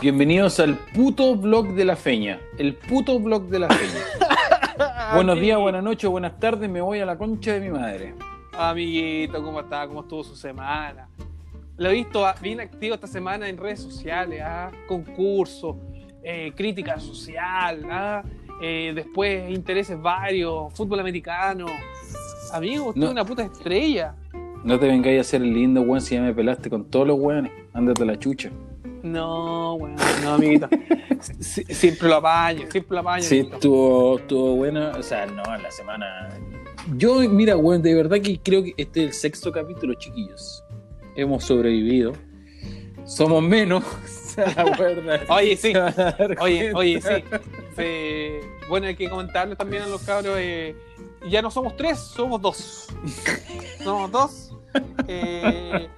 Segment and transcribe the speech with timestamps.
[0.00, 2.38] Bienvenidos al puto blog de la feña.
[2.58, 4.04] El puto blog de la feña.
[5.14, 6.68] Buenos días, buenas noches, buenas tardes.
[6.68, 8.14] Me voy a la concha de mi madre.
[8.58, 9.86] Amiguito, ¿cómo está?
[9.86, 11.08] ¿Cómo estuvo su semana?
[11.78, 14.70] Lo he visto bien activo esta semana en redes sociales, ¿ah?
[14.88, 15.76] concursos,
[16.22, 18.22] eh, crítica social, ¿ah?
[18.60, 21.66] Eh, después intereses varios, fútbol americano.
[22.52, 23.06] Amigo, usted No.
[23.06, 24.14] es una puta estrella.
[24.64, 27.18] No te vengáis a hacer el lindo, weón, si ya me pelaste con todos los
[27.18, 27.52] weones.
[27.72, 28.50] Ándate a la chucha.
[29.12, 30.68] No, weón, no, amiguito.
[31.40, 33.22] Sie- siempre lo apaño, siempre lo apaño.
[33.22, 34.92] Sí, estuvo, estuvo buena.
[34.98, 36.28] O sea, no, en la semana.
[36.96, 40.62] Yo, mira, weón, de verdad que creo que este es el sexto capítulo, chiquillos.
[41.16, 42.12] Hemos sobrevivido.
[43.04, 43.84] Somos menos.
[45.28, 45.72] Oye, sí.
[46.40, 48.46] Oye, oye, sí.
[48.68, 50.34] Bueno, hay que comentarle también a los cabros.
[50.38, 50.76] eh,
[51.30, 52.88] ya no somos tres, somos dos.
[53.82, 54.52] Somos dos.
[55.08, 55.88] Eh,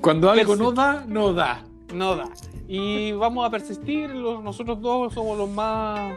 [0.00, 1.64] Cuando algo no da, no da.
[1.94, 2.28] No da.
[2.66, 4.10] Y vamos a persistir.
[4.10, 6.14] los- nosotros dos somos los más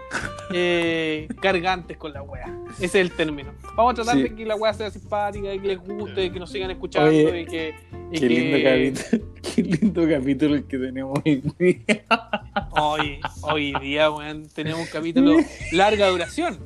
[0.54, 2.54] eh, cargantes con la wea.
[2.76, 3.52] Ese es el término.
[3.78, 4.24] Vamos a tratar Sí.
[4.24, 7.42] de que la wea sea simpática, y que les guste, que nos sigan escuchando Oye,
[7.42, 7.76] y que.
[8.12, 9.32] y Qué que- lindo capítulo.
[9.56, 12.06] Qué lindo capítulo el que tenemos hoy día.
[12.72, 15.38] Hoy, hoy día, weón, tenemos un capítulo
[15.72, 16.60] larga duración.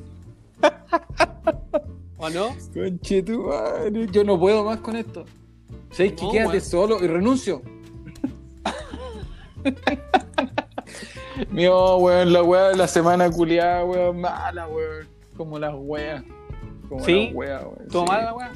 [2.18, 2.56] ¿O no?
[2.74, 4.06] Conche tu madre.
[4.10, 5.24] Yo no puedo más con esto.
[5.90, 6.60] ¿Sabes que No, quédate weón.
[6.62, 7.62] solo y renuncio?
[11.50, 15.08] Mío, weón, la weá de la semana culiada, weón, mala, weón.
[15.36, 16.24] Como las weas.
[16.88, 17.26] Como ¿Sí?
[17.26, 17.88] las weas, weón.
[17.90, 18.12] ¿Todo sí.
[18.12, 18.52] mal la wea?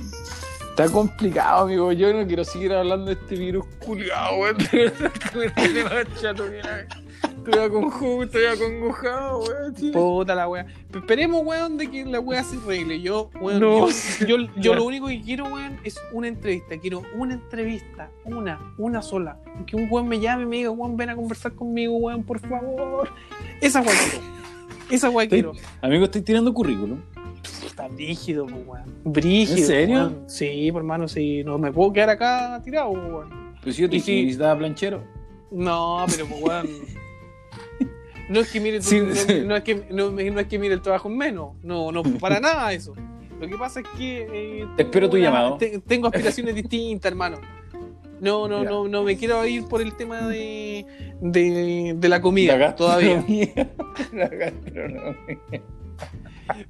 [0.70, 1.92] Está complicado, amigo.
[1.92, 4.56] Yo no quiero seguir hablando de este virus culiado, weón.
[7.44, 9.92] Estoy acongojado, estoy acongojado, weón.
[9.92, 10.46] Puta la.
[10.90, 13.00] Pero Esperemos, weón, de que la wea se arregle.
[13.00, 13.88] Yo, weón, No.
[13.88, 16.76] yo, yo, yo lo único que quiero, weón, es una entrevista.
[16.78, 18.10] Quiero una entrevista.
[18.24, 19.38] Una, una sola.
[19.66, 22.38] Que un weón me llame y me diga, weón, ven a conversar conmigo, weón, por
[22.40, 23.08] favor.
[23.60, 24.24] Esa wea quiero.
[24.90, 25.52] Esa wea quiero.
[25.80, 27.00] Amigo, estoy tirando currículum.
[27.64, 28.84] Está brígido, weón.
[29.04, 29.56] Brígido.
[29.58, 29.96] ¿En serio?
[29.96, 30.24] weón.
[30.26, 31.42] Sí, por hermano, sí.
[31.42, 33.54] No me puedo quedar acá tirado, weón.
[33.62, 35.02] Pues yo te dije si- planchero.
[35.50, 36.68] No, pero weón.
[38.30, 39.42] No es que mire Sí, no, sí.
[39.44, 41.54] no es que no, no es que mire el trabajo en menos.
[41.62, 42.94] No, no, para nada eso.
[43.40, 45.56] Lo que pasa es que eh, Espero tu llamado.
[45.56, 47.38] te- tengo aspiraciones distintas, hermano.
[48.20, 48.70] No, no, Ya.
[48.70, 50.84] no, no me quiero ir por el tema de,
[51.22, 53.16] de, de la comida La todavía.
[53.16, 53.70] gastronomía.
[54.12, 55.38] La gastronomía.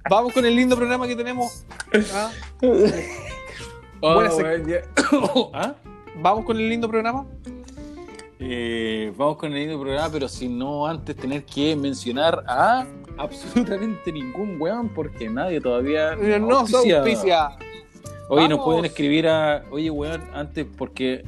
[0.09, 1.67] Vamos con el lindo programa que tenemos.
[2.15, 2.31] ¿ah?
[2.63, 2.77] Oh.
[5.55, 5.75] ¿Ah?
[6.17, 7.27] Vamos con el lindo programa.
[8.43, 12.87] Eh, vamos con el programa, pero sin no antes tener que mencionar a
[13.19, 16.15] absolutamente ningún weón, porque nadie todavía.
[16.15, 17.51] Eh, No auspicia.
[18.31, 19.63] Oye, nos pueden escribir a.
[19.71, 21.23] Oye, weón, antes, porque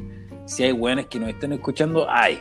[0.47, 2.39] si hay weones que nos están escuchando, hay.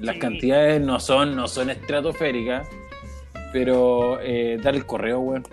[0.00, 0.20] Las Sí.
[0.20, 2.66] cantidades no son, no son estratosféricas,
[3.52, 5.44] pero eh, dar el correo, weón.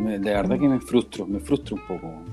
[0.00, 2.24] De verdad que me frustro, me frustro un poco, weón.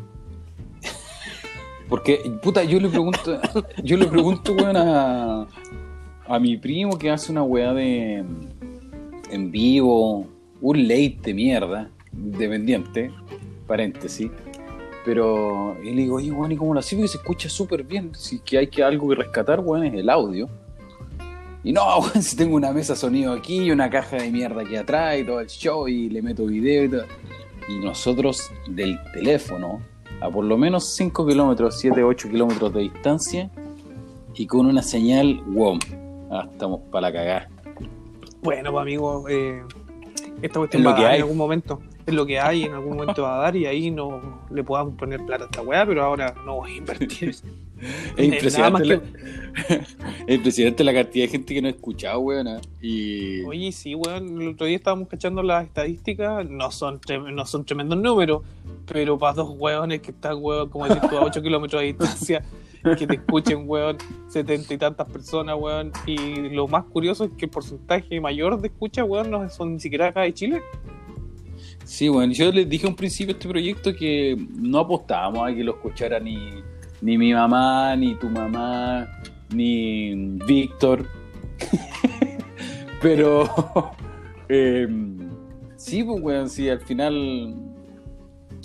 [1.87, 3.39] Porque, puta, yo le pregunto,
[3.83, 5.47] yo le pregunto, weón, a,
[6.25, 8.25] a mi primo que hace una weá de
[9.29, 10.32] en vivo,
[10.63, 13.11] un late de mierda, dependiente,
[13.67, 14.31] paréntesis.
[15.05, 16.95] Pero y le digo, oye, weón, ¿y cómo lo hace?
[16.95, 18.15] Porque se escucha súper bien.
[18.15, 20.47] Si que hay que algo que rescatar, weón, es el audio.
[21.65, 24.77] Y no, weón, si tengo una mesa sonido aquí y una caja de mierda aquí
[24.77, 27.05] atrás y todo el show y le meto video y todo.
[27.67, 29.81] Y nosotros del teléfono,
[30.21, 33.51] a por lo menos 5 kilómetros, 7, 8 kilómetros de distancia,
[34.35, 35.77] y con una señal, wow,
[36.31, 37.49] ah, estamos para la cagada.
[38.41, 39.63] Bueno, pues amigo, eh,
[40.43, 41.17] esta cuestión Es lo va a dar hay.
[41.17, 41.81] en algún momento.
[42.05, 44.95] Es lo que hay, en algún momento va a dar y ahí no le podamos
[44.95, 47.35] poner plata a esta weá, pero ahora no voy a invertir.
[48.17, 49.01] Es Eh, impresionante, la,
[50.27, 52.47] es impresionante la cantidad de gente que no ha escuchado, weón.
[52.47, 56.99] ah, Y Oye, sí, weón, el otro día estábamos cachando las estadísticas, no son,
[57.33, 58.41] no son tremendos números,
[58.85, 62.43] pero para dos weones que están, weón, como decir tú, a 8 kilómetros de distancia,
[62.97, 63.97] que te escuchen, weón,
[64.27, 68.67] setenta y tantas personas, weón, y lo más curioso es que el porcentaje mayor de
[68.67, 70.61] escucha, weón, no son ni siquiera acá de Chile.
[71.85, 72.31] sí, weón.
[72.33, 76.19] Yo les dije al principio de este proyecto que no apostábamos a que lo escuchara
[76.19, 76.37] ni,
[77.03, 79.05] ni mi mamá, ni tu mamá,
[79.53, 80.15] ni
[80.47, 81.05] Víctor.
[83.01, 83.43] Pero
[84.49, 84.87] eh,
[85.75, 87.55] sí, pues, weón, sí, al final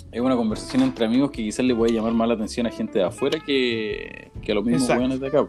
[0.09, 2.99] es una conversación entre amigos que quizás le puede llamar más la atención a gente
[2.99, 5.45] de afuera que, que a los mismos weones de acá.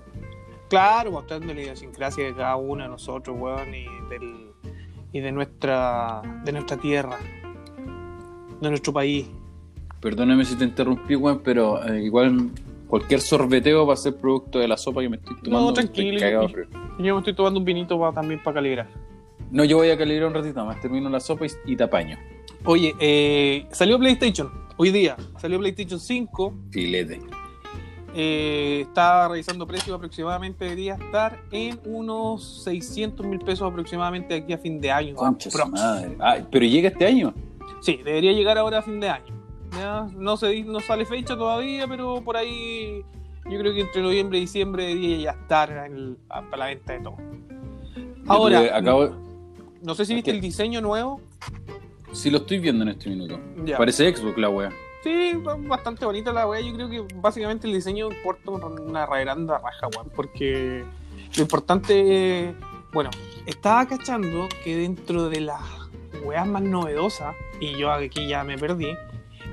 [0.69, 4.51] Claro, mostrando la idiosincrasia de cada uno de nosotros, weón, y, del,
[5.13, 7.19] y de, nuestra, de nuestra tierra,
[8.61, 9.29] de nuestro país.
[10.01, 12.51] Perdóname si te interrumpí, weón, pero eh, igual
[12.91, 15.69] cualquier sorbeteo va a ser producto de la sopa que me estoy tomando.
[15.69, 16.49] No, tranquilo, estoy cagado,
[16.99, 18.89] yo- me estoy tomando un vinito también para calibrar.
[19.51, 22.19] No, yo voy a calibrar un ratito más, termino la sopa y, y te apaño.
[22.65, 25.17] Oye, eh, salió PlayStation hoy día.
[25.39, 26.55] Salió PlayStation 5.
[26.71, 27.21] Filete.
[28.15, 30.65] Eh, está revisando precios aproximadamente.
[30.65, 35.15] Debería estar en unos 600 mil pesos aproximadamente aquí a fin de año.
[35.71, 36.17] Madre.
[36.21, 37.33] Ah, pero llega este año.
[37.81, 39.40] Sí, debería llegar ahora a fin de año.
[39.73, 40.07] ¿Ya?
[40.17, 43.05] No, se, no sale fecha todavía, pero por ahí
[43.51, 46.93] yo creo que entre noviembre y diciembre debería ya estar en el- para la venta
[46.93, 47.17] de todo.
[48.27, 49.11] Ahora, tuve- acabo,
[49.83, 51.21] no sé si viste el diseño nuevo.
[52.13, 53.39] sí lo estoy viendo en este minuto.
[53.65, 53.77] Ya.
[53.79, 54.71] Parece Xbox la wea.
[55.03, 55.33] Sí,
[55.67, 56.61] bastante bonita la weá.
[56.61, 60.11] Yo creo que básicamente el diseño importa una reverenda raja, weón.
[60.15, 60.85] Porque
[61.37, 62.55] lo importante,
[62.93, 63.09] bueno,
[63.47, 65.63] estaba cachando que dentro de las
[66.23, 68.89] weas más novedosas, y yo aquí ya me perdí,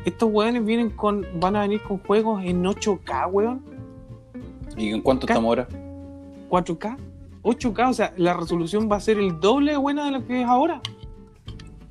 [0.07, 3.61] estos weones vienen con, van a venir con juegos en 8K, weón.
[4.77, 5.67] ¿Y en cuánto estamos ahora?
[6.49, 6.97] 4K,
[7.43, 10.41] 8K, o sea, la resolución va a ser el doble de buena de lo que
[10.43, 10.81] es ahora.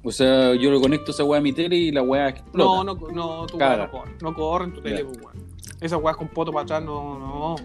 [0.02, 2.84] O sea, yo lo conecto a esa wea a mi tele y la wea explota.
[2.84, 5.04] No, no, no, tu weá no corre, no corre en tu tele, Ya.
[5.04, 5.36] pues, weón.
[5.82, 7.56] Esas weas con poto para atrás, no, no.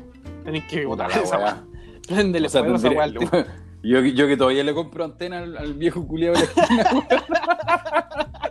[0.43, 1.63] Tenés que botar esa wea.
[2.09, 3.45] Préndele O sea, fuego esa tele.
[3.83, 7.07] yo, yo que todavía le compro antena al, al viejo culiado de la esquina.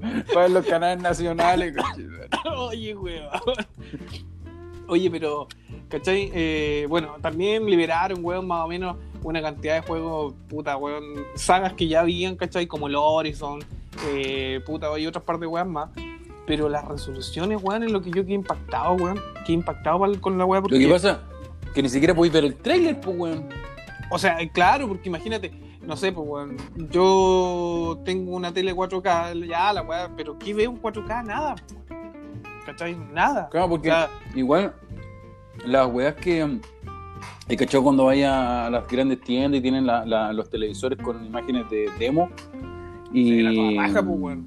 [0.34, 1.74] Para los canales nacionales.
[2.56, 3.28] Oye, weón.
[4.86, 5.48] Oye, pero,
[5.88, 6.30] ¿cachai?
[6.34, 11.72] Eh, bueno, también liberaron, weón, más o menos una cantidad de juegos, puta, weón, sagas
[11.74, 12.66] que ya habían, ¿cachai?
[12.66, 13.60] Como el Horizon,
[14.06, 15.90] eh, puta, y otras partes de weón más.
[16.46, 19.20] Pero las resoluciones, weón, es lo que yo quedé impactado, weón.
[19.44, 20.78] Quedé impactado con la weá porque...
[20.78, 21.20] Lo que pasa
[21.74, 23.48] que ni siquiera podéis ver el trailer, pues, weón.
[24.10, 25.52] O sea, claro, porque imagínate,
[25.88, 26.56] no sé, pues, weón,
[26.90, 31.24] yo tengo una tele 4K, ya la weá, pero ¿qué veo en 4K?
[31.24, 31.56] Nada.
[32.66, 32.94] ¿cachai?
[33.12, 33.48] Nada.
[33.50, 34.74] Claro, O porque sea, igual
[35.66, 36.60] las weas que.
[37.48, 41.24] He cachado cuando vaya a las grandes tiendas y tienen la- la- los televisores con
[41.24, 42.28] imágenes de demo.
[43.10, 44.38] Y Se ven a toda raja, pues,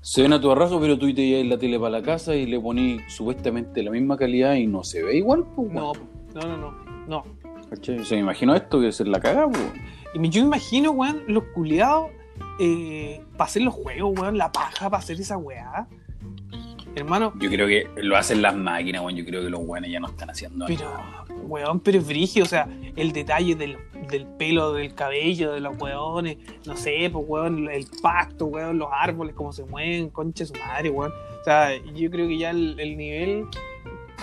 [0.00, 0.40] se ven a
[0.80, 4.16] pero tú te llevas la tele para la casa y le ponís supuestamente la misma
[4.16, 6.08] calidad y no se ve igual, pues, no, weón.
[6.34, 6.74] no, no, no,
[7.06, 7.24] no.
[7.68, 7.98] ¿Cachai?
[7.98, 9.70] O sea, me imagino esto que es la caga, pues.
[10.14, 12.10] Y yo me imagino, weón, los culiados
[12.60, 15.86] eh, para hacer los juegos, weón, la paja para hacer esa weá.
[16.94, 19.14] Hermano, Yo creo que lo hacen las máquinas, weón.
[19.14, 20.90] Yo creo que los weones ya no están haciendo pero,
[21.42, 23.76] weón, pero es brigio, o sea, el detalle del,
[24.08, 28.88] del pelo, del cabello, de los weones, no sé, pues, weón, el pasto, weón, los
[28.90, 31.12] árboles, cómo se mueven, concha su madre, weón.
[31.12, 33.46] O sea, yo creo que ya el, el nivel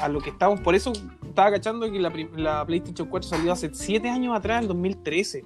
[0.01, 0.91] a lo que estamos, por eso
[1.35, 5.43] estaba cachando que la, PlayStation 4 salió hace 7 años atrás, en 2013.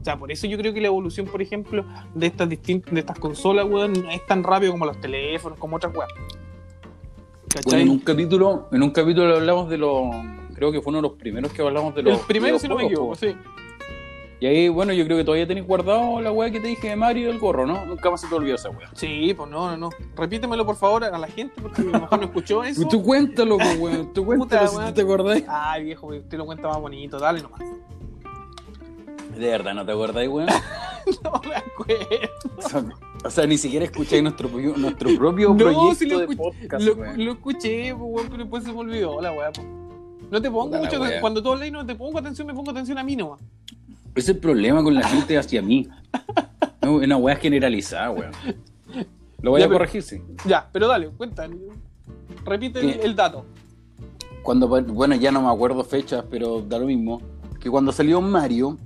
[0.00, 3.00] O sea, por eso yo creo que la evolución, por ejemplo, de estas distintas, de
[3.00, 6.10] estas consolas, weón, no es tan rápido como los teléfonos, como otras weas.
[7.64, 10.08] Bueno, en un capítulo, en un capítulo hablamos de los.
[10.54, 12.20] Creo que fue uno de los primeros que hablamos de los.
[12.20, 13.34] el primero, si no me equivoco, sí.
[14.40, 16.96] Y ahí, bueno, yo creo que todavía tenéis guardado la weá que te dije de
[16.96, 17.84] Mario y del gorro, ¿no?
[17.84, 18.90] Nunca más se te olvidó esa weá.
[18.94, 19.90] Sí, pues no, no, no.
[20.16, 22.88] Repítemelo por favor a la gente porque a lo mejor no escuchó eso.
[22.88, 24.14] Tú cuéntalo, weón.
[24.14, 24.88] Tú cuéntalo si weón.
[24.88, 25.44] tú te acordáis.
[25.46, 27.60] Ay, viejo, usted lo cuenta más bonito, dale nomás.
[29.36, 30.48] De verdad, ¿no te acordáis, weón?
[31.24, 32.84] No me acuerdo.
[33.24, 36.60] O sea, ni siquiera escucháis nuestro, propio- nuestro propio No, proyecto sí lo de escuché,
[36.60, 39.50] podcast, lo, lo escuché, pues, weón, pero después se me olvidó la weá.
[39.50, 39.66] pues.
[40.30, 41.20] No te pongo Puta mucho wea.
[41.20, 43.40] Cuando tú hablas no te pongo atención, me pongo atención a mí nomás.
[44.14, 45.88] Ese es el problema con la gente hacia mí.
[46.82, 48.32] Es una weá generalizada, weón.
[49.42, 50.20] Lo voy Ya, a corregir, sí.
[50.46, 51.48] Ya, pero dale, cuenta.
[52.44, 53.46] Repite el, el dato.
[54.42, 57.20] Cuando, bueno, ya no me acuerdo fechas, pero da lo mismo.
[57.58, 58.78] Que cuando salió Mario,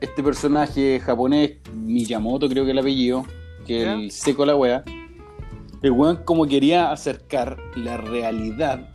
[0.00, 3.24] este personaje japonés, Miyamoto creo que el apellido,
[3.66, 3.94] que ¿Ya?
[3.94, 4.84] el seco la wea,
[5.82, 8.90] el weón como quería acercar la realidad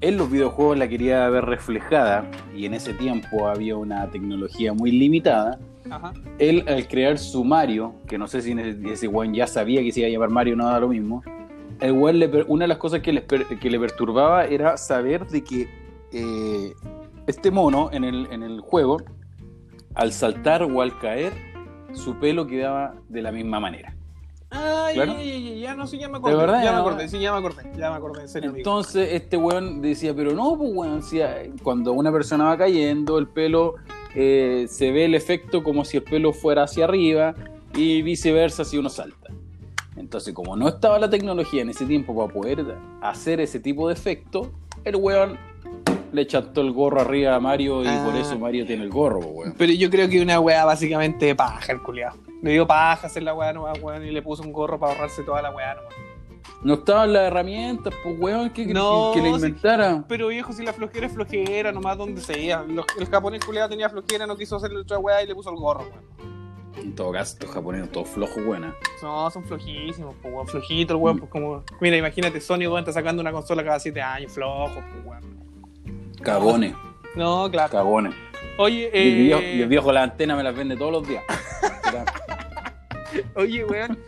[0.00, 4.90] en los videojuegos la quería ver reflejada y en ese tiempo había una tecnología muy
[4.90, 5.58] limitada.
[5.90, 6.12] Ajá.
[6.38, 8.54] Él al crear su Mario, que no sé si
[8.90, 11.22] ese weón ya sabía que se iba a llamar Mario, no da lo mismo.
[11.80, 15.42] El weón le una de las cosas que le, que le perturbaba era saber de
[15.42, 15.68] que
[16.12, 16.72] eh,
[17.26, 18.98] este mono en el, en el juego,
[19.96, 21.32] al saltar o al caer,
[21.92, 23.96] su pelo quedaba de la misma manera.
[24.50, 25.14] Ay, Claro.
[25.20, 26.36] ya, ya, no, sí, ya me acordé.
[26.36, 27.62] verdad, ya me acordé, sí, ya me acordé.
[27.76, 28.50] Ya me acordé, en serio.
[28.50, 28.60] amigo.
[28.60, 31.18] Entonces este weón decía, pero no, pues weón, si,
[31.62, 33.74] cuando una persona va cayendo, el pelo
[34.14, 37.34] eh, se ve el efecto como si el pelo fuera hacia arriba
[37.74, 39.28] y viceversa si uno salta.
[39.96, 43.94] Entonces, como no estaba la tecnología en ese tiempo para poder hacer ese tipo de
[43.94, 44.52] efecto,
[44.84, 45.38] el weón
[46.16, 48.02] le chantó el gorro arriba a Mario y Ah.
[48.04, 49.54] por eso Mario tiene el gorro, weón.
[49.56, 52.16] Pero yo creo que una weá básicamente de paja, el culiado.
[52.42, 55.22] Le dio paja hacer la weá nomás, weón, y le puso un gorro para ahorrarse
[55.22, 55.94] toda la weá nomás.
[56.62, 59.34] No estaban las herramientas, pues weón, que, que- No, que le sí.
[59.34, 60.04] inventara.
[60.08, 62.62] Pero viejo, si la flojera es flojera, nomás donde sea.
[62.66, 65.56] Los- el japonés culiado tenía flojera, no quiso hacerle otra weá y le puso el
[65.56, 66.16] gorro, weón.
[66.82, 68.74] En todo caso, estos japoneses todos flojos, weón.
[69.02, 70.46] No, son flojísimos, pues weón.
[70.46, 71.62] Flojito el weón, pues como.
[71.80, 75.35] Mira, imagínate, Sony, weón, está sacando una consola cada 7 años, flojo, pues weón.
[76.22, 76.74] Cagones,
[77.14, 77.70] No, claro.
[77.70, 78.14] cagones.
[78.58, 79.56] Oye, viejo, eh.
[79.56, 81.22] y el viejo la antena me las vende todos los días.
[83.34, 83.98] Oye, weón.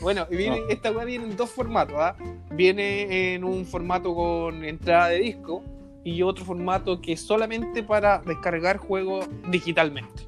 [0.00, 0.26] Bueno,
[0.68, 2.16] esta weá viene en dos formatos, ¿ah?
[2.50, 5.62] Viene en un formato con entrada de disco
[6.04, 10.24] y otro formato que es solamente para descargar juegos digitalmente.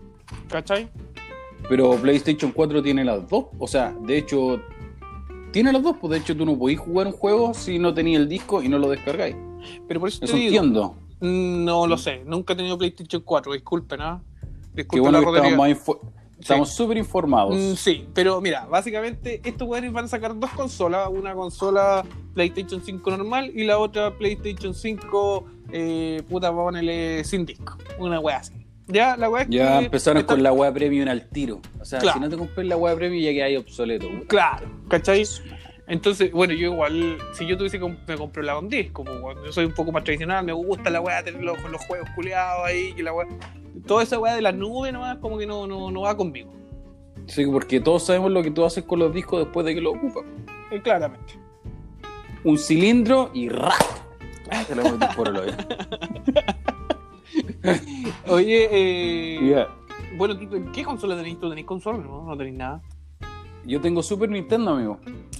[0.48, 0.88] ¿Cachai?
[1.68, 3.46] Pero PlayStation 4 tiene las dos.
[3.58, 4.60] O sea, de hecho,
[5.50, 5.96] tiene las dos.
[6.00, 8.68] Pues de hecho, tú no podís jugar un juego si no tenías el disco y
[8.68, 9.36] no lo descargáis.
[9.88, 10.94] Pero por eso te digo, entiendo.
[11.20, 14.22] No lo sé, nunca he tenido PlayStation 4, disculpen, ¿ah?
[14.74, 15.70] Qué Disculpen bueno la que
[16.38, 16.76] estamos, Sí.
[16.76, 17.54] súper informados.
[17.56, 22.04] Mm, sí, pero mira, básicamente estos weones van a sacar dos consolas, una consola
[22.34, 28.36] PlayStation 5 normal y la otra PlayStation 5 eh, puta, ponerle sin disco, una wea
[28.36, 28.52] así.
[28.86, 31.60] Ya, la wea es ya que empezaron está- con la web premium al tiro.
[31.80, 32.18] O sea, Claro.
[32.18, 34.06] si no te compras la web premium ya que hay obsoleto.
[34.28, 35.24] Claro, ¿cachai?
[35.88, 39.36] Entonces, bueno, yo igual, si yo tuviese me compré la con disco, weón.
[39.44, 42.66] yo soy un poco más tradicional, me gusta la weá, tener los, los juegos culeados
[42.66, 43.28] ahí, que la weá.
[43.86, 46.52] Toda esa weá de la nube nomás como que no, no, no va conmigo.
[47.26, 49.90] Sí, porque todos sabemos lo que tú haces con los discos después de que lo
[49.92, 50.24] ocupas.
[50.72, 51.34] Eh, claramente.
[52.42, 53.72] Un cilindro y ¡ra!
[54.66, 55.52] Te lo metes por el hoyo.
[58.28, 59.68] Oye, eh, Ya.
[60.16, 61.38] bueno, ¿tú, te- ¿qué consola tenéis?
[61.38, 61.98] ¿Tú tenéis consola?
[61.98, 62.80] No, no tenéis nada.
[63.66, 64.98] Yo tengo Super Nintendo, amigo.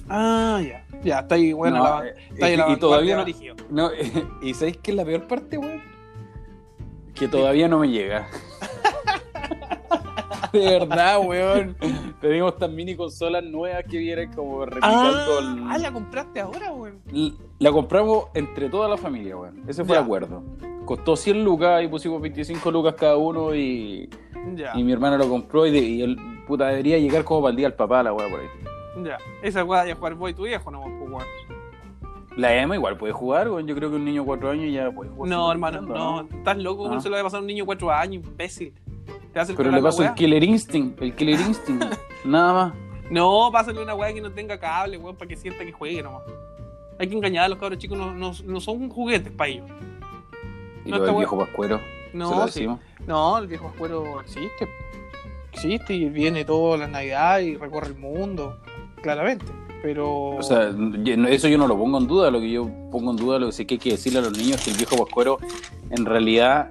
[0.09, 0.85] Ah, ya.
[1.03, 3.25] Ya, está ahí, bueno, No, la, eh, está ahí y- la y todavía
[3.69, 3.89] no,
[4.41, 5.81] ¿Y sabéis qué es la peor parte, weón?
[7.13, 8.27] Que todavía no me llega.
[10.53, 11.75] De verdad, weón.
[12.21, 16.71] Tenemos estas mini consolas nuevas que vienen como replicando el- Ah, ah, la compraste ahora,
[16.71, 17.01] weón.
[17.59, 19.63] La compramos entre toda la familia, weón.
[19.67, 19.99] Ese fue Ya.
[19.99, 20.43] el acuerdo.
[20.85, 24.09] Costó 100 lucas y pusimos 25 lucas cada uno y,
[24.55, 26.17] Ya, y mi hermano lo compró y, de- y el
[26.47, 28.47] puta debería llegar como para el día al papá la weá por ahí.
[29.03, 29.17] ya.
[29.41, 31.25] Esa weá de jugar vos y tu viejo, no, pues, weón.
[32.35, 33.65] La Emma igual puede jugar, weón.
[33.67, 35.29] Yo creo que un niño de 4 años ya puede jugar.
[35.29, 36.21] No, hermano, no.
[36.21, 36.89] Estás loco, Ah.
[36.89, 37.01] weón.
[37.01, 38.73] Se lo va a pasar a un niño de 4 años, imbécil.
[39.33, 41.85] Te hace Pero le paso el Killer Instinct, el Killer Instinct,
[42.25, 42.73] nada más.
[43.09, 46.23] No, pásale una weá que no tenga cable, weón, para que sienta que juegue nomás.
[46.99, 49.65] Hay que engañar a los cabros chicos, no, no, no son juguetes para ellos.
[50.85, 51.79] Y No, lo del viejo pascuero,
[52.11, 52.67] se lo No, sí.
[53.05, 54.67] No, el viejo escuero existe.
[55.57, 58.59] Existe y viene toda la Navidad y recorre el mundo,
[59.01, 59.45] claramente.
[59.81, 60.37] Pero.
[60.37, 60.71] O sea,
[61.29, 62.29] eso yo no lo pongo en duda.
[62.29, 64.37] Lo que yo pongo en duda, lo que sí que hay que decirle a los
[64.37, 65.39] niños es que el viejo pascuero
[65.89, 66.69] en realidad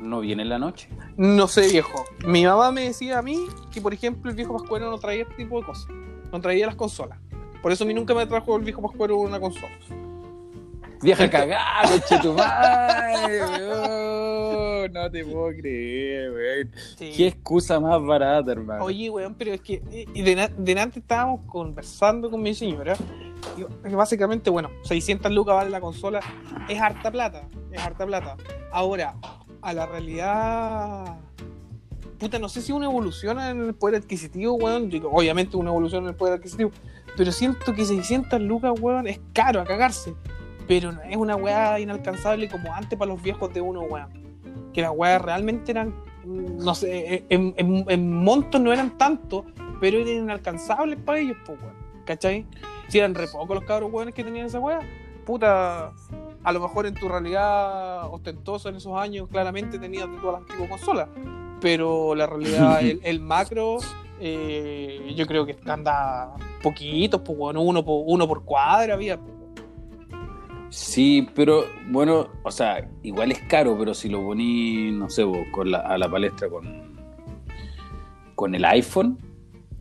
[0.00, 0.88] no viene en la noche.
[1.18, 2.02] No sé, viejo.
[2.26, 3.38] Mi mamá me decía a mí
[3.70, 5.88] que, por ejemplo, el viejo pascuero no traía este tipo de cosas.
[6.32, 7.18] No traía las consolas.
[7.60, 9.68] Por eso a mí nunca me trajo el viejo pascuero una consola.
[11.02, 13.38] Vieja cagada, coche tu madre,
[14.92, 15.04] weón.
[15.04, 16.70] No te puedo creer, weón.
[16.98, 18.84] Qué excusa más barata, hermano.
[18.84, 22.96] Oye, weón, pero es que eh, y de, delante estábamos conversando con mi señora.
[23.88, 26.20] Y básicamente, bueno, 600 lucas vale la consola.
[26.68, 27.48] Es harta plata.
[27.72, 28.36] Es harta plata.
[28.72, 29.14] Ahora,
[29.62, 31.18] a la realidad.
[32.18, 34.88] Puta, no sé si una evolución en el poder adquisitivo, weón.
[34.90, 36.72] Digo, Obviamente una evolución en el poder adquisitivo.
[37.16, 40.14] Pero siento que 600 lucas, weón, es caro a cagarse.
[40.66, 44.27] pero no es una weá inalcanzable como antes para los viejos de uno, weón.
[44.78, 45.92] Que las weas realmente eran,
[46.24, 49.44] no sé, en, en, en montos no eran tanto,
[49.80, 51.74] pero eran inalcanzables para ellos, pues, weón.
[52.04, 52.46] ¿Cachai?
[52.86, 54.78] Si eran re pocos los cabros weones que tenían esa weá,
[55.26, 55.92] puta,
[56.44, 60.42] a lo mejor en tu realidad ostentosa en esos años, claramente tenías de todas las
[60.42, 61.08] antiguas consolas.
[61.60, 63.78] Pero la realidad, el, el macro,
[64.20, 69.18] eh, yo creo que anda poquitos, pues, bueno, uno por, uno por cuadra había.
[69.18, 69.37] pues.
[70.70, 75.38] Sí, pero bueno, o sea, igual es caro, pero si lo poní, no sé, vos,
[75.50, 76.96] con la, a la palestra con,
[78.34, 79.18] con el iPhone,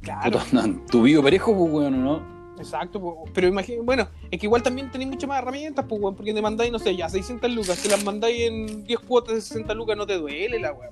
[0.01, 2.37] Claro, no, tu video parejo, pues bueno, ¿no?
[2.57, 2.99] exacto.
[2.99, 6.33] pues, pero imagínate, bueno, es que igual también tenéis muchas más herramientas, pues, weón, porque
[6.33, 9.73] te mandáis, no sé, ya 600 lucas, te las mandáis en 10 cuotas de 60
[9.73, 10.89] lucas, no te duele la weá.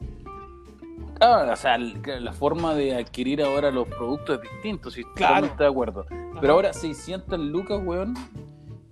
[1.17, 5.35] Claro, o sea, la forma de adquirir ahora los productos es distinto, sí, Claro.
[5.35, 6.05] totalmente de acuerdo.
[6.41, 8.15] Pero ahora 600 lucas, weón.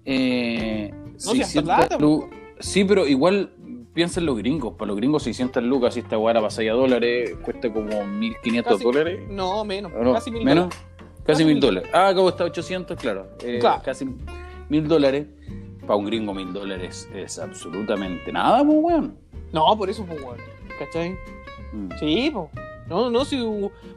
[0.06, 1.98] Eh, No, si hasta 600 plata,
[2.60, 3.52] Sí, pero igual
[3.94, 4.74] piensa en los gringos.
[4.74, 8.84] Para los gringos 600 lucas, si esta weá pasa a dólares, cuesta como 1500 Casi-
[8.84, 9.20] dólares.
[9.30, 10.14] No, menos, ¿O no?
[10.14, 10.66] casi mil ¿Menos?
[10.70, 10.86] dólares.
[11.26, 11.90] Casi mil dólares.
[11.94, 13.28] Ah, acabo está 800, claro.
[13.44, 13.82] Eh, Claro.
[13.84, 14.06] Casi
[14.70, 15.28] mil dólares.
[15.86, 19.18] Para un gringo mil dólares es absolutamente nada, pues, weón.
[19.52, 20.38] No, por eso, pues, weón.
[20.80, 21.12] ¿Cachai?
[21.74, 21.90] Mm.
[22.00, 22.50] Sí, po.
[22.90, 23.42] No, no, sí,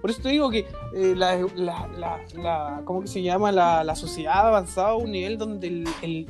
[0.01, 1.89] por eso te digo que eh, la, la,
[2.35, 3.51] la, ¿cómo se llama?
[3.53, 5.67] La, la sociedad ha avanzado a un nivel donde
[6.03, 6.29] el,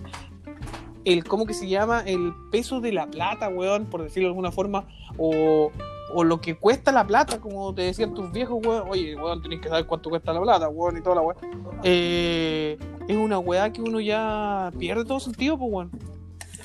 [1.04, 2.00] el, ¿cómo que se llama?
[2.00, 4.86] El peso de la plata, weón, por decirlo de alguna forma,
[5.18, 5.70] o,
[6.14, 9.60] o lo que cuesta la plata, como te decían tus viejos, weón, oye, weón, tenés
[9.60, 11.36] que saber cuánto cuesta la plata, weón, y toda la weón.
[11.82, 15.90] Eh, es una weá que uno ya pierde todo sentido, pues, weón.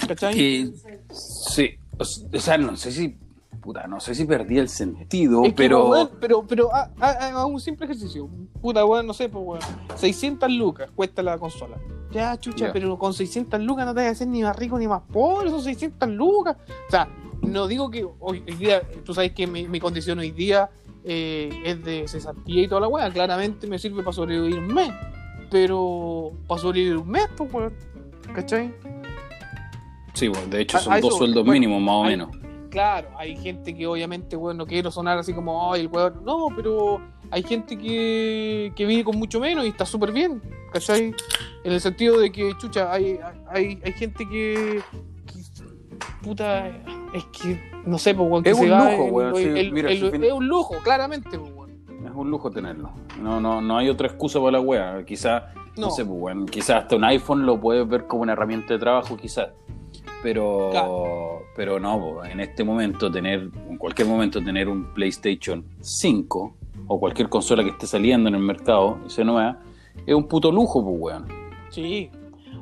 [0.07, 0.33] ¿Cachai?
[0.33, 0.71] Que,
[1.12, 3.17] sí, o sea, no sé si,
[3.62, 6.10] puta, no sé si perdí el sentido, Es que, pero...
[6.20, 8.27] pero, pero ha- haga un simple ejercicio.
[8.62, 9.62] Puta, weón, no sé, pues, weón.
[9.96, 11.77] 600 lucas cuesta la consola.
[12.12, 14.88] Ya, chucha, pero con 600 lucas no te vas a hacer ni más rico ni
[14.88, 16.58] más pobre, son 600 lucas.
[16.88, 17.08] O sea,
[17.41, 20.70] no digo que hoy, hoy día, tú sabes que mi, mi condición hoy día
[21.06, 23.10] eh, es de cesantía y toda la weá.
[23.12, 24.91] Claramente me sirve para sobrevivir un mes.
[25.50, 27.74] Pero para sobrevivir un mes, pues, weón.
[28.34, 28.74] ¿Cachai?
[30.13, 32.30] Sí, bueno, de hecho A- son a dos eso, sueldos bueno, mínimos, más o menos.
[32.71, 36.23] Claro, hay gente que obviamente, weón, no quiero sonar así como, ay, el weón.
[36.25, 40.41] No, pero hay gente que, que vive con mucho menos y está súper bien,
[40.73, 41.13] ¿cachai?
[41.63, 44.81] En el sentido de que, chucha, hay, hay, hay gente que,
[45.27, 45.41] que-
[46.23, 46.67] Puta,
[47.13, 49.43] es que, no sé, pues, weón, que Es se un va lujo, el- weón, sí,
[49.43, 51.71] el- mira, el- si fin- Es un lujo, claramente, pues, weón.
[52.05, 52.91] Es un lujo tenerlo.
[53.21, 55.03] No, no, no hay otra excusa para la wea.
[55.05, 55.43] Quizás,
[55.77, 55.88] no.
[55.88, 55.89] No.
[55.91, 59.15] sé, pues, bueno, quizás hasta un iPhone lo puedes ver como una herramienta de trabajo,
[59.17, 59.49] quizás.
[60.23, 61.43] Pero, Claro.
[61.55, 66.55] pero no, en este momento tener, en cualquier momento tener un PlayStation 5
[66.87, 69.59] o cualquier consola que esté saliendo en el mercado y nueva,
[70.05, 71.25] es un puto lujo, pues, weón.
[71.69, 72.09] Sí.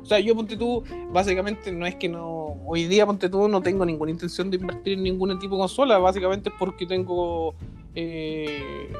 [0.02, 2.56] O sea, yo ponte tú, básicamente no es que no.
[2.66, 5.98] Hoy día ponte tú no tengo ninguna intención de invertir en ningún tipo de consola,
[5.98, 7.54] básicamente es porque tengo.
[7.94, 8.90] eh,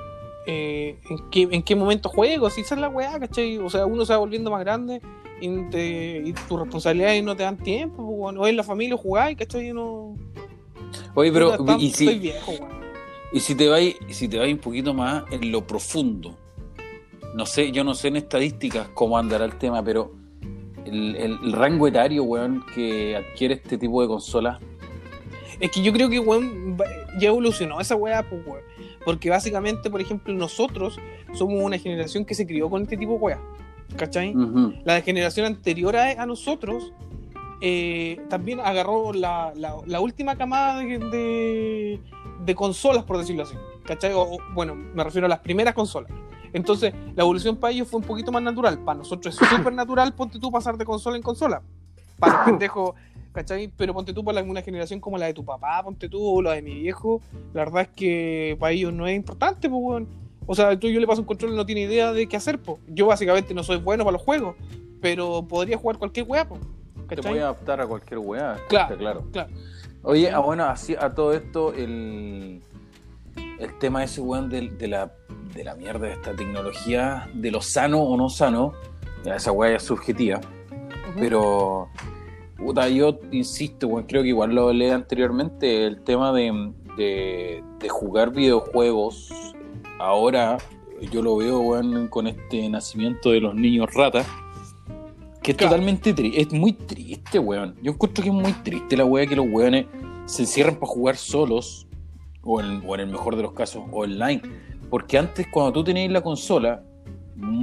[0.47, 3.59] eh, en, qué, en qué momento juego, si esa es la weá, ¿cachai?
[3.59, 5.01] O sea, uno se va volviendo más grande
[5.41, 8.39] y, te- y tus responsabilidades no te dan tiempo, weón.
[8.39, 9.69] o en la familia jugáis, ¿cachai?
[9.69, 10.17] Y no.
[11.15, 12.53] Oye, pero, y si, viejo,
[13.33, 16.37] y si te vais, si te vais un poquito más en lo profundo,
[17.35, 20.13] no sé, yo no sé en estadísticas cómo andará el tema, pero
[20.85, 24.59] el, el- el rango etario, weón, que adquiere este tipo de consolas,
[25.61, 26.77] Es que yo creo que, weón,
[27.21, 28.63] ya evolucionó esa weá, pues, weón.
[29.05, 30.99] Porque básicamente, por ejemplo, nosotros
[31.35, 33.41] somos una generación que se crió con este tipo de weá.
[33.97, 34.33] ¿Cachai?
[34.85, 36.93] La generación anterior a, a nosotros
[37.61, 42.01] eh, también agarró la, la- la última camada de, de-
[42.45, 43.55] de consolas, por decirlo así.
[43.85, 44.13] ¿Cachai?
[44.15, 46.11] O- o, bueno, me refiero a las primeras consolas.
[46.53, 48.79] Entonces, la evolución para ellos fue un poquito más natural.
[48.79, 51.63] Para nosotros es súper natural, ponte tú pasar de consola en consola.
[52.19, 52.95] Para los pendejos,
[53.33, 53.69] ¿cachai?
[53.77, 56.53] Pero ponte tú para una generación como la de tu papá, ponte tú, o la
[56.53, 57.21] de mi viejo,
[57.53, 60.09] la verdad es que para ellos no es importante, pues, weón.
[60.53, 62.59] O sea, tú yo le paso un control y no tiene idea de qué hacer,
[62.59, 62.81] pues.
[62.89, 64.57] Yo básicamente no soy bueno para los juegos,
[65.01, 66.61] pero podría jugar cualquier weá, pues.
[67.09, 67.31] te ¿Cachai?
[67.31, 68.85] puede adaptar a cualquier weá, Claro.
[68.87, 69.25] está claro.
[69.31, 69.51] Claro.
[70.03, 72.63] Oye, ah, bueno, así a todo esto, el,
[73.61, 75.13] el tema ese, weón, de, de la,
[75.55, 78.73] de la mierda de esta tecnología, de lo sano o no sano,
[79.25, 80.41] esa weá es subjetiva,
[81.17, 81.89] pero,
[82.57, 87.89] puta, yo insisto, weón, creo que igual lo hablé anteriormente, el tema de, de, de
[87.89, 89.31] jugar videojuegos,
[90.01, 90.59] ahora
[91.13, 94.27] yo lo veo, weón, con este nacimiento de los niños ratas,
[95.43, 95.73] que es Claro.
[95.73, 97.75] totalmente triste, es muy triste, weón.
[97.83, 99.87] Yo encuentro que es muy triste la weá que los weones
[100.27, 101.87] se encierran para jugar solos,
[102.43, 104.43] o en, o en el mejor de los casos, online.
[104.91, 106.83] Porque antes, cuando tú tenías la consola,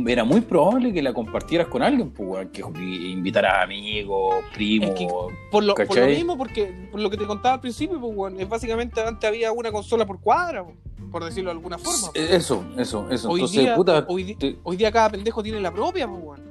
[0.07, 4.89] era muy probable que la compartieras con alguien, pues, weón, que invitaras amigos, primos.
[4.91, 6.15] Es que por, lo, por lo ¿cachai?
[6.15, 9.51] mismo, porque por lo que te contaba al principio, pues, weón, es básicamente antes había
[9.51, 10.73] una consola por cuadra, po,
[11.11, 12.09] por decirlo de alguna forma.
[12.13, 13.29] Eso, eso, eso.
[13.29, 14.05] Hoy Entonces, día- puta.
[14.07, 16.41] hoy di- te- Hoy día cada pendejo tiene la propia, pues, weón.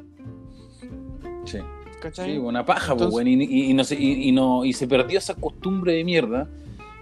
[1.45, 1.59] sí.
[2.01, 2.33] ¿Cachai?
[2.33, 4.73] Sí, una paja, pues, Entonces- weón, y, y- y no se, y, y no, y
[4.73, 6.49] se perdió esa costumbre de mierda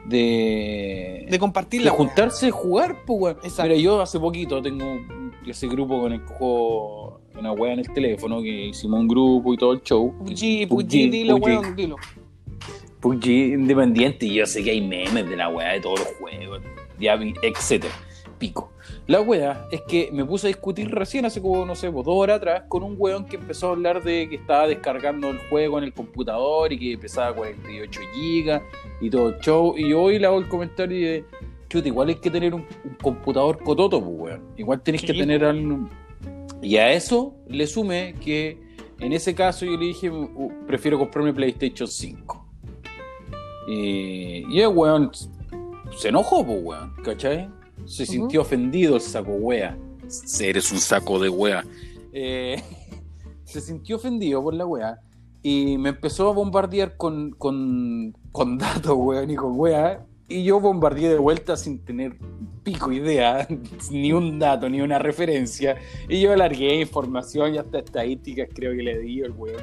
[0.07, 3.37] de, de compartir de juntarse y jugar, pues, weón.
[3.43, 3.63] Exacto.
[3.65, 4.85] Mira, yo hace poquito tengo
[5.47, 9.53] ese grupo con el que juego una weá en el teléfono, que hicimos un grupo
[9.53, 10.13] y todo el show.
[10.19, 11.97] PUBG, PUBG, dilo, weón, dilo.
[13.01, 16.61] PUBG independiente y yo sé que hay memes de la weá de todos los juegos,
[16.99, 17.95] vi- etcétera.
[18.39, 18.73] Pico.
[19.07, 22.15] La weá es que me puse a discutir recién hace como, no sé, pues, dos
[22.17, 25.79] horas atrás con un weón que empezó a hablar de que estaba descargando el juego
[25.79, 28.63] en el computador y que pesaba 48 gigas
[29.01, 29.75] y todo el show.
[29.79, 31.25] Y hoy le hago el comentario de,
[31.69, 34.43] chuta, igual hay que tener un, un computador cototo, pues weón.
[34.57, 35.87] Igual tenés Sí, que tener al...
[36.61, 38.59] Y a eso le sumé que
[39.01, 42.47] en ese caso yo le dije, "Uh, prefiero comprarme PlayStation 5.
[43.69, 45.11] Y, y el weón
[45.97, 47.49] se enojó, pues, weón, ¿cachai?
[47.87, 49.77] Se sintió ofendido el saco wea.
[50.41, 51.65] Eres un saco de wea.
[52.13, 52.63] Eh,
[53.45, 55.01] se sintió ofendido por la wea
[55.43, 60.05] y me empezó a bombardear con, con, con datos, weón, y con wea.
[60.27, 62.17] Y yo bombardeé de vuelta sin tener
[62.63, 63.47] pico idea,
[63.91, 65.77] ni un dato, ni una referencia.
[66.09, 69.63] Y yo alargué información y hasta estadísticas creo que le di al weón,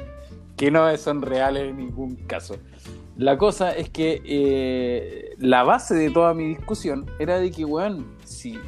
[0.56, 2.56] que no son reales en ningún caso.
[3.16, 8.06] La cosa es que eh, la base de toda mi discusión era de que, weón,
[8.24, 8.58] si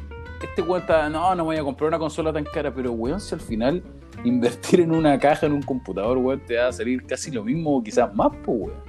[0.43, 3.33] este weón está, no, no voy a comprar una consola tan cara, pero weón, si
[3.33, 3.81] al final
[4.23, 7.77] invertir en una caja, en un computador, weón, te va a salir casi lo mismo
[7.77, 8.79] o quizás más, pues, weón.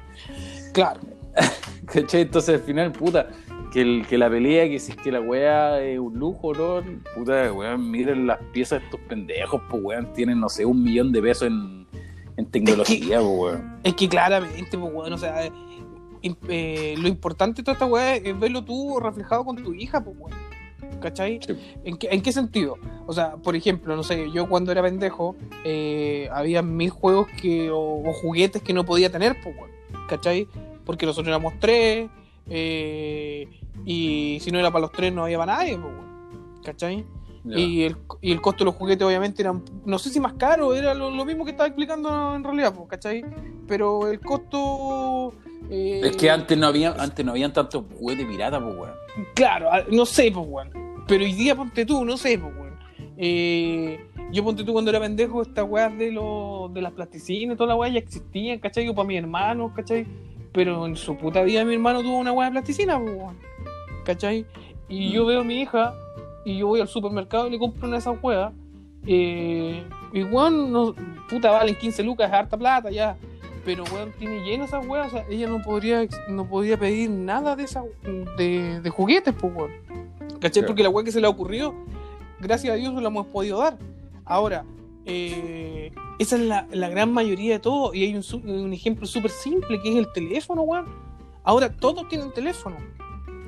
[0.72, 1.01] Claro.
[1.87, 2.22] ¿Cachai?
[2.22, 3.29] Entonces al final, puta,
[3.72, 6.83] que, el, que la pelea, que si es que la weá es un lujo, ¿no?
[7.14, 11.12] Puta, weón, miren las piezas de estos pendejos, pues, weón, tienen, no sé, un millón
[11.12, 11.87] de pesos en,
[12.37, 13.79] en tecnología, pues, weón.
[13.85, 15.53] Es que claramente, pues, weón, o sea, eh,
[16.48, 20.16] eh, lo importante de toda esta weá es verlo tú reflejado con tu hija, pues,
[20.18, 20.32] weón.
[21.00, 21.40] ¿Cachai?
[21.46, 21.54] Sí.
[21.84, 22.78] ¿En qué, ¿En qué sentido?
[23.06, 27.70] O sea, por ejemplo, no sé, yo cuando era pendejo, eh, había mil juegos que,
[27.70, 29.70] o, o juguetes que no podía tener, pues, weón.
[30.08, 30.48] ¿Cachai?
[30.84, 32.08] Porque nosotros éramos tres,
[32.48, 33.48] eh,
[33.84, 36.62] y si no era para los tres no había para nadie, pues, weón.
[36.64, 37.04] ¿Cachai?
[37.48, 40.74] Y el, y el costo de los juguetes obviamente eran, no sé si más caro,
[40.74, 43.24] era lo, lo mismo que estaba explicando en realidad, pues, ¿cachai?
[43.68, 45.32] Pero el costo...
[45.70, 48.94] eh, Es que antes no había, antes no habían tantos juguetes pirata, pues, weón.
[49.35, 50.70] Claro, ah, no sé, pues, weón.
[51.07, 52.76] Pero hoy día ponte tú, no sé, pues, weón.
[53.18, 53.98] Eh,
[54.33, 57.68] yo ponte tú cuando era pendejo, estas weas de, los de las plasticinas y toda
[57.68, 58.85] la wea ya existían, ¿cachai?
[58.87, 60.07] Yo para mi hermano, ¿cachai?
[60.52, 63.37] Pero en su puta vida mi hermano tuvo una wea de plasticina, pues, weón.
[64.05, 64.46] ¿cachai?
[64.88, 65.12] Y Mm.
[65.12, 65.94] yo veo a mi hija
[66.44, 68.52] y yo voy al supermercado y le compro una de esas weas.
[69.07, 70.94] Eh, y weón, no,
[71.29, 73.16] puta, valen 15 lucas, es harta plata ya.
[73.66, 75.09] Pero weón, tiene lleno esas weas.
[75.09, 77.83] O sea, ella no podría, no podía pedir nada de esa
[78.38, 79.72] de, de juguetes, pues weón.
[80.40, 80.62] ¿Cachai?
[80.62, 80.66] Claro.
[80.68, 81.74] Porque la wea que se le ha ocurrido,
[82.40, 83.76] gracias a Dios la hemos podido dar.
[84.24, 84.64] Ahora,
[85.05, 87.92] eh, esa es la, la gran mayoría de todo.
[87.92, 90.87] Y hay un, ejemplo súper simple que es el teléfono, weón.
[91.42, 92.76] Ahora todos tienen teléfono.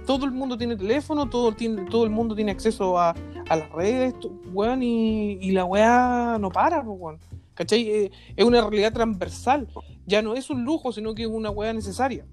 [0.04, 3.14] Todo el mundo tiene teléfono, todo, tiene, todo el mundo tiene acceso a,
[3.48, 4.14] a las redes,
[4.52, 7.18] weón, y, y la weá no para, po, weón.
[7.54, 7.88] ¿Cachai?
[7.88, 9.68] Eh, es una realidad transversal.
[10.08, 12.24] Ya no es un lujo, sino que es una weá necesaria.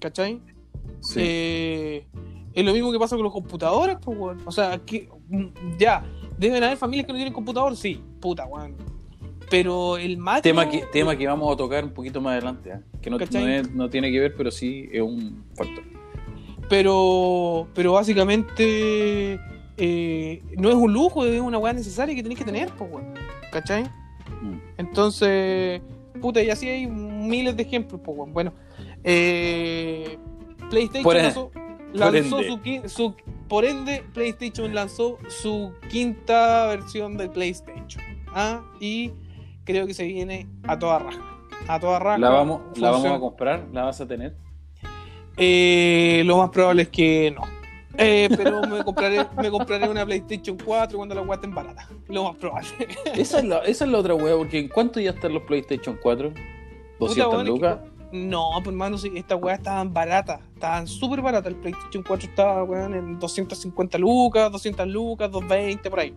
[0.00, 0.40] ¿Cachai?
[1.00, 1.20] Sí.
[1.22, 2.06] Eh,
[2.54, 4.38] es lo mismo que pasa con los computadores, pues, weón.
[4.46, 6.02] O sea, que mm, ya,
[6.38, 8.74] deben haber familias que no tienen computador, sí, puta, weón.
[9.50, 10.42] Pero el macro...
[10.42, 12.80] tema, que, tema que vamos a tocar un poquito más adelante, ¿eh?
[13.02, 13.42] que no, ¿Cachai?
[13.42, 15.84] no es- no tiene que ver, pero sí es un factor.
[16.68, 19.40] Pero, pero básicamente
[19.76, 23.12] eh, no es un lujo, es una weá necesaria que tenés que tener, pues, weón.
[23.52, 23.82] ¿Cachai?
[24.40, 24.58] Mm.
[24.78, 25.82] Entonces,
[26.20, 28.00] puta, y así hay miles de ejemplos.
[28.04, 28.52] Bueno,
[29.04, 30.18] eh,
[30.68, 33.14] PlayStation Por e- lanzó, por su,
[33.48, 38.04] Por ende, PlayStation lanzó su quinta versión de PlayStation.
[38.28, 38.62] ¿ah?
[38.80, 39.12] Y
[39.64, 41.20] creo que se viene a toda raja.
[41.66, 42.18] A toda raja.
[42.18, 43.66] ¿La vamos, ¿La vamos a comprar?
[43.72, 44.34] ¿La vas a tener?
[45.36, 47.42] eh, lo más probable es que no.
[48.02, 51.86] Eh, pero me compraré, me compraré una PlayStation 4 cuando la guaten barata.
[52.08, 52.68] Lo más probable.
[53.14, 55.98] Esa es la, esa es la otra wea, porque ¿en cuánto ya están los PlayStation
[56.02, 56.30] 4?
[56.30, 56.44] Puta,
[56.98, 57.78] 200 weón, es lucas.
[58.12, 60.40] no, pues hermano, sí, estas weas estaban baratas.
[60.54, 61.52] Estaban súper baratas.
[61.52, 66.16] El PlayStation 4 estaba, weón, en 250 lucas, 200 lucas, 220, por ahí.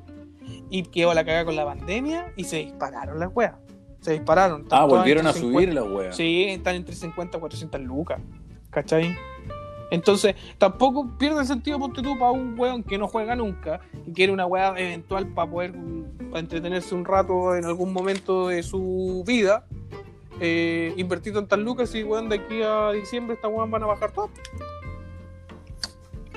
[0.70, 3.56] Y quedó la caga con la pandemia y se dispararon las weas.
[4.00, 4.66] Se dispararon.
[4.72, 6.12] Ah, volvieron a subir 50 la wea.
[6.12, 8.20] Sí, están entre 50 y 400 lucas.
[8.70, 9.16] ¿Cachai?
[9.94, 14.34] Entonces, tampoco pierde sentido, ponte tú, para un weón que no juega nunca y quiere
[14.34, 15.72] una weá eventual para poder
[16.32, 19.68] para entretenerse un rato en algún momento de su vida.
[20.40, 24.12] Eh, invertir tantas lucas y weón de aquí a diciembre esta weón van a bajar
[24.12, 24.32] todo.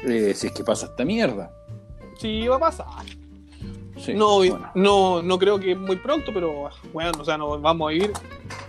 [0.07, 1.51] Eh, si es que pasa esta mierda.
[2.19, 3.07] Sí, va a pasar.
[3.97, 4.71] Sí, no, bueno.
[4.75, 8.13] no, no creo que muy pronto, pero bueno, o sea, nos vamos a ir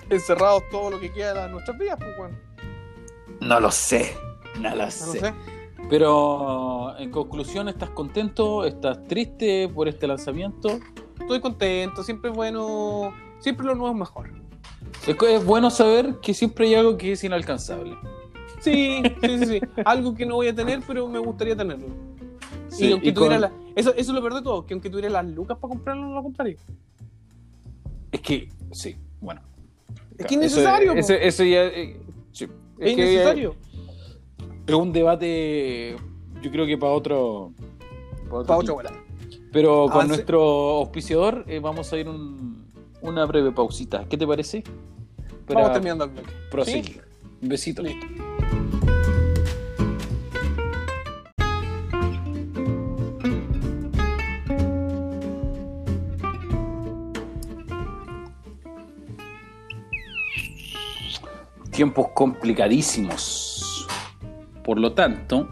[0.10, 2.38] encerrados todo lo que queda de nuestras vidas, pues bueno,
[3.42, 4.16] No lo sé.
[4.60, 5.20] No lo no lo sé.
[5.20, 5.34] sé.
[5.90, 8.66] Pero en conclusión, ¿estás contento?
[8.66, 10.80] ¿Estás triste por este lanzamiento?
[11.20, 14.30] Estoy contento, siempre es bueno, siempre lo nuevo es mejor.
[15.08, 17.96] Es, es bueno saber que siempre hay algo que es inalcanzable.
[18.60, 19.62] Sí, sí, sí, sí.
[19.86, 21.88] Algo que no voy a tener, pero me gustaría tenerlo.
[22.70, 24.74] Sí, y aunque y tuviera con- la- eso, eso es lo peor de todo, que
[24.74, 26.58] aunque tuviera las lucas para comprarlo, no lo compraría.
[28.12, 29.42] Es que, sí, bueno.
[30.18, 31.00] Es que es innecesario, po.
[31.00, 31.66] Eso, eso ya.
[31.66, 32.00] eh,
[32.32, 32.46] sí.
[32.46, 33.56] Es, que innecesario.
[34.68, 35.96] Es un debate,
[36.42, 37.52] yo creo que para otro.
[38.30, 38.74] Para Para tipo.
[38.74, 38.92] otra bola.
[39.54, 40.08] Pero con Avance.
[40.10, 40.42] nuestro
[40.78, 42.66] auspiciador eh, vamos a ir un-
[43.02, 44.06] una breve pausita.
[44.10, 44.64] ¿Qué te parece?
[45.48, 46.32] Para Vamos terminando el bloque.
[46.52, 47.02] proseguir.
[47.42, 47.82] Un besito.
[47.82, 48.06] Listo.
[61.72, 63.57] Tiempos complicadísimos.
[64.68, 65.48] Por lo tanto,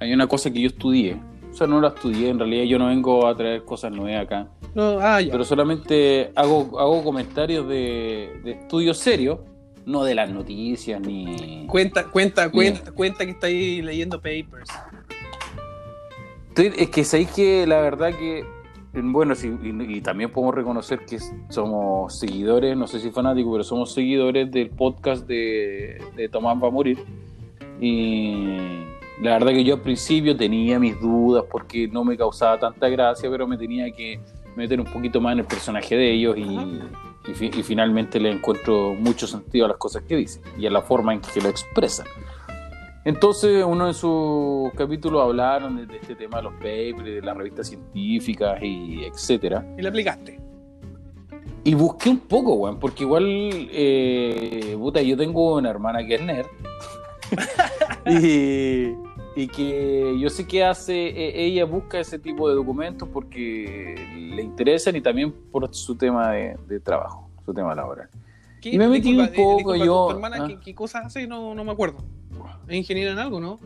[0.00, 1.16] hay una cosa que yo estudié.
[1.50, 4.48] O sea, no la estudié, en realidad yo no vengo a traer cosas nuevas acá.
[4.74, 5.30] No, ah, ya.
[5.30, 9.38] Pero solamente hago, hago comentarios de, de estudios serios,
[9.86, 11.64] no de las noticias ni...
[11.68, 14.68] Cuenta, cuenta, cuenta, cuenta que está ahí leyendo papers.
[16.48, 18.44] Estoy- es que sabéis que la verdad que,
[18.94, 21.18] bueno, sí, y, y también podemos reconocer que
[21.50, 26.68] somos seguidores, no sé si fanáticos, pero somos seguidores del podcast de, de Tomás va
[26.68, 26.98] a morir.
[27.80, 28.56] Y
[29.20, 33.28] la verdad que yo al principio tenía mis dudas porque no me causaba tanta gracia,
[33.30, 34.20] pero me tenía que
[34.56, 36.66] meter un poquito más en el personaje de ellos y, Ajá.
[37.28, 40.70] y fi- y finalmente le encuentro mucho sentido a las cosas que dicen y a
[40.70, 42.06] la forma en que lo expresan.
[43.04, 47.36] Entonces, uno de sus capítulos hablaron de, de este tema de los papers, de las
[47.36, 49.66] revistas científicas y etcétera.
[49.76, 50.38] Y le aplicaste.
[51.64, 56.22] Y busqué un poco, weón, porque igual, eh, puta, yo tengo una hermana que es
[56.22, 56.46] nerd.
[58.06, 58.94] y,
[59.36, 63.94] y que yo sé que hace, e- ella busca ese tipo de documentos porque
[64.34, 68.08] le interesan y también por su tema de, de trabajo, su tema laboral.
[68.60, 70.48] ¿Qué- Y me metí disculpa, un poco, disculpa, yo- ¿Tu hermana ah.
[70.48, 71.26] ¿qué, qué cosas hace?
[71.26, 71.98] No, no me acuerdo.
[72.68, 73.58] ¿Es ingeniera en algo, no?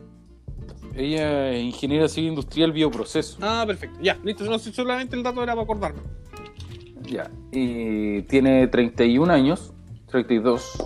[0.95, 3.37] Ella es ingeniera civil industrial bioproceso.
[3.41, 3.99] Ah, perfecto.
[4.01, 4.43] Ya, listo.
[4.45, 5.99] No, solamente el dato era para acordarme.
[7.03, 7.29] Ya.
[7.51, 9.73] Y tiene 31 años,
[10.07, 10.83] 32,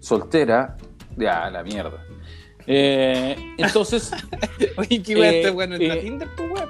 [0.00, 0.76] soltera,
[1.18, 2.04] ya, la mierda.
[2.66, 4.10] Eh, entonces,
[4.76, 6.00] Oye, qué Eh, este bueno en la eh.
[6.02, 6.68] Tinder, pues weón.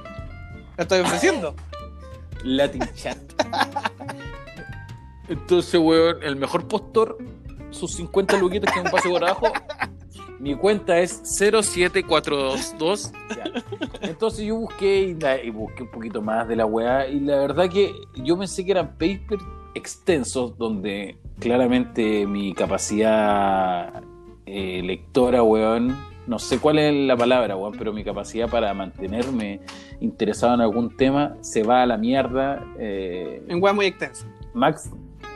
[0.77, 1.55] La estoy ofreciendo.
[2.45, 3.19] Latin Chat.
[5.29, 7.19] Entonces, weón, el mejor postor,
[7.71, 9.53] sus 50 luquitas que me pase por abajo.
[10.39, 13.13] Mi cuenta es 07422.
[13.37, 13.45] Ya.
[14.03, 17.09] Entonces yo busqué y, la- y busqué un poquito más de la weá.
[17.09, 19.43] Y la verdad que yo pensé que eran papers
[19.75, 24.01] extensos donde claramente mi capacidad
[24.51, 29.61] eh, lectora, weón, no sé cuál es la palabra, weón, pero mi capacidad para mantenerme
[30.01, 32.65] interesado en algún tema se va a la mierda.
[32.79, 34.27] eh, En weá muy extensa.
[34.55, 34.91] max-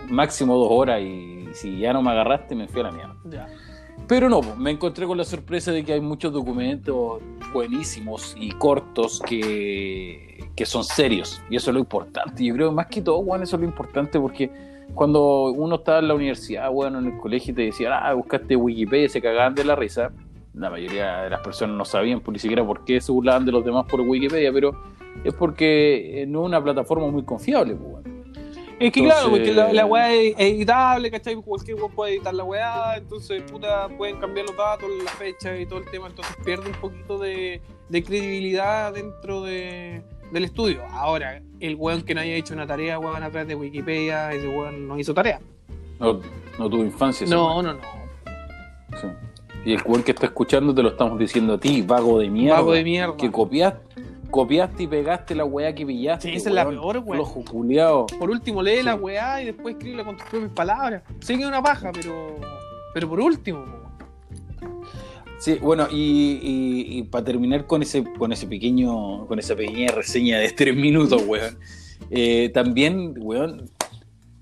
[0.09, 3.15] máximo dos horas y si ya no me agarraste me fui a la mierda.
[3.31, 3.47] Ya.
[4.09, 7.21] Pero no, me encontré con la sorpresa de que hay muchos documentos
[7.53, 11.41] buenísimos y cortos que, que son serios.
[11.49, 12.45] Y eso es lo importante.
[12.45, 14.51] Yo creo que más que todo, bueno, eso es lo importante porque
[14.95, 18.57] cuando uno estaba en la universidad, bueno, en el colegio y te decía, ah, buscaste
[18.57, 20.11] Wikipedia y se cagaban de la risa.
[20.55, 23.53] La mayoría de las personas no sabían pues, ni siquiera por qué se burlaban de
[23.53, 24.77] los demás por Wikipedia, pero
[25.25, 27.75] es porque eh, no es una plataforma muy confiable.
[27.75, 28.23] Pues, bueno.
[28.79, 31.37] Es que Entonces- claro, porque la, la weá es editable, ¿cachai?
[31.37, 35.67] Cualquier weón puede editar la weá, entonces puta, pueden cambiar los datos, la fecha y
[35.67, 40.83] todo el tema, entonces pierde un poquito de, de credibilidad dentro de, del estudio.
[40.91, 44.89] Ahora, el weón que no haya hecho una tarea, weón, atrás de Wikipedia, ese weón
[44.89, 45.41] no hizo tarea.
[46.01, 46.21] No,
[46.59, 47.27] no tuvo infancia.
[47.29, 47.81] No, no, no.
[49.01, 49.07] Sí.
[49.65, 52.57] Y el weón que está escuchando te lo estamos diciendo a ti, vago de mierda.
[52.59, 53.17] Vago de mierda.
[53.17, 53.81] Que copiaste,
[54.31, 56.31] copiaste y pegaste la weá que pillaste.
[56.31, 57.17] Sí, esa es la peor, weón.
[57.19, 58.07] Flojo culiao.
[58.19, 58.83] Por último, lee Sí.
[58.83, 61.03] la weá y después escríbela con tus propias palabras.
[61.21, 62.35] Sé que es una paja, pero,
[62.95, 63.82] pero por último, weón.
[65.43, 69.91] Sí, bueno, y, y- y para terminar con ese, con ese pequeño, con esa pequeña
[69.91, 71.59] reseña de tres minutos, weón.
[72.11, 73.69] eh, también, weón,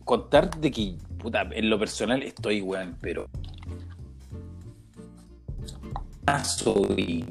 [0.04, 3.26] contar de que, puta, en lo personal estoy, weón, pero
[6.44, 7.24] soy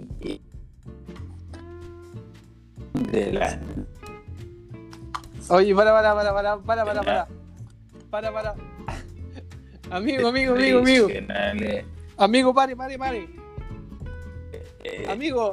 [3.11, 3.59] de la
[5.49, 7.27] Oye, para, para, para, para, para, para, para.
[8.09, 8.55] Para, para.
[9.91, 11.07] Amigo, amigo, amigo, amigo.
[12.17, 13.38] Amigo, pare, pare, pare.
[14.91, 15.51] Eh, Amigo.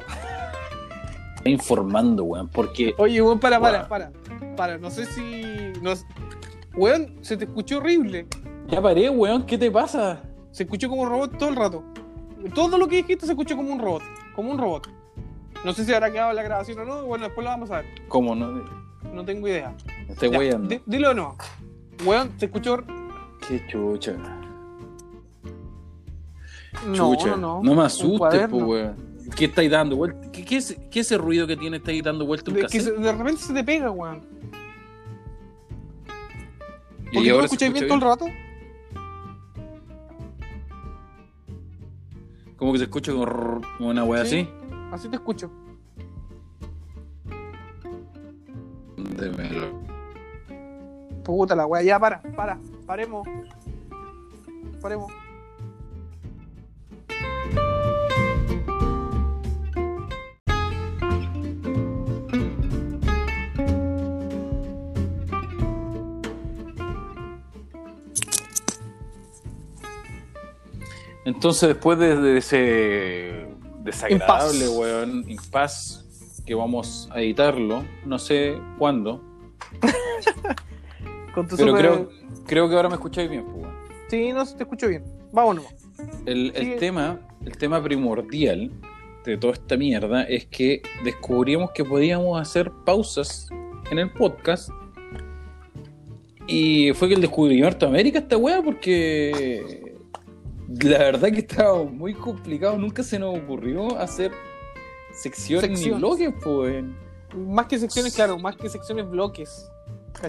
[1.36, 3.88] está informando, weón, porque Oye, weón, para, para, Weón.
[3.88, 4.12] para.
[4.56, 5.72] Para, no sé si.
[5.82, 6.04] Nos...
[6.74, 8.26] Weón, se te escuchó horrible.
[8.68, 10.20] ya paré, weón, ¿qué te pasa?
[10.50, 11.84] Se escuchó como un robot todo el rato.
[12.54, 14.02] Todo lo que dijiste se escuchó como un robot.
[14.34, 14.88] Como un robot.
[15.64, 17.04] No sé si habrá quedado la grabación o no.
[17.06, 17.86] Bueno, después lo vamos a ver.
[18.08, 18.62] ¿Cómo no?
[19.12, 19.74] No tengo idea.
[20.20, 20.68] Weyando.
[20.68, 21.36] di- dilo o no.
[22.04, 22.78] Weón, se escuchó.
[23.48, 24.14] Qué chucha.
[26.86, 27.36] No, Chucha.
[27.36, 27.74] no, no.
[27.74, 28.96] me asustes, pues, weón.
[29.34, 30.30] ¿Qué estáis dando vuelta?
[30.30, 32.92] ¿Qué, qué, es, ¿Qué ese ruido que tiene estáis dando vuelta un De, que se-
[32.92, 34.22] de repente se te pega, weón.
[37.10, 38.26] ¿Y ¿Por qué no lo escucháis bien todo el rato?
[42.56, 44.40] Como que se escucha como, una Sí.
[44.40, 44.48] así.
[44.92, 45.50] Así te escucho.
[48.96, 49.80] Démelo.
[51.24, 53.26] Puta la weá, ya para, para, paremos.
[54.80, 55.12] Paremos.
[71.26, 73.46] Entonces, después de, de ese
[73.80, 74.78] desagradable, Impas.
[74.78, 79.22] weón, impas que vamos a editarlo, no sé cuándo,
[81.34, 82.08] Con tu pero super- creo,
[82.46, 83.76] creo que ahora me escucháis bien, pues, weón.
[84.08, 85.04] Sí, no te escucho bien.
[85.32, 85.64] Vámonos.
[86.24, 88.70] El, tema, el tema primordial
[89.24, 93.48] de toda esta mierda es que descubrimos que podíamos hacer pausas
[93.90, 94.70] en el podcast.
[96.46, 99.85] Y fue que el descubrimiento de América esta weá, porque
[100.68, 102.76] la verdad que estaba muy complicado.
[102.76, 104.32] Nunca se nos ocurrió hacer
[105.12, 106.00] secciones, ni Secciones.
[106.00, 106.84] bloques, pues.
[107.36, 109.70] Más que secciones, claro, más que secciones bloques.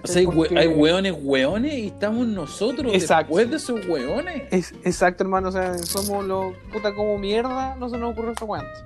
[0.04, 3.36] O sea, hay, Porque- hay weones, weones, y estamos nosotros Exacto.
[3.38, 4.44] después de esos weones.
[4.52, 5.48] Es, exacto, hermano.
[5.48, 6.54] O sea, somos los.
[6.74, 8.62] Puta, como mierda, no se nos ocurrió weá.
[8.62, 8.84] antes.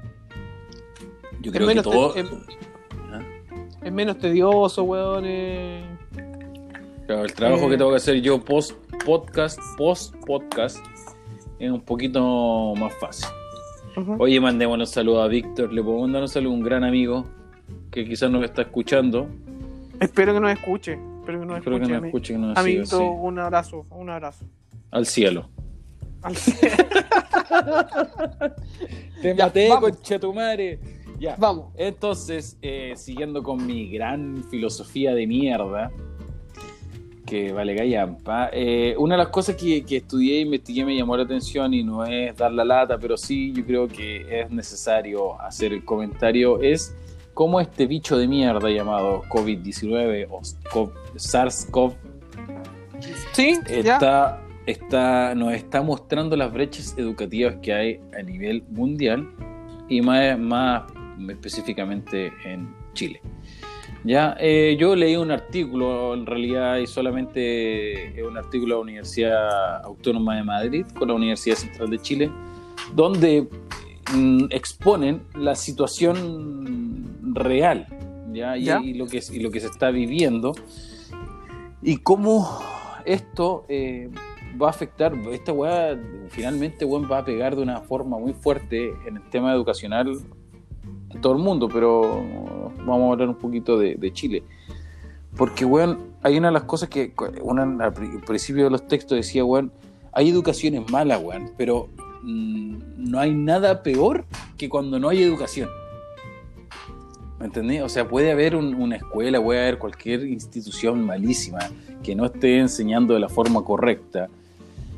[1.41, 2.15] Yo Es creo que menos, todo.
[2.15, 2.25] es,
[3.11, 3.21] ¿Ah?
[3.83, 4.85] es menos tedioso,
[5.23, 5.83] eh.
[7.07, 7.69] Claro, el trabajo Eh.
[7.71, 10.77] que tengo que hacer yo post podcast, post podcast,
[11.65, 13.27] es un poquito más fácil.
[13.97, 14.15] Ujú.
[14.19, 17.25] Oye, mandémosle un saludo a Víctor, le puedo mandar un saludo a un gran amigo
[17.91, 19.27] que quizás nos está escuchando.
[19.99, 20.97] Espero que nos escuche.
[21.19, 21.95] Espero que nos Espero que escuche.
[21.99, 24.45] nos escuche, que nos siga un abrazo, un abrazo.
[24.91, 25.49] al cielo.
[26.23, 26.35] Al-
[29.21, 30.79] Te Ya, maté, concha tu madre.
[31.19, 31.35] Ya.
[31.37, 31.67] Vamos.
[31.77, 35.91] Entonces, eh, siguiendo con mi gran filosofía de mierda,
[37.31, 41.15] que vale gallampa, eh, una de las cosas que, que estudié e investigué me llamó
[41.15, 45.39] la atención y no es dar la lata, pero sí yo creo que es necesario
[45.41, 46.93] hacer el comentario, es
[47.33, 51.93] cómo este bicho de mierda llamado COVID-19 o SCOV- SARS-CoV
[53.31, 59.25] Sí, está, está, nos está mostrando las brechas educativas que hay a nivel mundial
[59.87, 60.83] y más, más
[61.29, 63.21] específicamente en Chile.
[64.03, 68.81] Ya, eh, yo leí un artículo en realidad y solamente es un artículo de la
[68.81, 72.31] Universidad Autónoma de Madrid con la Universidad Central de Chile,
[72.95, 73.47] donde
[74.13, 77.85] mm, exponen la situación real
[78.33, 78.57] ¿ya?
[78.57, 78.81] Y, ¿Ya?
[78.81, 80.53] y lo que, y lo que se está viviendo
[81.83, 82.59] y cómo
[83.05, 84.09] esto eh,
[84.61, 85.97] va a afectar, esta weá
[86.29, 90.19] finalmente weón, va a pegar de una forma muy fuerte en el tema educacional
[91.19, 92.23] todo el mundo, pero
[92.85, 94.43] vamos a hablar un poquito de, de Chile.
[95.35, 99.15] Porque, weón, hay una de las cosas que una, al pri- principio de los textos
[99.17, 99.71] decía, weón,
[100.11, 101.87] hay educaciones malas, weón, pero
[102.23, 104.25] mm, no hay nada peor
[104.57, 105.69] que cuando no hay educación.
[107.39, 107.79] ¿Me entendí?
[107.79, 111.59] O sea, puede haber un- una escuela, puede haber cualquier institución malísima
[112.03, 114.27] que no esté enseñando de la forma correcta,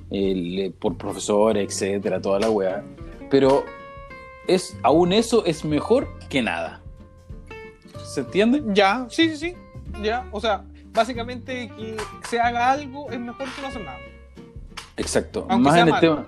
[0.10, 2.84] el- por profesores, etcétera, toda la weá.
[3.30, 3.63] Pero
[4.47, 6.82] es, aún eso es mejor que nada.
[8.03, 8.62] ¿Se entiende?
[8.67, 9.56] Ya, sí, sí, sí.
[10.01, 11.97] Ya, o sea, básicamente que
[12.28, 13.99] se haga algo es mejor que no hacer nada.
[14.97, 15.45] Exacto.
[15.49, 16.26] Aunque Más en el tema.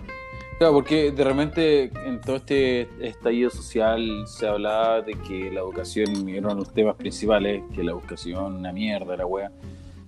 [0.57, 6.29] Claro, porque de repente en todo este estallido social se hablaba de que la educación
[6.29, 9.51] era uno de los temas principales, que la educación una mierda, la wea,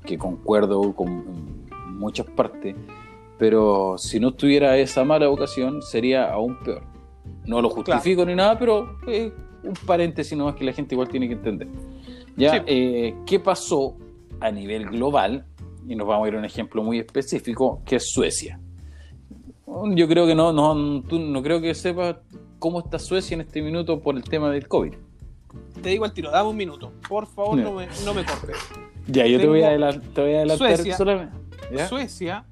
[0.05, 1.67] que concuerdo con
[1.97, 2.75] muchas partes,
[3.38, 6.82] pero si no tuviera esa mala educación sería aún peor.
[7.47, 9.31] No lo justifico ni nada, pero eh,
[9.63, 11.67] un paréntesis nomás que la gente igual tiene que entender.
[12.35, 12.57] Ya, Sí.
[12.67, 13.95] eh, ¿qué pasó
[14.39, 15.45] a nivel global?
[15.87, 18.59] Y nos vamos a ir a un ejemplo muy específico, que es Suecia.
[19.95, 22.17] Yo creo que no, no, tú no creo que sepas
[22.59, 24.93] cómo está Suecia en este minuto por el tema del COVID.
[25.81, 26.91] Te digo al tiro, dame un minuto.
[27.07, 28.57] Por favor, no me, no me cortes.
[29.07, 30.97] Ya, yo te voy a adelantar, te voy a adelantar Suecia.
[30.97, 31.37] solamente.
[31.73, 31.87] ¿ya?
[31.87, 32.45] Suecia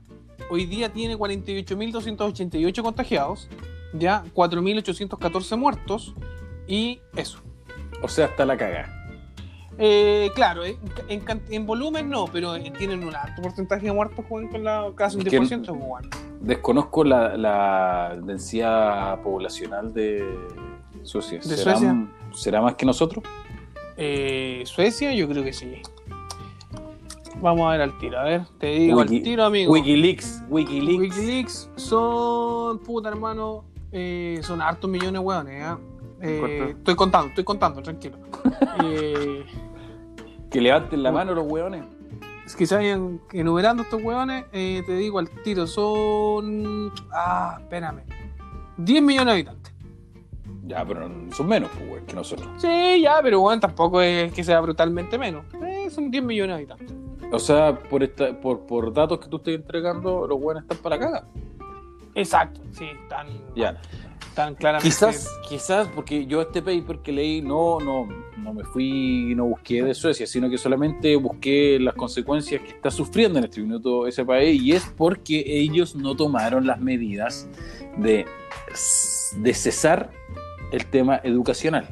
[0.49, 3.49] hoy día tiene 48.288 contagiados,
[3.99, 6.13] ya 4.814 muertos
[6.67, 7.39] y eso.
[8.01, 8.91] O sea, hasta la caga.
[9.77, 10.77] Eh, claro, en,
[11.09, 15.17] en en volumen no, pero eh, tienen un alto porcentaje de muertos con la casi
[15.17, 15.65] un Es que- 10%.
[15.65, 16.09] pues, bueno.
[16.39, 20.23] Desconozco la, la densidad poblacional de
[21.03, 21.39] Suecia.
[21.39, 22.07] ¿De ¿Será, Suecia?
[22.33, 23.23] ¿Será más que nosotros?
[23.97, 25.81] Eh, Suecia, yo creo que sí.
[27.41, 29.71] Vamos a ver al tiro, a ver, te digo Wiki- al tiro, amigo.
[29.73, 30.99] Wikileaks, Wikileaks.
[31.17, 33.65] Wikileaks son, puta hermano,
[33.97, 35.63] eh, son hartos millones, weones.
[35.63, 35.79] ¿ah?
[36.21, 36.63] Eh, ¿Cuánto?
[36.79, 38.17] estoy contando, estoy contando, tranquilo.
[38.83, 39.45] eh,
[40.51, 41.85] Que levanten la mano los hueones.
[42.45, 46.91] es que se vayan enumerando estos weones, eh, te digo al tiro, son.
[47.11, 48.03] Ah, espérame.
[48.77, 49.73] 10 millones de habitantes.
[50.67, 52.49] Ya, pero son menos pues, weón, que nosotros.
[52.57, 55.45] Sí, ya, pero bueno, tampoco es que sea brutalmente menos.
[55.65, 56.97] Eh, son 10 millones de habitantes.
[57.31, 60.97] O sea, por esta, por, por datos que tú estás entregando, los hueones están para
[60.97, 61.27] la caga.
[62.15, 63.79] Exacto, sí, tan, Ya.
[64.33, 64.87] tan claramente.
[64.89, 68.07] Quizás, quizás, porque yo este paper que leí no, no,
[68.37, 72.89] no me fui, no busqué de Suecia, sino que solamente busqué las consecuencias que está
[72.89, 77.47] sufriendo en este minuto ese país, y es porque ellos no tomaron las medidas
[77.97, 78.25] de,
[79.37, 80.09] de cesar
[80.71, 81.87] el tema educacional.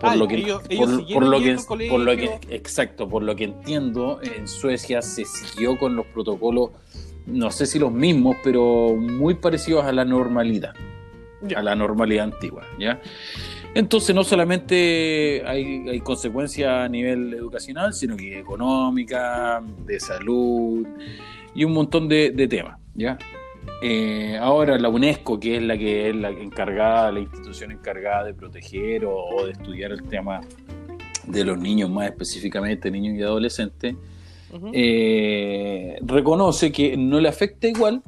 [0.00, 3.06] Por Ah, lo que, ellos- por, ellos por siguieron lo que, por lo que, exacto,
[3.08, 6.70] por lo que entiendo, en Suecia se siguió con los protocolos,
[7.26, 10.74] no sé si los mismos, pero muy parecidos a la normalidad
[11.42, 11.58] Ya.
[11.60, 13.00] a la normalidad antigua, ¿ya?
[13.74, 20.86] Entonces no solamente hay, hay consecuencias a nivel educacional, sino que económica, de salud
[21.54, 23.16] y un montón de, de temas, ¿ya?
[23.82, 28.34] Eh, ahora la UNESCO, que es la que es la encargada, la institución encargada de
[28.34, 30.40] proteger o, o de estudiar el tema
[31.26, 33.94] de los niños, más específicamente niños y adolescentes,
[34.72, 38.02] Eh, reconoce que no le afecta igual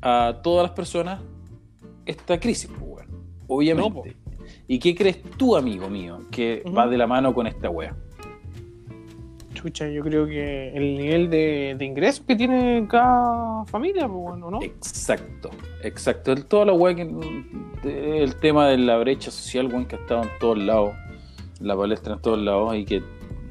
[0.00, 1.20] a todas las personas
[2.06, 3.24] esta crisis, pues, weón.
[3.46, 4.16] obviamente.
[4.16, 4.28] No.
[4.66, 7.96] ¿Y qué crees tú, amigo mío, que va de la mano con esta wea?
[9.54, 14.50] Chucha, yo creo que el nivel de, de ingresos que tiene cada familia, pues bueno,
[14.50, 14.62] ¿no?
[14.62, 15.50] Exacto,
[15.82, 16.32] exacto.
[16.32, 17.02] El, toda la wea que,
[17.82, 20.94] el tema de la brecha social, weón, que ha estado en todos lados,
[21.60, 23.02] la palestra en todos lados y que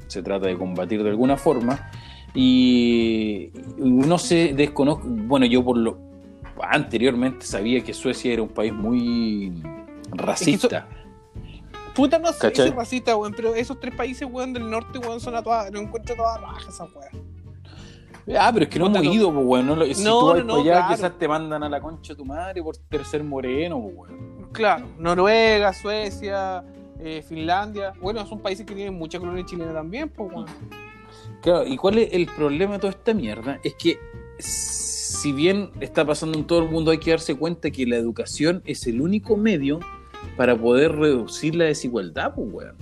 [0.07, 1.91] se trata de combatir de alguna forma.
[2.39, 5.97] Y no se desconozco, bueno, yo por lo
[6.61, 9.51] anteriormente sabía que Suecia era un país muy
[10.11, 10.87] racista.
[11.95, 15.19] Puta, no sé si es racista, weón, pero esos tres países, weón, del norte, weón,
[15.19, 17.37] son a todas, no encuentro todas rajas esa weón.
[18.39, 19.65] Ah, pero es que no hemos ido, pues, weón.
[19.65, 20.95] No, si No, tú vas no, allá, claro.
[20.95, 24.49] quizás te mandan a la concha de tu madre por tercer moreno, pues, weón.
[24.51, 26.63] Claro, Noruega, Suecia,
[26.99, 30.45] eh, Finlandia, bueno, son países que tienen mucha colonia chilena también, pues weón.
[31.41, 33.59] Claro, ¿y cuál es el problema de toda esta mierda?
[33.63, 33.99] Es que,
[34.39, 38.61] si bien está pasando en todo el mundo, hay que darse cuenta que la educación
[38.65, 39.79] es el único medio
[40.35, 42.75] para poder reducir la desigualdad, pues, weón.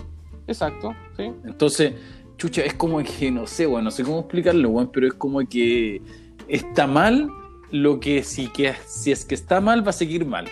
[0.48, 1.32] Exacto, sí.
[1.46, 1.94] Entonces,
[2.38, 5.40] chucha, es como que, no sé, weón, no sé cómo explicarlo, weón, pero es como
[5.48, 6.02] que
[6.48, 7.30] está mal
[7.72, 10.46] lo que si, que si es que está mal va a seguir mal.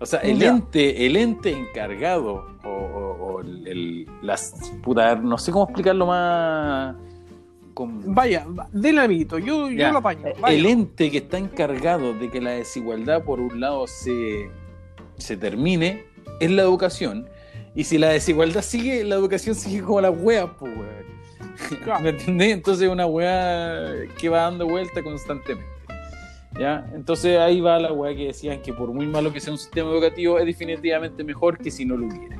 [0.00, 0.48] O sea, el Ya.
[0.48, 6.06] ente, el ente encargado, o, o- o el, el- las puta, no sé cómo explicarlo
[6.06, 6.96] más
[7.74, 10.22] con- Vaya, va- dile amiguito, yo, yo lo apaño.
[10.40, 10.56] vaya.
[10.56, 14.50] el ente que está encargado de que la desigualdad por un lado se,
[15.18, 16.04] se termine
[16.40, 17.28] es la educación.
[17.74, 20.72] Y si la desigualdad sigue, la educación sigue como la wea, pues.
[22.02, 22.52] ¿Me entendés?
[22.54, 25.64] Entonces es una weá que va dando vuelta constantemente.
[26.58, 26.88] ¿Ya?
[26.94, 29.90] Entonces ahí va la weá que decían que por muy malo que sea un sistema
[29.90, 32.36] educativo es definitivamente mejor que si no lo hubiera.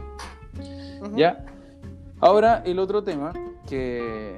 [1.14, 1.44] ¿Ya?
[2.20, 3.32] Ahora, el otro tema
[3.68, 4.36] que,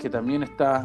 [0.00, 0.84] que también está,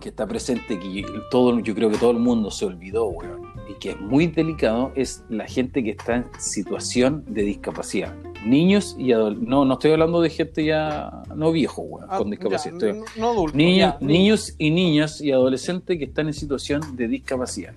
[0.00, 3.74] que está presente, que todo, yo creo que todo el mundo se olvidó, weón, y
[3.74, 8.14] que es muy delicado, es la gente que está en situación de discapacidad.
[8.48, 9.48] Niños y adolescentes.
[9.48, 12.74] No, no estoy hablando de gente ya, no viejo, weón, Ah, con discapacidad.
[12.74, 17.08] No, no adulto, niños, ya, niños y niñas y adolescentes que están en situación de
[17.08, 17.74] discapacidad.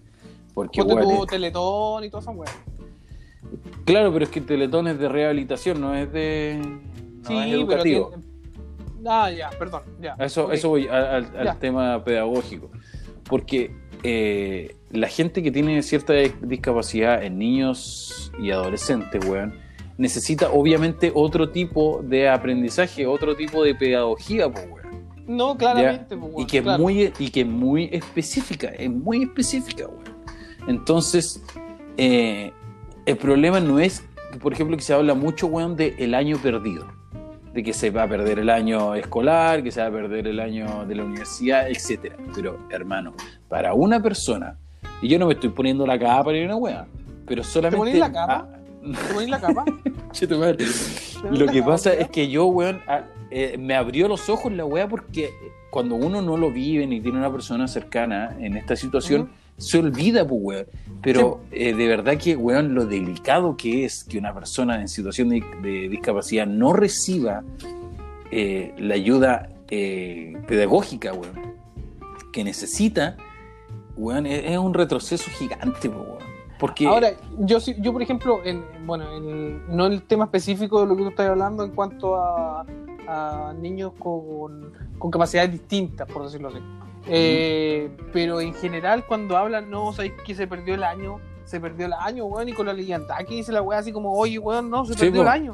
[0.54, 2.52] Porque, Ponte weón, tu teletón y toda esa weá.
[3.86, 6.60] claro, pero es que el teletón es de rehabilitación, no es de.
[6.62, 8.10] No Sí, es pero educativo.
[8.10, 8.24] tiene-
[9.10, 10.14] Ah, ya, perdón, ya.
[10.20, 12.70] Eso, eso voy a- al, tema pedagógico.
[13.28, 19.54] Porque eh, la gente que tiene cierta discapacidad en niños y adolescentes, weón,
[20.02, 25.06] necesita obviamente otro tipo de aprendizaje, otro tipo de pedagogía, pues, weón.
[25.28, 26.84] No, claramente, pues, Y weón, que claro.
[26.84, 30.16] muy, y que es muy específica, es muy específica, weón.
[30.68, 31.44] Entonces,
[31.98, 32.52] eh,
[33.06, 34.04] el problema no es,
[34.42, 36.88] por ejemplo, que se habla mucho, weón, de el año perdido.
[37.54, 40.40] De que se va a perder el año escolar, que se va a perder el
[40.40, 42.16] año de la universidad, etcétera.
[42.34, 43.14] Pero, hermano,
[43.50, 44.58] para una persona,
[45.00, 46.88] y yo no me estoy poniendo la capa para ir a una wea,
[47.28, 47.78] pero solamente.
[47.78, 48.61] ponís la capa?
[48.82, 49.66] ¿Te la capa?
[50.38, 50.66] madre.
[51.32, 54.88] Lo que pasa es que yo, weón, ah, eh, me abrió los ojos la weá
[54.88, 55.32] porque
[55.70, 60.28] cuando uno no lo vive ni tiene una persona cercana en esta situación, se olvida,
[60.28, 60.66] pues, weón.
[61.02, 65.30] Pero eh, de verdad que, weón, lo delicado que es que una persona en situación
[65.30, 67.44] de, de discapacidad no reciba
[68.32, 71.56] eh, la ayuda pedagógica, weón,
[72.34, 73.16] que necesita,
[73.96, 76.31] weón, es, es un retroceso gigante, pues, weón.
[76.62, 77.10] Porque, Ahora,
[77.40, 81.10] yo, yo por ejemplo, en, bueno, en- no el tema específico de lo que tú
[81.10, 82.64] estás hablando en cuanto a,
[83.08, 86.60] a niños con, con capacidades distintas, por decirlo así.
[87.08, 91.88] Eh, pero en general, cuando hablan, no, sabéis que se perdió el año, se perdió
[91.88, 94.70] el año, weón, y con la leyenda aquí dice la weá así como, oye, weón,
[94.70, 95.22] no, se Sí, perdió po.
[95.24, 95.54] el año.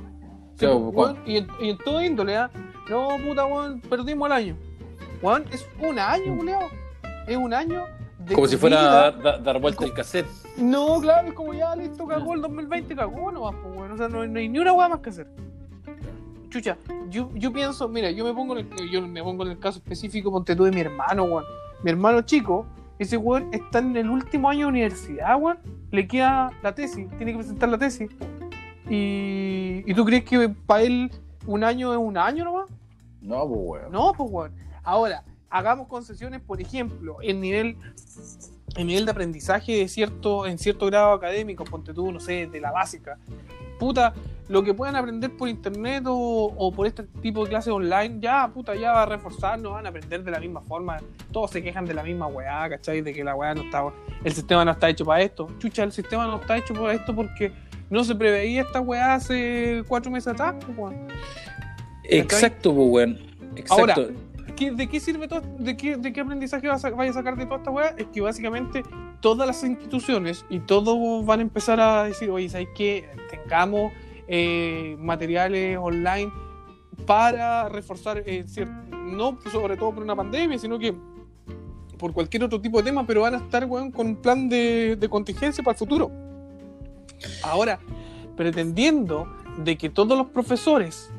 [0.57, 2.51] Sí, Sí, po, weón, y, en, y en todo índole, ¿ah?
[2.89, 4.57] No, puta, weón, perdimos el año.
[5.21, 6.67] Weón, es un año, culiao.
[7.27, 7.85] Es un año
[8.19, 8.59] de como si vida.
[8.61, 10.27] fuera a dar, dar- dar vuelta el cassette.
[10.57, 14.09] No, claro, es como ya listo, cagó el 2020, cagó nomás, pues bueno, o sea,
[14.09, 15.27] no, no hay ni una hueá más que hacer.
[16.49, 16.77] Chucha,
[17.09, 19.77] yo, yo pienso, mira, yo me pongo en el, yo me pongo en el caso
[19.79, 21.43] específico, ponte tú de mi hermano, weón.
[21.83, 22.65] Mi hermano chico,
[22.97, 25.59] ese weón está en el último año de universidad, weón.
[25.91, 28.09] Le queda la tesis, tiene que presentar la tesis.
[28.89, 31.11] Y, ¿y tú crees que para él
[31.45, 32.69] un año es un año nomás?
[33.21, 33.91] No, pues, weón.
[33.91, 34.53] No, pues weón.
[34.83, 37.77] Ahora, hagamos concesiones, por ejemplo, en nivel,
[38.77, 42.61] en nivel de aprendizaje de cierto, en cierto grado académico, ponte tú, no sé, de
[42.61, 43.17] la básica.
[43.79, 44.13] Puta,
[44.47, 48.49] lo que puedan aprender por internet o, o por este tipo de clases online, ya,
[48.53, 50.97] puta, ya va a reforzar, no van a aprender de la misma forma.
[51.31, 53.01] Todos se quejan de la misma weá, ¿cachai?
[53.01, 53.83] De que la weá no está,
[54.23, 55.49] el sistema no está hecho para esto.
[55.59, 57.51] Chucha, el sistema no está hecho para esto porque
[57.89, 61.07] no se preveía esta weá hace cuatro meses atrás, pues, weón.
[62.03, 63.19] Exacto, pues, weón.
[63.55, 64.09] Exacto.
[64.57, 65.41] ¿Qué- ¿De qué sirve todo?
[65.59, 67.93] ¿De qué, de qué aprendizaje vas a, vaya a sacar de toda esta weá?
[67.97, 68.83] Es que básicamente
[69.21, 73.07] todas las instituciones y todos van a empezar a decir, oye, ¿sabes qué?
[73.29, 73.93] Tengamos
[74.27, 76.31] eh, materiales online
[77.05, 78.43] para reforzar, eh,
[78.91, 80.93] no sobre todo por una pandemia, sino que
[81.97, 84.97] por cualquier otro tipo de tema, pero van a estar weón, con un plan de,
[84.99, 86.11] de contingencia para el futuro.
[87.43, 87.79] Ahora,
[88.35, 89.27] pretendiendo
[89.63, 91.11] de que todos los profesores,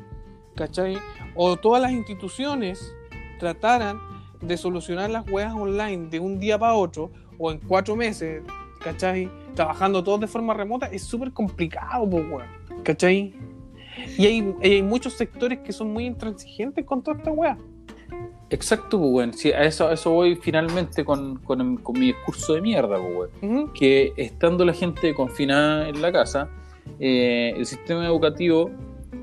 [0.55, 0.97] ¿cachai?
[1.35, 2.95] O todas las instituciones
[3.39, 3.99] trataran
[4.41, 8.43] de solucionar las weas online de un día para otro o en cuatro meses,
[8.83, 9.29] ¿cachai?
[9.55, 13.33] Trabajando todos de forma remota, es súper complicado, pues, weón, ¿cachai?
[14.17, 17.57] Y hay, y hay muchos sectores que son muy intransigentes con toda esta wea.
[18.49, 19.33] Exacto, pues, weón.
[19.33, 23.29] Sí, a eso, a eso voy finalmente con, con- con mi discurso de mierda, pues,
[23.41, 23.71] weón.
[23.73, 26.49] Que estando la gente confinada en la casa,
[26.99, 28.69] eh, el sistema educativo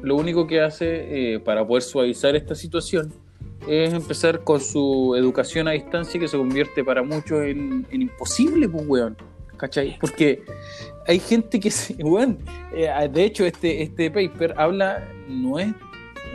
[0.02, 3.12] lo único que hace eh, para poder suavizar esta situación
[3.66, 8.68] es empezar con su educación a distancia que se convierte para muchos en, en imposible,
[8.68, 9.16] pues, weón.
[9.56, 9.96] ¿Cachai?
[10.00, 10.42] Porque
[11.06, 12.38] hay gente que, se, weón,
[12.74, 15.68] eh, de hecho este, este paper habla, no es,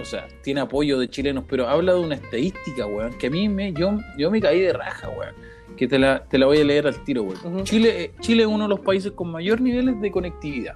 [0.01, 3.47] o sea, tiene apoyo de chilenos, pero habla de una estadística, weón, que a mí
[3.47, 5.35] me, yo, yo me caí de raja, weón.
[5.77, 7.63] Que te la, te la voy a leer al tiro, weón.
[7.63, 10.75] Chile, eh, Chile es uno de los países con mayor niveles de conectividad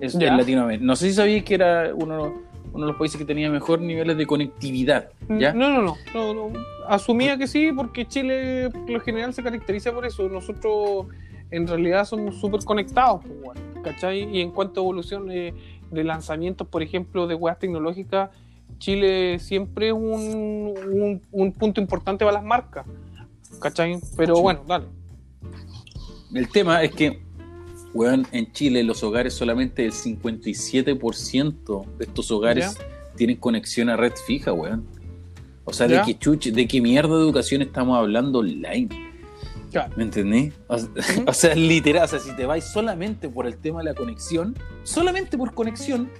[0.00, 0.84] es, en Latinoamérica.
[0.84, 2.42] No sé si sabías que era uno,
[2.74, 5.54] uno de los países que tenía mejor niveles de conectividad, ¿ya?
[5.54, 6.60] No, no, no, no, no.
[6.88, 10.28] Asumía que sí, porque Chile por lo general se caracteriza por eso.
[10.28, 11.06] Nosotros
[11.52, 14.28] en realidad somos súper conectados, pues, ¿cachai?
[14.36, 15.54] Y en cuanto a evolución de,
[15.92, 18.30] de lanzamientos, por ejemplo, de weas tecnológicas,
[18.78, 22.84] Chile siempre es un, un, un punto importante para las marcas,
[23.60, 24.00] ¿cachai?
[24.16, 24.86] Pero bueno, dale.
[26.34, 27.22] El tema es que,
[27.94, 32.76] weón, en Chile los hogares solamente el 57% de estos hogares
[33.16, 34.86] tienen conexión a red fija, weón.
[35.64, 38.88] O sea, de qué chuche, de qué mierda de educación estamos hablando online.
[39.96, 40.52] ¿Me entendés?
[40.68, 40.76] O,
[41.26, 44.56] o sea, literal, o sea, si te vais solamente por el tema de la conexión,
[44.82, 46.10] solamente por conexión,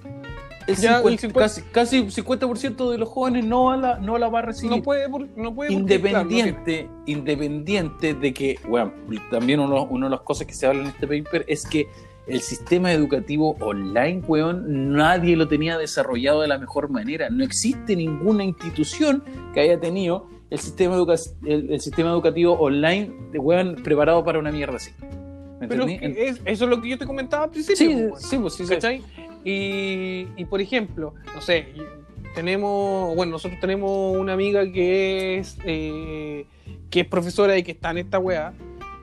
[0.67, 4.29] el Ya, el 50 50 casi, casi 50% de los jóvenes no la, no la
[4.29, 4.77] va a recibir.
[4.77, 8.93] No puede, por- no puede claro, no independiente, independiente de que, bueno,
[9.31, 11.87] también uno, una de las cosas que se habla en este paper es que
[12.27, 17.29] el sistema educativo online, weón, nadie lo tenía desarrollado de la mejor manera.
[17.29, 23.13] No existe ninguna institución que haya tenido el sistema, educa- el, el sistema educativo online,
[23.33, 24.93] de weón, preparado para una mierda así.
[25.61, 26.15] ¿Me Pero entendí?
[26.15, 27.77] que es- eso es lo que yo te comentaba al principio.
[27.77, 28.21] Sí, pues, weón.
[28.23, 29.03] sí, pues sí, sí.
[29.45, 31.75] Y, y, por ejemplo, no sé,
[32.35, 36.47] tenemos, bueno, nosotros tenemos una amiga que es eh,
[36.91, 38.55] que es profesora y que está en esta weá.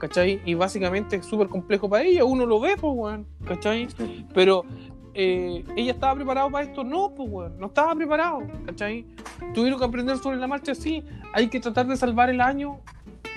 [0.02, 0.42] ¿cachai?
[0.46, 3.88] Y básicamente es súper complejo para ella, uno lo ve, pues, weón, ¿cachai?
[4.34, 4.66] Pero
[5.14, 9.06] eh, ella estaba preparada para esto, no, pues, weón, no estaba preparado, ¿cachai?
[9.54, 12.80] Tuvieron que aprender sobre la marcha, sí, hay que tratar de salvar el año,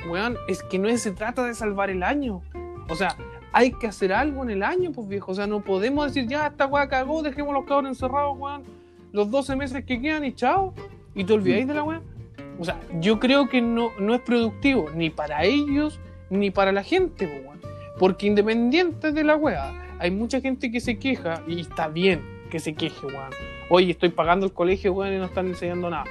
[0.08, 2.40] weón, es que no se trata de salvar el año,
[2.88, 3.14] o sea,
[3.54, 6.48] hay que hacer algo en el año, pues, viejo, o sea, no podemos decir, ya,
[6.48, 8.64] esta weá cagó, dejemos los cabros encerrados, weón,
[9.12, 10.74] los 12 meses que quedan y chao,
[11.14, 12.02] y te olvidáis de la weá.
[12.58, 16.00] O sea, yo creo que no, no es productivo ni para ellos
[16.30, 17.60] ni para la gente, pues, weón.
[17.96, 22.58] porque independiente de la weá, hay mucha gente que se queja y está bien que
[22.58, 23.30] se queje, weón.
[23.70, 26.06] Oye, estoy pagando el colegio, weón, y no están enseñando nada.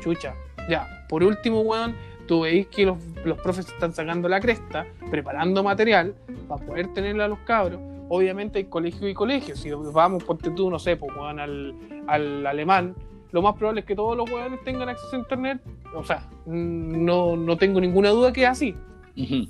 [0.00, 0.34] Chucha.
[0.70, 1.96] Ya, por último, weón,
[2.26, 6.14] tú veis que los, los profes están sacando la cresta, preparando material
[6.48, 7.80] para poder tenerle a los cabros.
[8.08, 9.56] Obviamente hay colegio y colegio.
[9.56, 11.74] Si vamos, ponte tú, no sé, pues, al,
[12.06, 12.94] al alemán,
[13.32, 15.60] lo más probable es que todos los weones tengan acceso a internet.
[15.94, 18.74] O sea, no, no tengo ninguna duda que es así.
[19.16, 19.48] Ujú.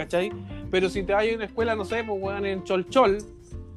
[0.00, 0.32] ¿cachai?
[0.70, 3.18] Pero si te vas a una escuela, no sé, pues weón, en Cholchol,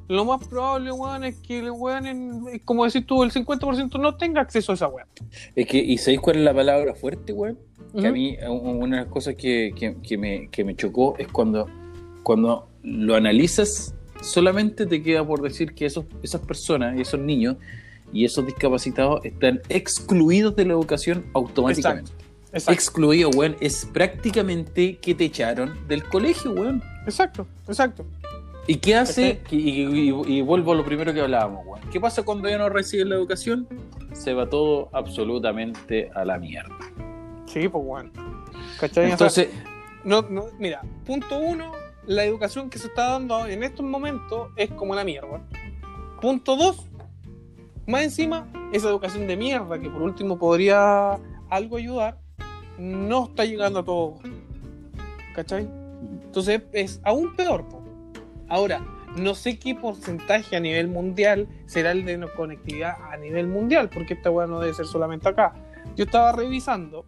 [0.08, 4.16] lo más probable, weón, es que el weón, en- como decir tú, el 50% no
[4.16, 5.08] tenga acceso a esa weón.
[5.56, 7.58] Es que, ¿y sabéis cuál es la palabra fuerte, weón?
[7.98, 11.28] Que a mí, una de las cosas que, que- que me, que me chocó es
[11.28, 11.68] cuando,
[12.24, 17.56] cuando lo analizas, solamente te queda por decir que esos, esas personas, esos niños
[18.12, 22.10] y esos discapacitados están excluidos de la educación automáticamente.
[22.52, 26.82] Exacto, Excluidos, weón, es prácticamente que te echaron del colegio, weón.
[27.06, 28.04] exacto, exacto.
[28.66, 29.30] ¿Y qué hace?
[29.30, 31.88] Este- Y, y- y vuelvo a lo primero que hablábamos, weón.
[31.90, 33.68] ¿Qué pasa cuando ya no reciben la educación?
[34.12, 36.74] Se va todo absolutamente a la mierda.
[37.46, 38.12] Sí, pues weón.
[38.80, 39.04] ¿Cachai?
[39.04, 39.48] O sea, Entonces,
[40.04, 41.72] no, no, mira, punto uno,
[42.06, 45.42] la educación que se está dando en estos momentos es como la mierda.
[46.20, 46.88] Punto dos,
[47.86, 51.18] más encima, esa educación de mierda que por último podría
[51.50, 52.18] algo ayudar,
[52.78, 54.20] no está llegando a todos.
[55.34, 55.68] ¿Cachai?
[56.24, 57.68] Entonces es aún peor.
[57.68, 57.83] po.
[58.54, 58.80] Ahora,
[59.16, 64.14] no sé qué porcentaje a nivel mundial será el de conectividad a nivel mundial, porque
[64.14, 65.54] esta weá no debe ser solamente acá.
[65.96, 67.04] Yo estaba revisando,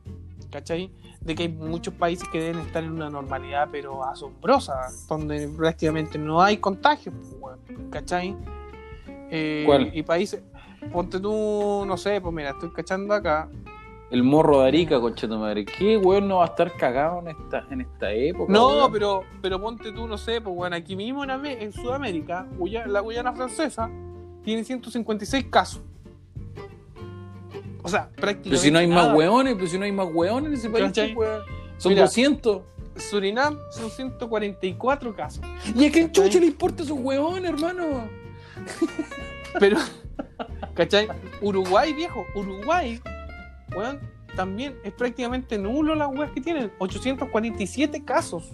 [0.51, 0.91] ¿cachai?
[1.21, 6.19] De que hay muchos países que deben estar en una normalidad, pero asombrosa, donde prácticamente
[6.19, 7.61] no hay contagios, weón,
[7.93, 8.35] ¿cachai?
[9.31, 9.93] Eh, ¿Cuál?
[9.95, 10.43] Y países,
[10.93, 13.49] ponte tú, no sé, pues mira, estoy cachando acá.
[14.11, 15.65] El morro de Arica, concha tu madre.
[15.65, 18.53] ¿Qué weón no va a estar cagado en esta, en esta época?
[18.53, 18.93] No, weón?
[18.93, 23.33] pero, pero ponte tú, no sé, pues bueno, aquí mismo en, Sudamérica, Guya- la Guyana
[23.33, 23.91] francesa
[24.45, 25.83] tiene 156 casos.
[27.83, 28.51] O sea, prácticamente.
[28.51, 29.09] Pero si no hay nada.
[29.09, 31.43] más weones, pero si no hay más weones en ese país, pues, weón.
[31.79, 32.03] Son Mira.
[32.03, 32.63] 200.
[32.97, 35.45] Surinam son 144 casos.
[35.75, 38.09] ¿Y a quién chucha le importa esos weones, hermano?
[39.61, 39.77] Pero,
[40.75, 41.07] ¿cachai?
[41.43, 43.01] Uruguay, viejo, Uruguay,
[43.75, 44.01] weón,
[44.35, 46.71] también es prácticamente nulo las weas que tienen.
[46.79, 48.51] 847 casos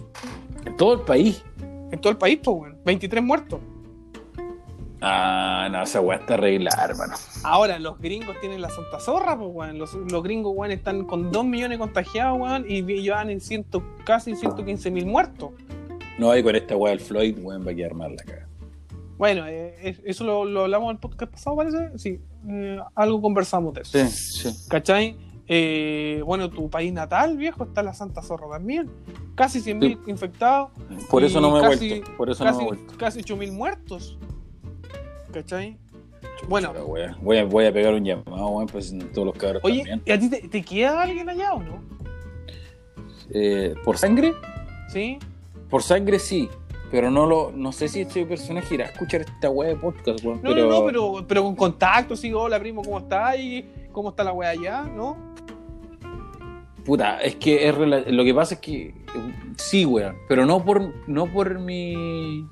[0.65, 1.43] En todo el país.
[1.91, 2.77] en todo el país, pues, weón.
[2.85, 3.59] 23 muertos.
[5.05, 7.13] Ah, no, esa weá está arreglada, hermano.
[7.43, 9.77] Ahora, los gringos tienen la santa zorra, pues, weón.
[9.77, 14.35] Los, los gringos, weón, están con 2 millones contagiados, weón, y llevan en ciento, casi
[14.35, 15.51] 115 mil muertos.
[16.17, 18.47] No hay con esta weá del Floyd, weón, va a quedar mal la caga.
[19.17, 21.97] Bueno, eh, eso lo, lo hablamos en el podcast pasado, parece.
[21.97, 24.05] Sí, eh, algo conversamos de eso.
[24.09, 24.69] Sí, sí.
[24.69, 25.15] ¿Cachai?
[25.47, 28.89] Eh, bueno, tu país natal, viejo, está la Santa Zorra también.
[29.35, 30.71] Casi 100.000 infectados.
[31.09, 32.11] Por eso no me he casi- vuelto.
[32.17, 32.97] Por eso no Casi, me he vuelto.
[32.97, 34.17] casi 8.000 muertos.
[35.31, 35.77] ¿Cachai?
[36.47, 37.17] Bueno, Chucha.
[37.21, 40.01] Voy a, voy a pegar un llamado, weón, pues en todos los cabros oye, también.
[40.05, 41.81] ¿y a ti te, te queda alguien allá o no?
[43.31, 44.33] Eh, ¿Por sangre?
[44.89, 45.17] ¿Sí?
[45.69, 46.49] Por sangre sí.
[46.93, 50.23] Pero no lo, no sé si este personaje irá a escuchar esta weá de podcast,
[50.23, 50.39] weón.
[50.43, 50.67] No, pero...
[50.67, 53.35] no, no, pero, pero con contacto, sí, hola primo, ¿cómo estás?
[53.39, 54.83] ¿Y cómo está la wea allá?
[54.83, 55.17] ¿No?
[56.85, 58.93] Puta, es que es lo que pasa es que
[59.57, 62.45] sí, weón, pero no por no por mi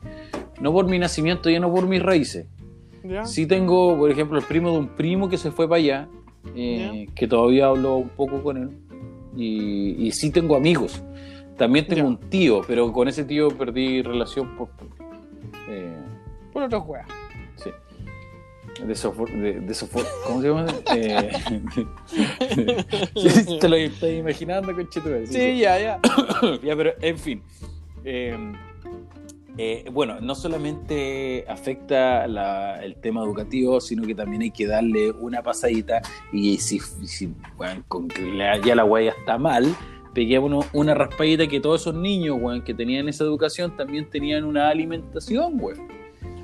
[0.60, 2.48] no por mi nacimiento, ya no por mis raíces.
[3.04, 3.26] ¿Ya?
[3.26, 6.10] Sí tengo, por ejemplo, el primo de un primo que se fue para allá,
[6.56, 8.72] eh, que todavía hablo un poco con él,
[9.38, 11.04] y, y sí tengo amigos.
[11.62, 12.08] También tengo Ya.
[12.08, 14.70] un tío, pero con ese tío perdí relación por...
[15.70, 15.96] eh,
[16.52, 17.08] Por otras weas.
[17.56, 17.70] sí.
[18.84, 19.76] De sofor, de, de
[20.26, 20.66] ¿Cómo se llama?
[20.96, 21.30] Eh,
[23.62, 25.28] te lo estás imaginando, conchetumare.
[25.28, 26.00] Sí, ya, ya.
[26.64, 27.44] ya, pero en fin.
[28.04, 28.36] Eh,
[29.58, 35.12] eh, bueno, no solamente afecta la- el tema educativo, sino que también hay que darle
[35.12, 36.02] una pasadita
[36.34, 39.76] y si, si bueno, con que la- ya la guaya está mal,
[40.14, 44.70] peguémonos una raspadita que todos esos niños weón, que tenían esa educación también tenían una
[44.70, 45.88] alimentación, weón.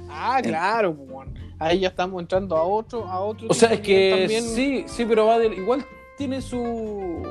[0.10, 1.34] Ah, claro, pues, weón.
[1.60, 3.48] Ahí ya estamos entrando a otro, a otro.
[3.50, 4.44] O sea, es que también.
[4.44, 5.84] sí, sí, pero va de- igual
[6.18, 7.24] tiene su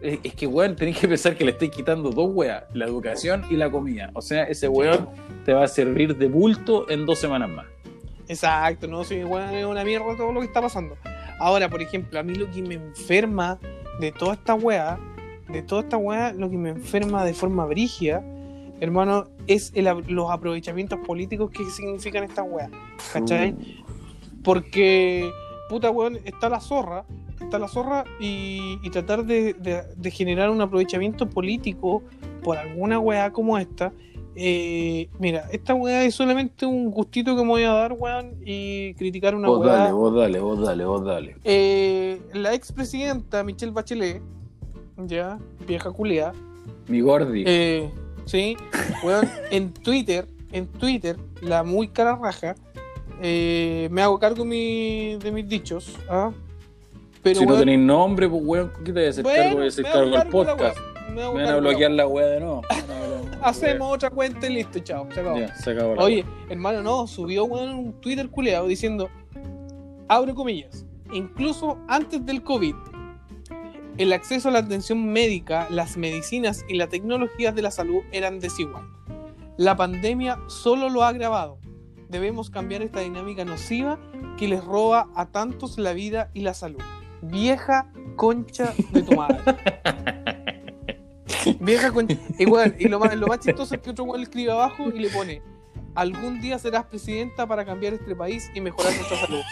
[0.00, 3.56] Es, que, weón, tenés que pensar que le estáis quitando dos weas, la educación y
[3.56, 4.10] la comida.
[4.14, 5.08] O sea, ese weón
[5.44, 7.66] te va a servir de bulto en dos semanas más.
[8.28, 10.96] Exacto, no, sí, weón, es una mierda todo lo que está pasando.
[11.40, 13.58] Ahora, por ejemplo, a mí lo que me enferma
[14.00, 14.98] de toda esta weá,
[15.50, 18.22] de toda esta weá, lo que me enferma de forma brígida,
[18.80, 22.70] hermano, es el los aprovechamientos políticos que significan estas weas.
[23.12, 23.54] ¿Cachai?
[24.42, 25.30] Porque,
[25.68, 27.04] puta weón, está la zorra,
[27.40, 32.02] está la zorra y, y tratar de, de- de generar un aprovechamiento político
[32.42, 33.92] por alguna weá como esta.
[34.36, 38.94] eh, mira, esta weá es solamente un gustito que me voy a dar, weón, y
[38.94, 39.72] criticar una Vos weá.
[39.76, 41.36] dale, vos dale, vos dale, vos dale.
[41.44, 44.22] Eh, la expresidenta Michelle Bachelet,
[45.06, 46.32] ya, vieja culia,
[46.88, 47.44] Mi gordi.
[47.46, 47.90] eh,
[48.24, 48.56] sí,
[49.04, 52.54] weón, en Twitter, en Twitter, la muy cara raja,
[53.22, 56.30] eh, me hago cargo mi- de mis dichos, ¿ah?
[57.22, 59.56] Pero, si no tenéis nombre, pues weón, ¿qué te voy a hacer bueno, cargo?
[59.56, 60.78] Voy a hacer cargo del podcast.
[60.78, 61.96] weá, me van a la bloquear weá.
[61.96, 62.62] la wea de nuevo.
[63.42, 65.38] Hacemos otra cuenta y listo, chao, se acabó.
[65.38, 69.08] Ya, se acabó la Oye, hermano, no, subió weón, un Twitter culeado diciendo,
[70.08, 72.74] abre comillas, incluso antes del COVID,
[73.98, 78.38] el acceso a la atención médica, las medicinas y las tecnologías de la salud eran
[78.38, 78.84] desigual.
[79.56, 81.58] La pandemia solo lo ha agravado.
[82.08, 83.98] Debemos cambiar esta dinámica nociva
[84.38, 86.80] que les roba a tantos la vida y la salud.
[87.22, 89.40] Vieja concha de tu madre.
[91.60, 92.16] Vieja concha.
[92.38, 95.10] Weón, y lo, más, lo más chistoso es que otro le escribe abajo y le
[95.10, 95.42] pone:
[95.96, 99.42] Algún día serás presidenta para cambiar este país y mejorar nuestra salud.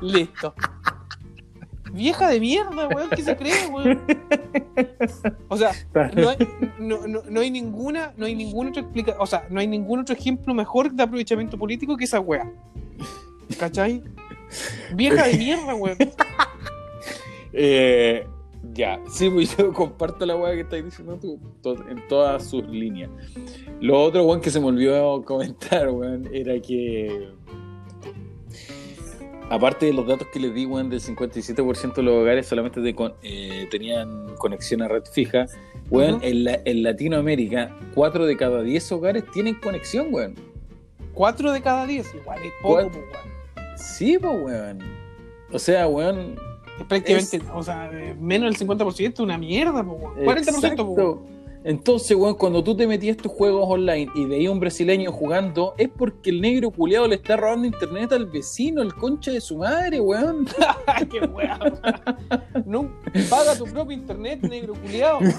[0.00, 0.54] Listo.
[1.92, 4.00] Vieja de mierda, weón, ¿qué se cree, weón?
[5.48, 5.72] O sea,
[6.14, 6.36] no hay,
[6.78, 10.00] no, no- no hay ninguna, no hay ninguna otra explica, o sea, no hay ningún
[10.00, 12.50] otro ejemplo mejor de aprovechamiento político que esa wea.
[13.58, 14.02] ¿Cachai?
[14.94, 15.98] Vieja de mierda, weón.
[17.52, 18.26] Eh,
[18.72, 21.38] ya, sí, pues yo comparto la weá que estás diciendo tú
[21.88, 23.10] en todas sus líneas.
[23.80, 27.28] Lo otro, weón, que se me olvidó comentar, weón, era que.
[29.54, 32.94] Aparte de los datos que les di, weón, del 57% de los hogares solamente de
[32.94, 35.44] con- eh, tenían conexión a red fija,
[35.90, 40.34] weón, en, la- en Latinoamérica, 4 de cada 10 hogares tienen conexión, weón.
[41.12, 43.76] Cuatro de cada diez, igual es poco, pues, weón.
[43.78, 44.78] Sí, pues, weón.
[45.52, 46.36] O sea, weón,
[46.80, 50.14] Es prácticamente, o sea, menos del 50%, una mierda, pues, weón.
[50.24, 51.41] 40%, pues, weón.
[51.64, 55.88] Entonces, weón, cuando tú te metías estos juegos online y veías un brasileño jugando, es
[55.88, 60.00] porque el negro culiado le está robando internet al vecino, el concha de su madre,
[60.00, 60.46] weón.
[61.10, 61.80] Qué weón.
[62.66, 62.90] No,
[63.30, 65.20] paga tu propio internet, negro culiado.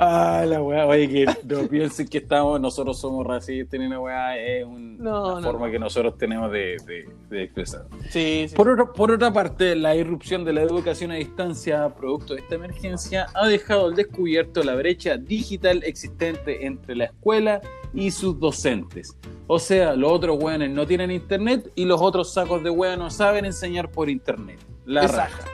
[0.00, 4.38] Ah, la weá, oye, que no piensen que estamos, nosotros somos racistas, ni una weá,
[4.38, 5.72] es un- No, una no, forma no.
[5.72, 7.86] que nosotros tenemos de, de- de expresar.
[8.10, 8.54] Sí, sí.
[8.54, 12.54] Por, otro- por otra parte, la irrupción de la educación a distancia, producto de esta
[12.54, 17.60] emergencia, ha dejado al descubierto la brecha digital existente entre la escuela
[17.92, 19.16] y sus docentes.
[19.48, 23.10] O sea, los otros weones no tienen internet y los otros sacos de weón no
[23.10, 24.60] saben enseñar por internet.
[24.86, 25.38] La Exacto.
[25.44, 25.50] raja.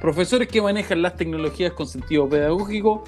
[0.00, 3.04] Profesores que manejan las tecnologías con sentido pedagógico,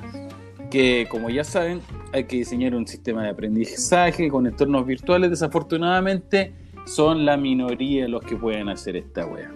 [0.70, 1.80] que como ya saben,
[2.12, 5.30] hay que diseñar un sistema de aprendizaje con entornos virtuales.
[5.30, 6.52] Desafortunadamente,
[6.86, 9.52] son la minoría los que pueden hacer esta wea.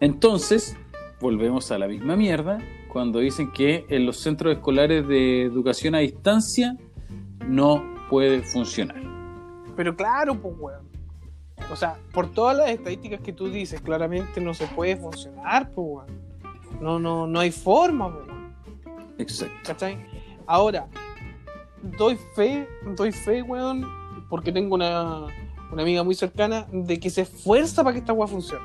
[0.00, 0.76] Entonces,
[1.20, 2.58] volvemos a la misma mierda
[2.88, 6.76] cuando dicen que en los centros escolares de educación a distancia
[7.46, 9.00] no puede funcionar.
[9.76, 10.92] Pero claro, pues, weón.
[11.70, 15.86] O sea, por todas las estadísticas que tú dices, claramente no se puede funcionar, pues,
[15.88, 16.22] weón.
[16.80, 18.31] No, no, no hay forma, weón.
[19.18, 19.54] Exacto.
[19.66, 19.98] ¿Cachai?
[20.46, 20.86] Ahora,
[21.98, 23.86] doy fe, doy fe, weón,
[24.28, 25.26] porque tengo una,
[25.72, 28.64] una amiga muy cercana de que se esfuerza para que esta weá funcione.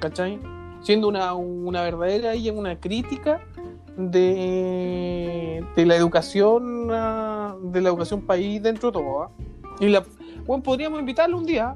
[0.00, 0.38] ¿Cachai?
[0.80, 3.40] Siendo una, una verdadera y una crítica
[3.96, 9.22] de, de la educación ah, de la educación país dentro de todo.
[9.24, 9.30] ¿ah?
[9.80, 10.04] Y la,
[10.46, 11.74] bueno, podríamos invitarlo un día.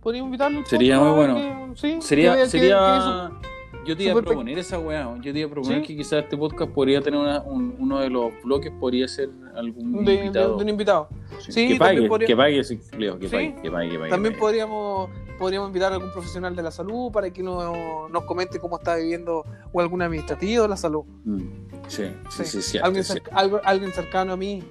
[0.00, 0.58] Podríamos invitarlo.
[0.60, 1.34] un Sería muy bueno.
[1.34, 3.30] que- sí, Sería, que- sería...
[3.40, 3.48] que
[3.88, 5.16] Yo te iba a pe- proponer esa weá.
[5.22, 5.86] Yo te iba a proponer ¿Sí?
[5.86, 10.04] que quizás este podcast podría tener una- un- uno de los bloques, podría ser algún
[10.04, 10.56] de, invitado.
[10.58, 11.08] de un invitado.
[11.38, 13.34] Sí, Sí, que pague, podría- que pague ese empleo, que Sí.
[13.34, 14.10] pague, que pague, que pague.
[14.10, 15.08] También podríamos,
[15.38, 18.96] podríamos invitar a algún profesional de la salud para que no- nos comente cómo está
[18.96, 21.04] viviendo o algún administrativo de la salud.
[21.24, 21.38] Mm,
[21.86, 23.14] Sí, sí, sí, sí, alguien, sí.
[23.14, 24.62] cerca- algo- alguien cercano a mí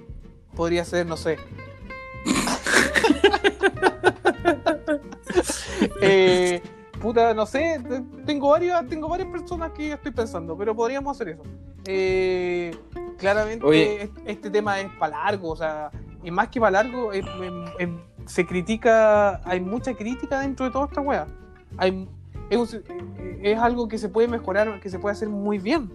[0.54, 1.38] podría ser, no sé.
[6.00, 6.62] Eh,
[6.98, 11.30] puta, no sé, te- tengo varias, tengo varias personas que estoy pensando, pero podríamos hacer
[11.34, 11.42] eso.
[11.86, 12.76] Eh,
[13.18, 14.10] claramente Oye.
[14.26, 15.90] este tema es para largo, o sea,
[16.22, 17.88] y más que para largo, es- es- es-
[18.32, 21.26] se critica, hay mucha crítica dentro de toda esta wea.
[21.78, 22.06] Hay,
[22.50, 25.90] es, algo que se puede mejorar, que se puede hacer muy bien.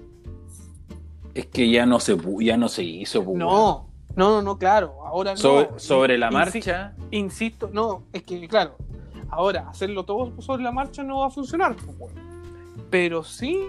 [1.36, 3.24] Es que ya no se, ya no se hizo.
[3.24, 3.38] pues.
[3.38, 4.96] No, no, no, claro.
[5.06, 5.80] Ahora Sobre, no.
[5.80, 6.96] sobre la marcha.
[7.12, 8.78] Insisto, no, es que, claro,
[9.30, 12.12] ahora hacerlo todo sobre la marcha no va a funcionar, pues,
[12.90, 13.60] pero sí,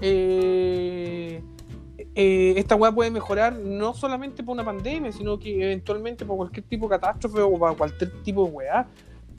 [0.00, 1.42] eh,
[2.14, 6.66] eh, esta weá puede mejorar no solamente por una pandemia, sino que eventualmente por cualquier
[6.66, 8.86] tipo de catástrofe o para cualquier tipo de weá.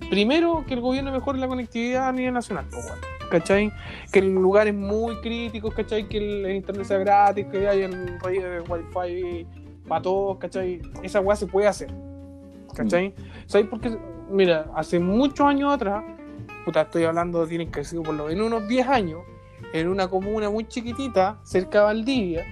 [0.09, 2.85] Primero, que el gobierno mejore la conectividad a nivel nacional, pues.
[3.29, 3.71] ¿cachai?
[4.11, 6.07] Que en lugares muy críticos, ¿cachai?
[6.07, 9.47] Que el, el internet sea gratis, que haya el red de wifi
[9.87, 10.81] para todos, ¿cachai?
[11.03, 11.89] Esa weá se puede hacer,
[12.75, 13.13] ¿cachai?
[13.45, 13.97] ¿Sabes por qué?
[14.29, 16.03] Mira, hace muchos años atrás,
[16.65, 19.21] puta, estoy hablando, tienen que ser por lo menos unos 10 años,
[19.73, 22.45] en una comuna muy chiquitita, cerca de Valdivia,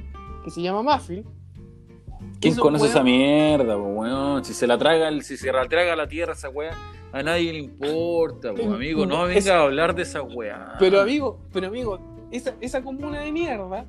[0.44, 1.26] que se llama Mafil.
[2.40, 4.44] ¿Quién conoce esa weón- mierda, weón?
[4.46, 6.72] Si se la traga, si se la traga la tierra esa weá,
[7.12, 9.06] a nadie le importa, po, amigo.
[9.06, 10.76] No Es- venga a hablar de esa weá.
[10.80, 12.00] Pero amigo, pero amigo,
[12.32, 13.86] esa, esa comuna de mierda,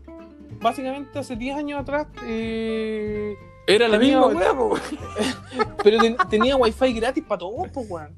[0.61, 3.35] básicamente hace 10 años atrás, eh,
[3.67, 4.81] Era la tenía- misma weá,
[5.83, 8.15] pero ten- tenía wifi gratis para todos, pues, weón.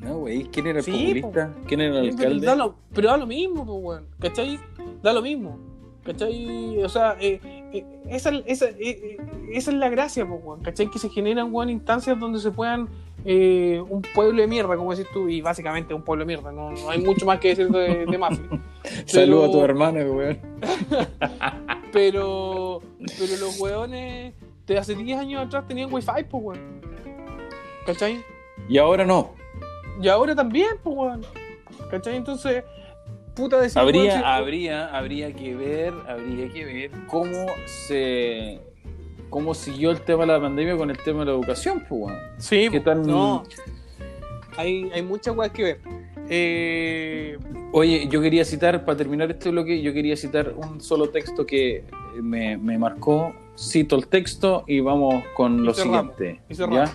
[0.00, 0.90] No, wey, ¿quién era el Sí,
[1.22, 1.54] populista?
[1.66, 2.46] ¿Quién era el alcalde?
[2.46, 4.06] da, lo, pero da lo mismo, pues, weón.
[4.18, 4.58] ¿Cachai?
[5.02, 5.58] Da lo mismo.
[6.04, 6.82] ¿Cachai?
[6.82, 7.40] O sea, eh,
[7.72, 9.16] eh, esa, esa, eh, eh,
[9.52, 10.60] esa es la gracia, pues, weón.
[10.62, 10.90] ¿Cachai?
[10.90, 12.88] Que se generan, weón, instancias donde se puedan.
[13.24, 16.52] Eh, un pueblo de mierda, como decís tú, y básicamente un pueblo de mierda.
[16.52, 18.44] No, no hay mucho más que decir de, de Mafia.
[19.06, 20.38] Saludos pero- a tu hermano, weón.
[21.92, 22.80] Pero,
[23.18, 24.32] pero los weones
[24.66, 26.80] de hace 10 años atrás tenían wifi, pues, weón.
[27.84, 28.24] ¿Cachai?
[28.68, 29.34] Y ahora no.
[30.00, 31.20] Y ahora también, pues, weón.
[31.90, 32.16] ¿Cachai?
[32.16, 32.64] Entonces,
[33.34, 38.60] puta Habría, si- habría, habría que ver, habría que ver cómo se
[39.32, 42.18] cómo siguió el tema de la pandemia con el tema de la educación, pues weón.
[42.36, 43.04] Sí, ¿Qué tal?
[43.04, 43.42] no.
[44.58, 45.80] Hay, hay muchas cosas que ver.
[46.28, 47.38] Eh,
[47.72, 51.84] Oye, yo quería citar, para terminar este bloque, yo quería citar un solo texto que
[52.20, 53.34] me, me marcó.
[53.58, 56.42] Cito el texto y vamos con Y lo cerramos, siguiente.
[56.50, 56.94] y ¿ya?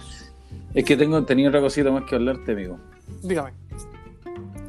[0.75, 2.77] Es que tengo, tenía otra cosita más que hablarte, amigo.
[3.23, 3.51] Dígame.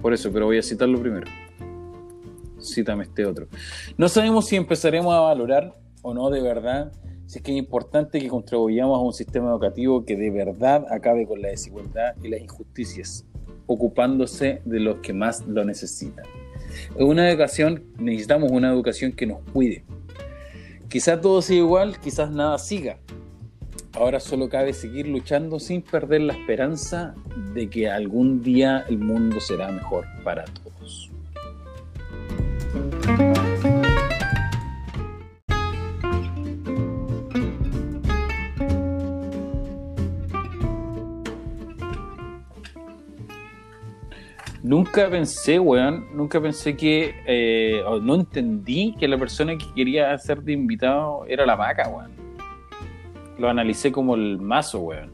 [0.00, 1.26] Por eso, pero voy a citarlo primero.
[2.62, 3.46] Cítame este otro.
[3.98, 6.92] No sabemos si empezaremos a valorar o no de verdad
[7.36, 11.42] es que es importante que contribuyamos a un sistema educativo que de verdad acabe con
[11.42, 13.26] la desigualdad y las injusticias,
[13.66, 16.24] ocupándose de los que más lo necesitan.
[16.96, 19.84] Una educación necesitamos una educación que nos cuide.
[20.88, 22.98] Quizás todo siga igual, quizás nada siga.
[23.92, 27.14] Ahora solo cabe seguir luchando sin perder la esperanza
[27.52, 31.10] de que algún día el mundo será mejor para todos.
[44.68, 50.12] Nunca pensé, weón, nunca pensé que, eh, o no entendí que la persona que quería
[50.12, 52.10] hacer de invitado era la vaca, weón.
[53.38, 55.12] Lo analicé como el mazo, weón.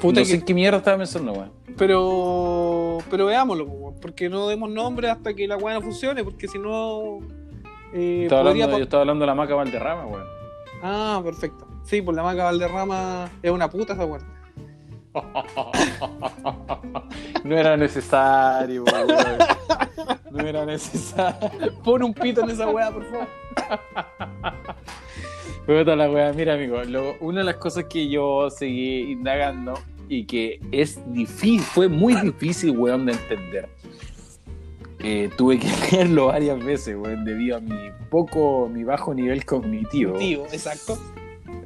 [0.00, 1.52] Puta no sé que- qué mierda estaba pensando, weón.
[1.76, 6.48] Pero, pero veámoslo, weón, porque no demos nombre hasta que la weá no funcione, porque
[6.48, 7.18] si no.
[7.92, 10.24] eh, Estaba podría hablando, yo estaba hablando de la maca Valderrama, weón.
[10.82, 11.66] Ah, perfecto.
[11.84, 14.20] Sí, pues la maca Valderrama es una puta esa weá.
[17.44, 19.38] No era necesario, weón.
[20.30, 21.50] No era necesario.
[21.84, 23.26] Pon un pito en esa weá, por favor.
[25.66, 29.74] Puta la wea, mira amigo, lo- una de las cosas que yo seguí indagando
[30.08, 33.68] y que es difícil, fue muy difícil, weón, de entender.
[35.00, 40.14] Eh, tuve que leerlo varias veces, weón, debido a mi poco, mi bajo nivel cognitivo.
[40.18, 40.98] Tío, exacto.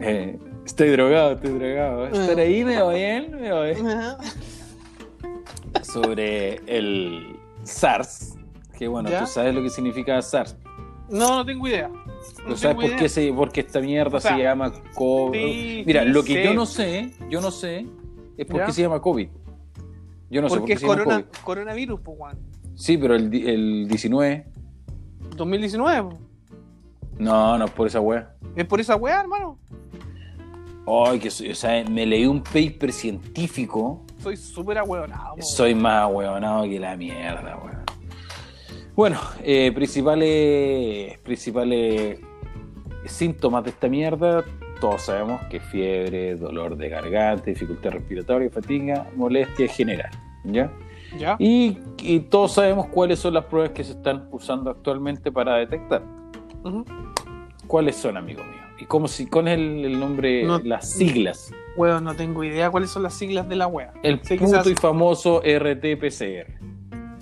[0.01, 2.07] Eh, estoy drogado, estoy drogado.
[2.07, 2.43] Estar Ah.
[2.43, 3.87] ahí me va bien, me va bien.
[5.83, 8.37] Sobre el SARS,
[8.79, 9.21] que bueno, ¿Ya?
[9.21, 10.57] tú sabes lo que significa SARS.
[11.09, 11.89] No, no tengo idea.
[11.89, 15.39] No ¿Tú sabes por qué, se, por qué esta mierda O sea, se llama COVID?
[15.39, 16.45] sí, Mira, sí lo que sé.
[16.45, 17.87] yo no sé, yo no sé,
[18.37, 18.67] es por ¿Ya?
[18.67, 19.29] qué se llama COVID.
[20.31, 21.25] Yo no sé por Porque qué es se llama COVID.
[21.45, 22.39] coronavirus, pues, weón.
[22.75, 24.47] Sí, pero el, el 19,
[25.37, 26.19] 2019, po.
[27.19, 28.35] no, no es por esa wea.
[28.57, 29.59] Es por esa weá, hermano.
[30.87, 35.37] Ay, que soy, o sea, me leí un paper científico, Soy súper ahueonado.
[35.41, 37.83] soy más huevonado que la mierda, weón.
[38.95, 42.19] Bueno, eh, principales, principales
[43.07, 44.45] síntomas de esta mierda,
[44.81, 50.11] todos sabemos que fiebre, dolor de garganta, dificultad respiratoria, fatiga, molestia general,
[50.45, 50.71] ¿ya?
[51.17, 51.37] ¿Ya?
[51.39, 56.03] Y, y todos sabemos cuáles son las pruebas que se están usando actualmente para detectar.
[57.67, 58.62] ¿Cuáles son, amigo mío?
[58.83, 61.53] ¿Y cómo si, cuál es el, el nombre, No- las siglas?
[61.77, 63.93] Weón, no tengo idea cuáles son las siglas de la wea.
[64.03, 66.47] El que puto y famoso RT-PCR.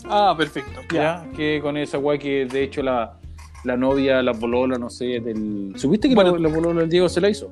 [0.06, 0.80] Ah, perfecto.
[0.92, 1.26] ¿ya?
[1.36, 3.18] Que con esa weá que de hecho la,
[3.64, 5.74] la novia, la polola, no sé, del.
[5.76, 6.36] ¿Supiste que Bueno.
[6.38, 7.50] la, la polola del Diego se la hizo?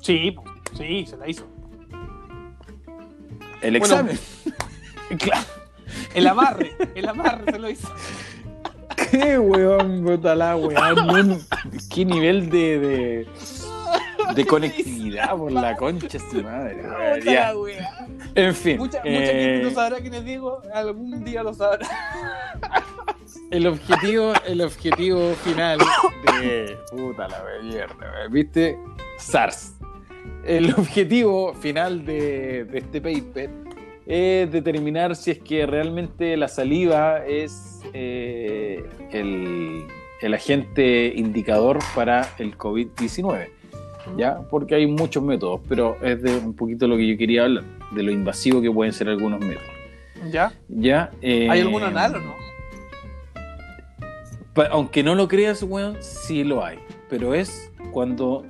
[0.00, 0.36] Sí,
[0.76, 1.46] sí, se la hizo.
[3.62, 4.18] El Bueno, examen.
[5.18, 5.44] Claro.
[6.14, 7.88] El amarre, el amarre se lo hizo.
[9.10, 11.40] Qué weón, puta la weón.
[11.92, 13.28] Qué nivel de, de,
[14.34, 16.82] de conectividad por la concha su madre.
[16.82, 17.54] Puta la.
[18.34, 18.78] En fin.
[18.78, 21.86] Mucha, mucha eh, gente no sabrá quién es Diego, algún día lo sabrá.
[23.50, 26.78] el objetivo, el objetivo final de.
[26.90, 28.78] Puta la mierda, ¿viste?
[29.18, 29.74] SARS.
[30.44, 33.50] El objetivo final de, de este paper
[34.06, 39.86] es determinar si es que realmente la saliva es eh, el,
[40.20, 43.48] el agente indicador para el COVID-19.
[44.16, 44.40] ¿Ya?
[44.50, 48.02] Porque hay muchos métodos, pero es de un poquito lo que yo quería hablar, de
[48.02, 49.68] lo invasivo que pueden ser algunos métodos.
[50.30, 50.52] ¿Ya?
[50.68, 51.10] ¿Ya?
[51.20, 52.34] Eh, ¿Hay algún anal o no?
[54.70, 56.78] Aunque no lo creas, weón, sí lo hay.
[57.08, 58.44] Pero es cuando,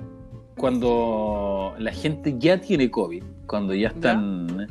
[0.57, 4.67] cuando la gente ya tiene COVID, cuando ya están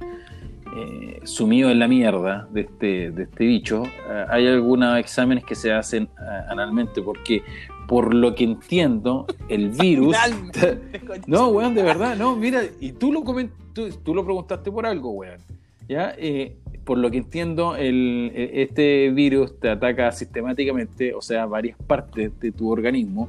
[0.76, 5.54] eh, sumidos en la mierda de este, de este bicho, eh, hay algunos exámenes que
[5.54, 7.42] se hacen eh, analmente, porque
[7.86, 10.16] por lo que entiendo, el virus...
[11.26, 14.86] No, weón, de verdad, no, mira, y tú lo coment tú, tú lo preguntaste por
[14.86, 15.40] algo, weón.
[15.88, 16.14] ¿Ya?
[16.16, 21.76] Eh, por lo que entiendo, el, eh, este virus te ataca sistemáticamente, o sea, varias
[21.86, 23.28] partes de tu organismo,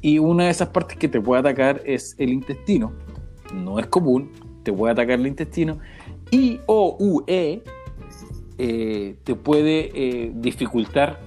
[0.00, 2.92] y una de esas partes que te puede atacar es el intestino.
[3.54, 4.30] No es común,
[4.62, 5.78] te puede atacar el intestino.
[6.32, 7.62] Y o u e
[8.58, 11.20] eh, te puede eh, dificultar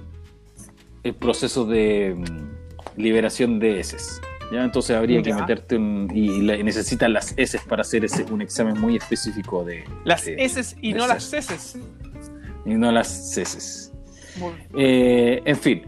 [1.04, 4.20] el proceso de mm, liberación de heces.
[4.52, 4.64] ¿ya?
[4.64, 8.78] Entonces habría que meterte un, y, la- necesitas las heces para hacer ese, un examen
[8.80, 11.08] muy específico de Las de- heces y no ser.
[11.14, 11.78] las heces.
[12.64, 13.92] y no las heces.
[14.76, 15.82] Eh, en fin,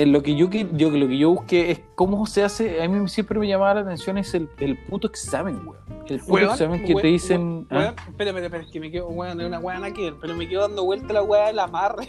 [0.00, 2.88] eh, lo, que yo, que- yo, lo que yo busqué es cómo se hace, a
[2.88, 5.82] mí siempre me llamaba la atención es el, el puto examen, weón.
[6.08, 7.40] El puto Weón, examen que weón, te dicen...
[7.42, 7.76] weón, ¿ah?
[7.78, 10.48] weón, espera, espera, espera, es que me quedo, weón, de una que ver, pero me
[10.48, 12.08] quedo dando vuelta la weá del amarre.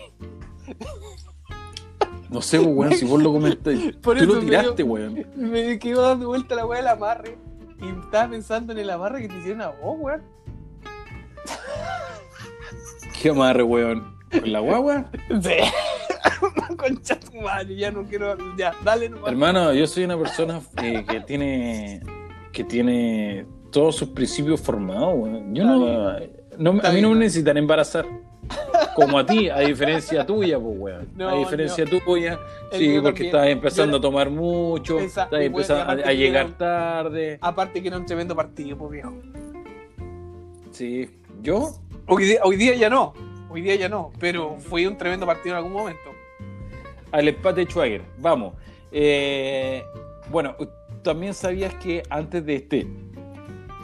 [2.29, 3.93] No sé, pues, weón, si vos lo comentaste.
[4.01, 5.25] Por Tú lo eso me tiraste, dio- weón.
[5.35, 7.37] Me quedo dando vuelta la weá del amarre.
[7.81, 10.23] Y estaba pensando en el amarre que te hicieron a vos, weón.
[13.21, 14.17] Qué amarre, weón.
[14.31, 15.11] ¿Con la guagua?
[15.41, 15.57] Sí.
[16.77, 18.35] Concha tu madre, ya no quiero.
[18.57, 19.29] Ya, dale nomás.
[19.31, 22.01] Hermano, yo soy una persona eh, que tiene
[22.51, 25.55] que tiene todos sus principios formados, weón.
[25.55, 26.19] Yo no,
[26.57, 28.05] no- a mí no me necesitan embarazar.
[28.95, 31.09] Como a ti, a diferencia tuya, pues, weón.
[31.15, 32.39] No, a diferencia tuya,
[32.71, 37.39] El sí, porque estás empezando Yo- a tomar mucho, estás empezando a, llegar tarde.
[37.41, 39.13] Aparte que era un tremendo partido, pues viejo.
[40.71, 41.09] Sí,
[41.41, 41.71] yo,
[42.07, 43.13] Hoy día, hoy día ya no.
[43.49, 44.11] Hoy día ya no.
[44.19, 46.12] Pero fue un tremendo partido en algún momento.
[47.13, 48.53] Al empate de Schwager, vamos.
[48.91, 49.83] Eh,
[50.29, 50.55] bueno,
[51.03, 52.87] también sabías que antes de este,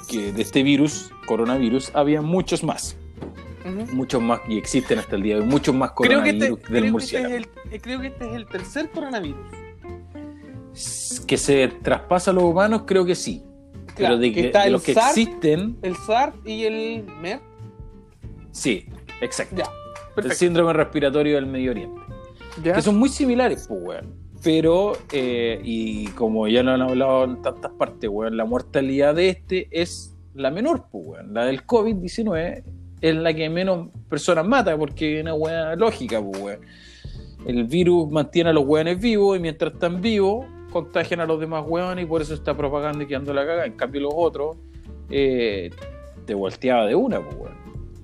[0.10, 2.98] que de este virus, coronavirus, había muchos más.
[3.94, 6.74] Muchos más y existen hasta el día de hoy muchos más Creo que, coronavirus este,
[6.74, 9.48] del creo, que este murciélago es el, eh, creo que este es el tercer coronavirus.
[11.28, 13.44] que se traspasa a los humanos creo que sí
[13.96, 15.18] Claro, pero de, que que- está de el los que SARS.
[15.18, 17.42] existen El SARS y el MER.
[18.52, 18.88] sí
[19.22, 19.66] exacto Ya.
[20.24, 21.99] el síndrome respiratorio del Medio Oriente
[22.62, 27.42] Que son muy similares pues weón pero eh, y como ya lo han hablado en
[27.42, 32.64] tantas partes weón la mortalidad de este es la menor pues weón la del COVID-19
[33.02, 36.60] es la que menos personas mata porque es una weá lógica pues weón
[37.46, 41.64] el virus mantiene a los hueones vivos y mientras están vivos contagian a los demás
[41.68, 43.66] hueones y por eso está propagando y quedando la caga.
[43.66, 44.58] En cambio los otros
[45.10, 45.70] eh,
[46.26, 47.59] te volteaba de una, pues, weón.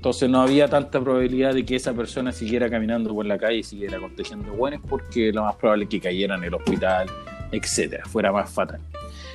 [0.05, 3.63] Entonces no había tanta probabilidad de que esa persona siguiera caminando por la calle y
[3.63, 7.07] siguiera contagiando hueones porque lo más probable es que cayera en el hospital,
[7.51, 8.79] etcétera, fuera más fatal.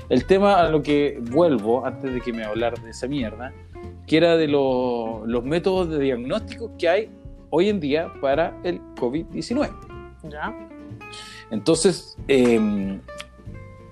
[0.08, 3.52] El tema a lo que vuelvo, antes de que me hablar de esa mierda,
[4.06, 7.08] que era de lo- los métodos de diagnóstico que hay
[7.50, 9.70] hoy en día para el COVID-19.
[10.30, 10.54] Ya.
[11.50, 12.96] Entonces, eh,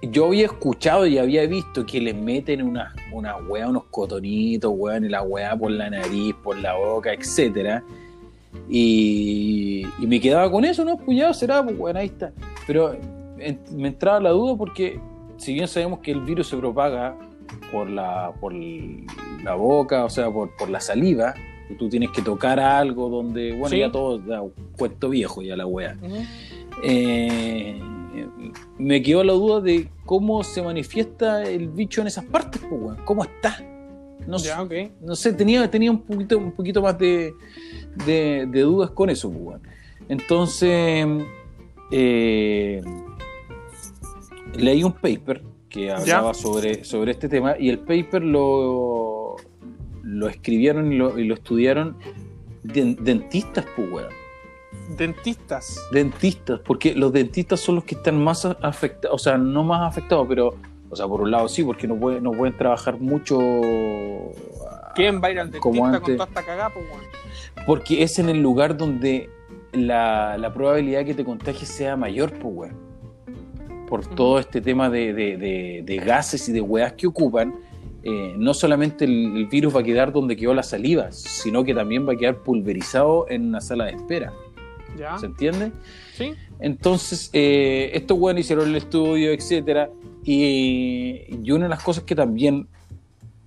[0.02, 5.04] yo había escuchado y había visto que les meten una, una weá, unos cotonitos, weón,
[5.04, 7.82] y la weá por la nariz, por la boca, etcétera.
[8.68, 10.96] Y, y me quedaba con eso, ¿no?
[10.98, 12.32] Pues ya será, pues weón, ahí está.
[12.66, 12.94] Pero
[13.38, 15.00] en- me entraba la duda porque,
[15.36, 17.16] si bien sabemos que el virus se propaga
[17.72, 21.34] por la, por la boca, o sea, por, por la saliva,
[21.70, 23.78] y tú tienes que tocar algo donde, bueno, Sí.
[23.78, 24.42] ya todo da
[24.76, 25.96] cuento viejo ya la weá.
[26.02, 26.16] Ujú.
[26.84, 27.80] Eh,
[28.78, 32.96] me quedó la duda de cómo se manifiesta el bicho en esas partes, pues, weón.
[33.04, 33.56] ¿Cómo está?
[34.26, 34.72] No, Ya, ok.
[35.00, 37.32] no sé, tenía, tenía un poquito, un poquito más de,
[38.06, 39.62] de, de dudas con eso, pues, weón.
[40.08, 41.06] Entonces,
[41.90, 42.82] eh,
[44.54, 49.36] leí un paper que hablaba sobre, sobre este tema y el paper lo,
[50.02, 51.96] lo escribieron y lo, y lo estudiaron
[52.62, 54.17] den- dentistas, pues, weón.
[54.96, 55.80] Dentistas.
[55.92, 60.26] Dentistas, porque los dentistas son los que están más afectados, o sea, no más afectados,
[60.28, 60.54] pero,
[60.90, 63.38] o sea, por un lado sí, porque no, puede- no pueden trabajar mucho.
[64.94, 66.16] ¿Quién va a ir al dentista con antes.
[66.16, 66.86] toda esta cagada, pues?
[67.66, 69.30] Porque es en el lugar donde
[69.72, 72.88] la, la probabilidad que te contagies sea mayor, pues, weón.
[73.88, 77.54] Por todo este tema de, de- de- de gases y de weas que ocupan,
[78.02, 81.74] eh, no solamente el, el virus va a quedar donde quedó la saliva, sino que
[81.74, 84.32] también va a quedar pulverizado en una sala de espera.
[84.98, 85.16] ¿Ya?
[85.18, 85.72] ¿Se entiende?
[86.16, 86.32] ¿Sí?
[86.60, 89.88] Entonces, eh, estos weones hicieron el estudio, etcétera,
[90.24, 92.66] y, y una de las cosas que también,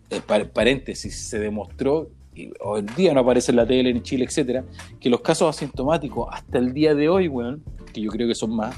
[0.10, 4.02] eh, par- paréntesis, se demostró, y hoy en día no aparece en la tele en
[4.02, 4.64] Chile, etcétera,
[5.00, 7.62] que los casos asintomáticos hasta el día de hoy, weón,
[7.94, 8.74] que yo creo que son más,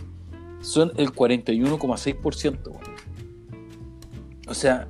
[0.62, 2.82] son el 41,6%, weón.
[4.48, 4.88] O sea,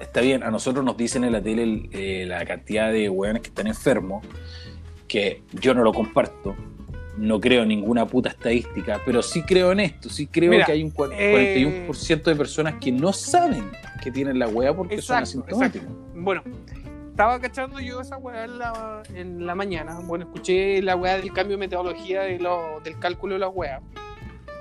[0.00, 3.42] está bien, a nosotros nos dicen en la tele el- eh, la cantidad de weones
[3.42, 4.26] que están enfermos,
[5.08, 6.54] que yo no lo comparto,
[7.18, 10.72] no creo en ninguna puta estadística, pero sí creo en esto, sí creo Mira, que
[10.72, 13.70] hay un cua- eh, 41% de personas que no saben
[14.02, 15.88] que tienen la wea porque Exacto, son asintomáticos.
[16.14, 16.42] Bueno,
[17.10, 20.00] estaba cachando yo esa weá en la, en la mañana.
[20.04, 23.80] Bueno, escuché la weá del cambio de metodología de lo- del cálculo de la weá.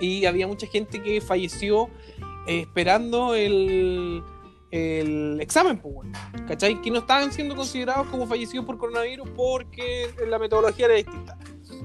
[0.02, 1.90] Y había mucha gente que falleció
[2.48, 4.22] eh, esperando el,
[4.72, 6.12] el examen, pues, weón.
[6.48, 6.82] ¿Cachai?
[6.82, 11.38] Que no estaban siendo considerados como fallecidos por coronavirus porque la metodología era distinta.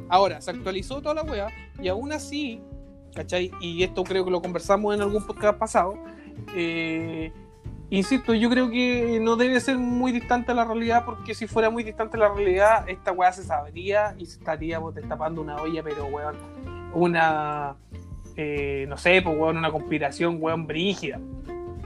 [0.08, 1.48] Ahora, se actualizó toda la weá
[1.80, 2.60] y aún así,
[3.14, 3.50] ¿cachai?
[3.60, 5.94] Y esto creo que lo conversamos en algún podcast pasado.
[6.54, 7.32] Eh,
[7.88, 11.70] Insisto, yo creo que no debe ser muy distante a la realidad, porque si fuera
[11.70, 15.84] muy distante a la realidad, esta weá se sabría y se estaríamos destapando una olla,
[15.84, 16.34] pero weón,
[16.92, 17.76] una,
[18.36, 21.20] eh, no sé, pues weón, una conspiración, weón, brígida.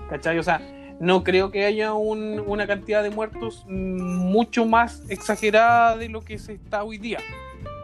[0.09, 0.39] ¿Cachai?
[0.39, 0.63] O sea,
[1.01, 6.23] no creo que haya un- una cantidad de muertos mm, mucho más exagerada de lo
[6.23, 7.19] que se está hoy día.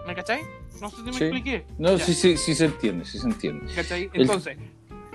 [0.06, 0.42] ¿Me cachai?
[0.80, 1.24] No sé si me Sí.
[1.24, 1.64] expliqué.
[1.78, 2.04] No, Ya.
[2.04, 3.72] sí, sí, sí se entiende, sí se entiende.
[3.74, 4.10] ¿Cachai?
[4.12, 4.56] El- Entonces,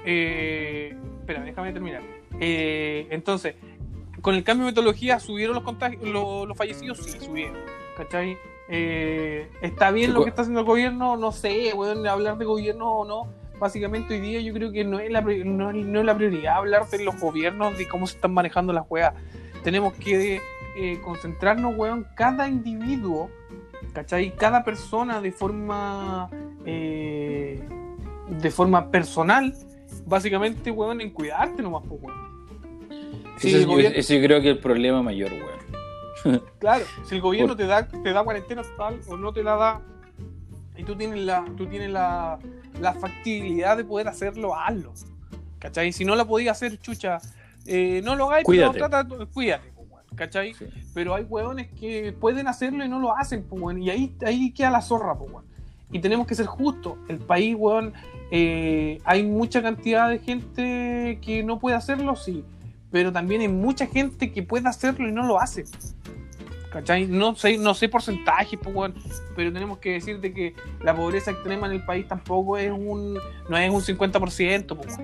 [0.05, 2.01] eh, espera, déjame terminar.
[2.39, 3.55] Eh, entonces,
[4.21, 6.97] con el cambio de metodología, ¿subieron los contagios, los, los fallecidos?
[6.99, 7.57] Sí, subieron.
[7.97, 8.37] ¿Cachai?
[8.69, 11.17] Eh, ¿Está bien Sí, lo cu- que está haciendo el gobierno?
[11.17, 13.33] No sé, weón, hablar de gobierno o no.
[13.59, 16.87] Básicamente hoy día yo creo que no es la, no, no es la prioridad hablar
[16.89, 19.13] de los gobiernos, de cómo se están manejando las weas.
[19.63, 20.41] Tenemos que
[20.77, 23.29] eh, concentrarnos, weón, cada individuo,
[23.93, 24.31] ¿cachai?
[24.35, 26.29] Cada persona de forma...
[26.65, 27.61] eh,
[28.29, 29.53] de forma personal,
[30.05, 32.31] básicamente, weón, en cuidarte nomás, pues, weón.
[33.37, 36.41] Si yo- gobierno- yo creo que es el problema mayor, weón.
[36.59, 39.55] Claro, si el gobierno Por- te da, te da cuarentena total o no te la
[39.55, 39.81] da,
[40.77, 42.37] y tú tienes la, tú tienes la,
[42.79, 44.93] la factibilidad de poder hacerlo, hazlo.
[45.59, 45.91] ¿Cachai?
[45.91, 47.19] Si no la podías hacer, chucha,
[47.65, 48.73] eh, no lo hagáis, Cuídate.
[48.79, 49.70] pero trata, cuídate,
[50.15, 50.53] ¿cachai?
[50.53, 50.65] Sí.
[50.93, 54.71] Pero hay hueones que pueden hacerlo y no lo hacen, pues, y ahí, ahí queda
[54.71, 55.45] la zorra, pues, weón.
[55.91, 56.93] Y tenemos que ser justos.
[57.09, 57.93] El país, weón,
[58.31, 62.43] eh, hay mucha cantidad de gente que no puede hacerlo, sí.
[62.91, 65.65] Pero también hay mucha gente que puede hacerlo y no lo hace.
[66.71, 67.05] ¿Cachai?
[67.05, 68.95] No sé, no sé porcentajes, pues, weón,
[69.35, 73.19] pero tenemos que decir de que la pobreza extrema en el país tampoco es un,
[73.49, 74.97] no es un 50%, pues,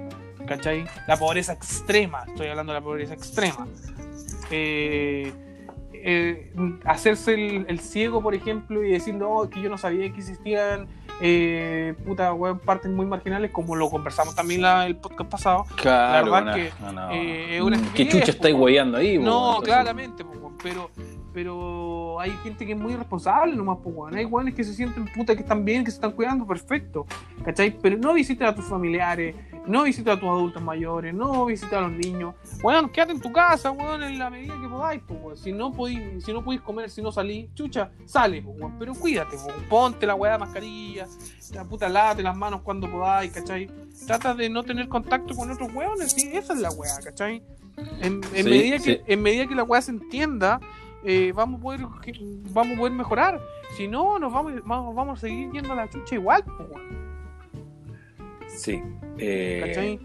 [0.47, 0.86] ¿cachai?
[1.08, 3.68] La pobreza extrema, estoy hablando de la pobreza extrema.
[4.52, 5.32] Eh,
[5.93, 6.52] eh,
[6.86, 10.88] hacerse el, el ciego, por ejemplo, y decir, no, que yo no sabía que existían
[11.19, 12.32] eh, puta,
[12.65, 15.65] partes muy marginales, como lo conversamos también la, el podcast pasado.
[15.76, 19.18] Claro, verdad una- que, una- eh, es una Mm, ¿Qué chucha estáis po, weyando ahí,
[19.18, 19.48] No?
[19.57, 20.90] Entonces, claramente, po, pero,
[21.34, 24.15] pero hay gente que es muy irresponsable nomás, pues, weón.
[24.15, 27.06] Hay weones que se sienten puta que están bien, que se están cuidando, perfecto.
[27.44, 27.76] ¿Cachai?
[27.82, 29.36] Pero no visites a tus familiares,
[29.68, 32.35] no visites a tus adultos mayores, no visites a los niños.
[32.64, 35.38] Weón, quédate en tu casa, weón, en la medida que podáis, pues, weón.
[35.38, 38.76] Si no podís, si no podís comer, si no salís, chucha, sale, pues, weón.
[38.80, 39.64] Pero cuídate, weón.
[39.69, 41.07] Ponte la weá de mascarilla,
[41.53, 43.69] la puta lávate las manos cuando podáis, ¿cachai?
[44.06, 47.44] Trata de no tener contacto con otros weones, sí, esa es la weá, ¿cachai?
[48.02, 48.84] En, en Sí, medida sí.
[48.98, 50.60] que, en medida que la weá se entienda,
[51.03, 51.81] eh, vamos, a poder,
[52.52, 53.39] vamos a poder mejorar.
[53.76, 57.07] Si no, nos vamos, vamos, vamos a seguir yendo a la chucha igual, pues, weón,
[58.58, 58.82] Sí.
[59.18, 60.00] Eh, ¿cachai?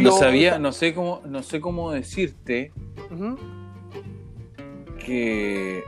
[0.00, 2.72] no lo- sabía, no sé cómo, no sé cómo decirte
[5.04, 5.82] que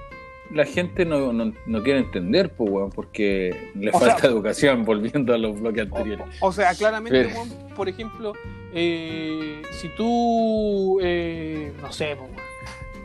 [0.52, 4.84] la gente no, no, no quiere entender, pues, weón, porque le O falta sea- educación,
[4.86, 6.26] volviendo a los bloques anteriores.
[6.40, 8.32] o sea, claramente, Pero- weón, por ejemplo,
[8.72, 12.30] eh, si tú, eh, no sé, weón,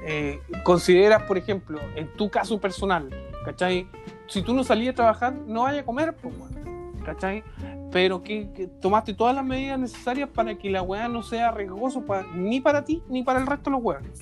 [0.06, 3.10] eh, consideras, por ejemplo, en tu caso personal,
[3.46, 3.88] ¿cachai?
[4.28, 7.44] Si tú no salías a trabajar, no vayas a comer, pues, weón, ¿cachai?
[7.92, 12.06] Pero que, que tomaste todas las medidas necesarias para que la weá no sea riesgoso
[12.06, 14.20] pa- ni para ti ni para el resto de los weones.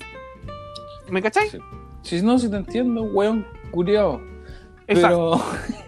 [1.10, 1.48] ¿Me cachai?
[1.50, 1.58] Sí.
[2.02, 4.20] Sí, no, si te entiendo, weón, curiado.
[4.86, 5.42] Exacto.
[5.42, 5.78] Pero,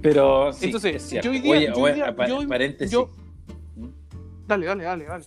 [0.02, 2.92] pero sí, Entonces, yo hoy día- Oye, yo hoy día- yo paréntesis.
[2.92, 3.10] yo-
[4.46, 5.24] Dale, dale, dale, dale.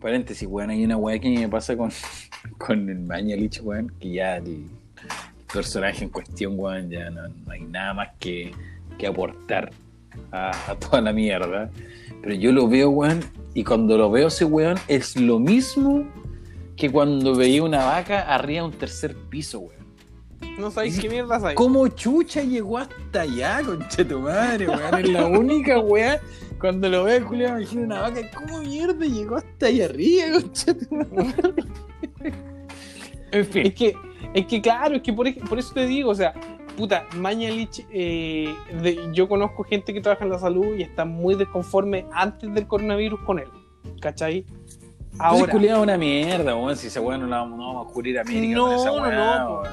[0.00, 1.90] Paréntesis, weón, hay una weá que me pasa con,
[2.58, 4.66] con el Mañalich, weón, que ya el
[5.52, 8.52] personaje en cuestión, weón, ya no, no hay nada más que,
[8.98, 9.70] que aportar
[10.32, 11.70] a, a toda la mierda.
[12.22, 13.20] Pero yo lo veo, weón,
[13.54, 16.04] y cuando lo veo ese weón es lo mismo
[16.76, 19.76] que cuando veía una vaca arriba de un tercer piso, weón.
[20.58, 21.54] No sabéis qué mierdas hay.
[21.54, 24.98] ¿Cómo chucha llegó hasta allá, conche tu madre, weón?
[24.98, 26.20] Es la única weá.
[26.58, 28.20] Cuando lo veo, Julio, me imagino una vaca.
[28.34, 31.64] ¿Cómo mierda llegó hasta allá arriba, conche tu madre?
[33.32, 33.66] En fin.
[33.66, 33.96] Es que,
[34.34, 36.34] es que claro, es que por eso te digo, o sea,
[36.76, 41.34] puta, Mañalich, eh, de- yo conozco gente que trabaja en la salud y está muy
[41.34, 43.48] desconforme antes del coronavirus con él,
[44.00, 44.44] ¿cachai?
[45.18, 45.52] Ahora.
[45.52, 46.76] Es una mierda, weón.
[46.76, 48.86] Si esa weá no la vamos, no vamos a cubrir a América No, con esa
[48.90, 49.68] no, weá, no, weón.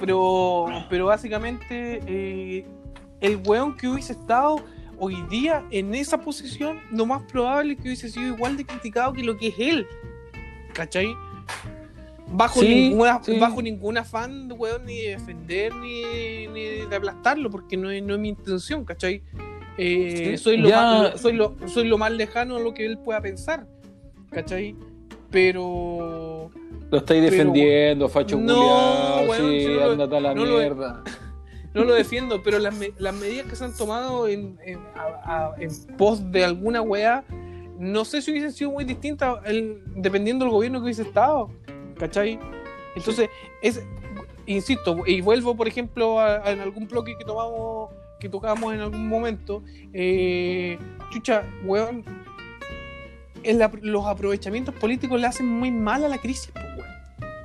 [0.00, 2.66] pero, pero básicamente eh,
[3.20, 4.56] el weón que hubiese estado
[4.98, 9.12] hoy día en esa posición, lo más probable es que hubiese sido igual de criticado
[9.12, 9.86] que lo que es él,
[10.72, 11.14] ¿cachai?
[12.26, 13.38] Bajo, Sí, ninguna, sí.
[13.38, 18.14] bajo ningún afán, weón, ni de defender ni, ni de aplastarlo, porque no es, no
[18.14, 19.22] es mi intención, ¿cachai?
[19.76, 22.72] Eh, Sí, soy, lo ya- más, lo- soy, lo, soy lo más lejano a lo
[22.74, 23.66] que él pueda pensar,
[24.30, 24.74] ¿cachai?
[25.30, 26.50] Pero
[26.90, 30.58] Lo estáis defendiendo, facho no, culiao, weón, sí, no lo- ándate a la no lo-
[30.58, 31.02] mierda.
[31.74, 35.48] no lo defiendo, pero las, me- las medidas que se han tomado en, en, a-
[35.48, 37.24] a- en pos de alguna weá,
[37.78, 41.50] no sé si hubiesen sido muy distintas el- dependiendo del gobierno que hubiese estado,
[41.98, 42.38] ¿cachai?
[42.96, 43.28] Entonces,
[43.62, 43.82] es,
[44.46, 47.90] insisto, y vuelvo, por ejemplo, a, a- en algún bloque que tomamos,
[48.20, 49.62] que tocamos en algún momento,
[49.92, 50.78] eh,
[51.10, 52.04] chucha, weón,
[53.42, 56.90] el los aprovechamientos políticos le hacen muy mal a la crisis, pues, weón,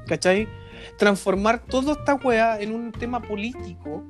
[0.07, 0.47] ¿cachai?
[0.97, 4.03] transformar toda esta weá en un tema político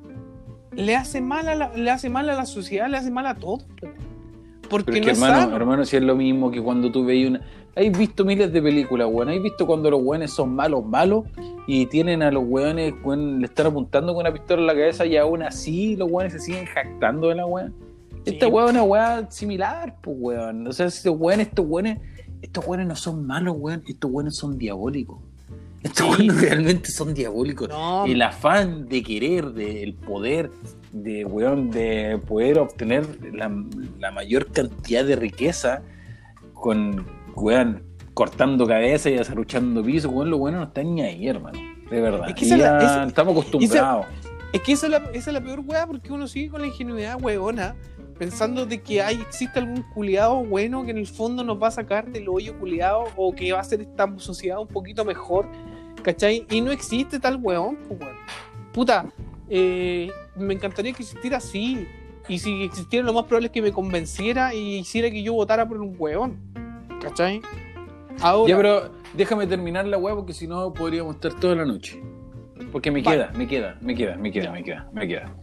[0.72, 3.34] le hace mal a la, le hace mal a la sociedad, le hace mal a
[3.34, 3.64] todos.
[3.80, 3.88] po.
[4.68, 5.56] Porque Pero es no que, es hermano, sano.
[5.56, 7.40] hermano, si es lo mismo que cuando tú veis una.
[7.76, 9.28] Has visto miles de películas, weón.
[9.28, 11.24] Has visto cuando los weones son malos, malos,
[11.66, 15.06] y tienen a los weones, weón, le están apuntando con una pistola en la cabeza
[15.06, 17.44] y aún así los weones se siguen jactando de la.
[18.24, 18.52] Esta Sí.
[18.52, 20.66] weá es una weá similar, pues weón.
[20.66, 21.98] O sea, estos weones, estos weones,
[22.42, 23.82] estos weones no son malos, weón.
[23.86, 25.18] Estos weones son diabólicos.
[25.82, 26.28] Estos Sí.
[26.28, 27.68] weones realmente son diabólicos.
[27.68, 30.50] No, El afán de querer, del poder,
[30.92, 33.50] de weón, de poder obtener la,
[33.98, 35.82] la mayor cantidad de riqueza
[36.52, 37.06] con
[37.36, 37.82] weón
[38.14, 41.58] cortando cabeza y desarruchando piso, weón, los buenos no están ni ahí, hermano.
[41.90, 42.28] De verdad.
[42.28, 44.06] Es que es esa- estamos acostumbrados.
[44.52, 46.66] es que esa es, la, esa es la peor weá porque uno sigue con la
[46.68, 47.74] ingenuidad weona
[48.18, 51.70] pensando de que hay, existe algún culiado bueno que en el fondo nos va a
[51.70, 55.46] sacar del hoyo culiado o que va a hacer esta sociedad un poquito mejor,
[56.02, 56.46] ¿cachai?
[56.50, 58.16] Y no existe tal weón, pues weón.
[58.72, 59.06] Puta,
[59.48, 61.86] eh, me encantaría que existiera así.
[62.28, 65.66] Y si existiera, lo más probable es que me convenciera y hiciera que yo votara
[65.66, 66.38] por un weón,
[67.00, 67.40] ¿cachai?
[68.20, 72.00] Ahora, Ya, pero déjame terminar la weá porque si no podríamos estar toda la noche.
[72.72, 73.16] Porque me Vale.
[73.16, 75.34] queda, me queda, me queda, me queda, me queda, me queda.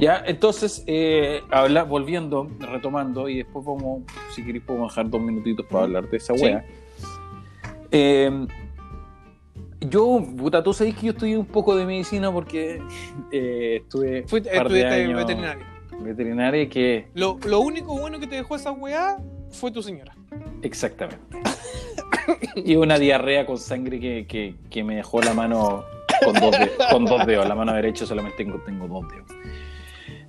[0.00, 4.02] Ya, entonces, eh, habla, volviendo, retomando, y después vamos,
[4.34, 6.42] si queréis, podemos dejar dos minutitos para hablar de esa Sí.
[6.42, 6.64] wea.
[7.92, 8.46] Eh,
[9.80, 12.82] yo, puta, tú sabes que yo estudié un poco de medicina porque
[13.30, 15.64] eh, estuve fui, un par de años veterinario.
[16.00, 19.18] veterinaria que Lo, lo único bueno que te dejó esa weá
[19.50, 20.15] fue tu señora.
[20.62, 21.38] Exactamente.
[22.56, 25.84] y una diarrea con sangre que, que- que me dejó la mano
[26.24, 27.46] con dos, de- con dos dedos.
[27.48, 29.30] La mano derecha solamente tengo, tengo dos dedos.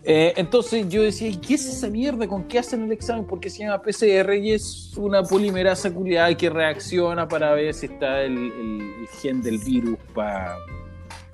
[0.10, 2.28] Eh, entonces yo decía, ¿y qué es esa mierda?
[2.28, 3.26] ¿Con qué hacen el examen?
[3.26, 8.22] Porque se llama PCR y es una polimerasa culiada que reacciona para ver si está
[8.24, 10.56] el, el- el gen del virus para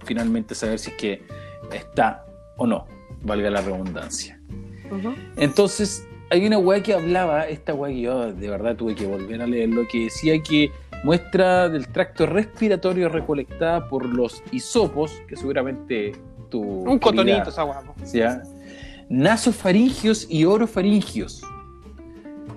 [0.06, 1.22] finalmente saber si es que
[1.72, 2.26] está
[2.58, 2.86] o no,
[3.22, 4.40] valga la redundancia.
[5.38, 9.39] Entonces, hay una weá que hablaba, esta weá que yo de verdad tuve que volver
[9.39, 10.72] a leerlo, que decía que
[11.03, 16.14] muestra del tracto respiratorio recolectada por los hisopos, que seguramente
[16.49, 16.60] tu.
[16.61, 17.84] Un cotonito esa weá.
[18.11, 18.41] ¿ya?
[19.10, 21.43] Nasofaringios y orofaringios.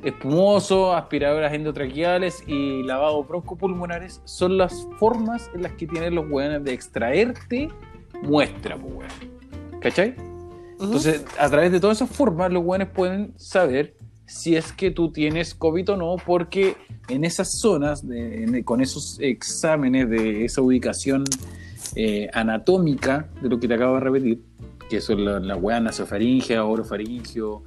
[0.02, 6.64] Espumoso, aspiradoras endotraqueales y lavado broncopulmonares son las formas en las que tienen los weones
[6.64, 7.68] de extraerte
[8.22, 9.12] muestra, pues
[10.80, 13.94] Entonces, a través de todas esas formas, los buenos pueden saber
[14.26, 16.76] si es que tú tienes COVID o no, porque
[17.08, 21.24] en esas zonas, de- en- con esos exámenes de esa ubicación
[21.94, 24.42] eh, anatómica de lo que te acabo de repetir,
[24.90, 27.62] que son la, la weá nasofaringea, orofaringio,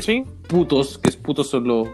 [0.00, 0.24] Sí.
[0.48, 1.88] putos, que es putos son los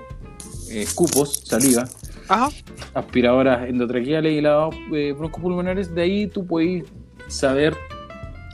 [0.70, 1.88] eh, cupos, saliva,
[2.28, 2.48] Ajá.
[2.94, 6.84] aspiradoras endotraqueales y lavados eh, broncopulmonares, de ahí tú puedes
[7.28, 7.74] saber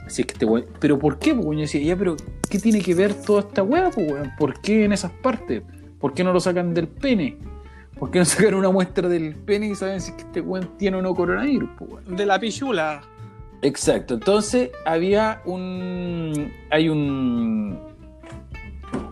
[0.07, 0.65] es que te weón.
[0.79, 1.33] Pero ¿por qué?
[1.33, 2.15] Pues yo decía, ya, pero
[2.49, 4.31] ¿qué tiene que ver toda esta weá, pues, weón?
[4.37, 5.63] ¿Por qué en esas partes?
[5.99, 7.37] ¿Por qué no lo sacan del pene?
[7.99, 10.77] ¿Por qué no sacan una muestra del pene y saben si es que este weón
[10.77, 12.15] tiene o no coronavirus, pues, weón?
[12.15, 13.01] De la pichula.
[13.61, 16.51] Exacto, entonces había un.
[16.69, 17.79] Hay un.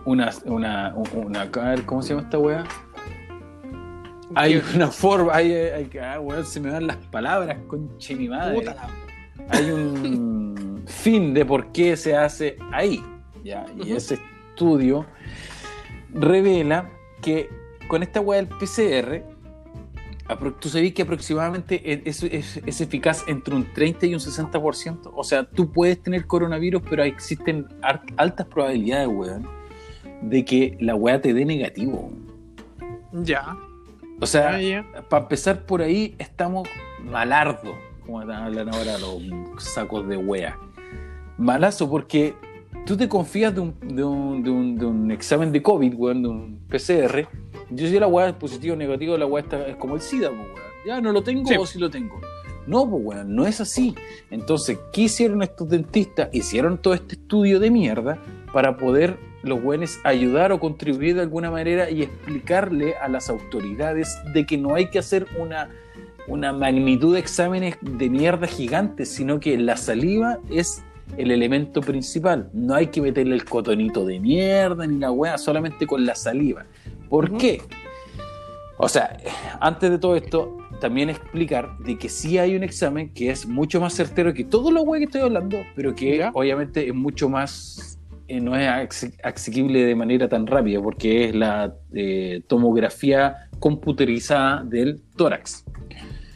[0.04, 0.30] Una.
[0.44, 2.64] una, una a ver, ¿Cómo se llama esta weá?
[4.34, 5.34] Hay una forma.
[5.34, 8.54] Hay, hay, ah, weón, se me van las palabras, conche mi madre.
[8.56, 8.88] Puta la-
[9.50, 10.35] Hay un
[11.06, 13.00] fin de por qué se hace ahí.
[13.44, 13.64] ¿ya?
[13.84, 14.14] Y ese
[14.50, 15.06] estudio
[16.12, 16.90] revela
[17.22, 17.48] que
[17.86, 19.22] con esta weá del PCR,
[20.60, 25.12] tú sabías que aproximadamente es, es- es eficaz entre un 30 y un 60%.
[25.14, 27.66] O sea, tú puedes tener coronavirus, pero existen
[28.16, 29.46] altas probabilidades, weón,
[30.22, 32.10] de que la weá te dé negativo.
[33.12, 33.56] Ya.
[34.20, 34.84] O sea, ya.
[35.08, 36.66] para empezar por ahí, estamos
[37.04, 37.74] malardo,
[38.04, 39.22] como están hablando ahora los
[39.62, 40.58] sacos de wea.
[41.38, 42.34] Malazo, porque
[42.86, 46.22] tú te confías de un, de un, de un, de un examen de COVID, weón,
[46.22, 47.28] de un PCR.
[47.70, 50.30] Yo si la weá es positivo o negativo, la weá está- es como el SIDA,
[50.30, 50.46] weón.
[50.86, 51.56] Ya no lo tengo Sí.
[51.58, 52.20] o sí lo tengo.
[52.66, 53.94] No, pues, weón, no es así.
[54.30, 56.28] Entonces, ¿qué hicieron estos dentistas?
[56.32, 58.18] Hicieron todo este estudio de mierda
[58.52, 64.16] para poder los buenos ayudar o contribuir de alguna manera y explicarle a las autoridades
[64.32, 65.70] de que no hay que hacer una,
[66.26, 70.82] una magnitud de exámenes de mierda gigantes, sino que la saliva es
[71.16, 72.50] el elemento principal.
[72.52, 76.66] No hay que meterle el cotonito de mierda ni la weá, solamente con la saliva.
[77.08, 77.62] ¿Por qué?
[78.78, 79.16] O sea,
[79.60, 83.80] antes de todo esto, también explicar de que sí hay un examen que es mucho
[83.80, 86.30] más certero que todo lo weá que estoy hablando, pero que Ya.
[86.34, 91.74] obviamente es mucho más, eh, no es asequible de manera tan rápida, porque es la
[91.94, 95.64] eh, tomografía computerizada del tórax.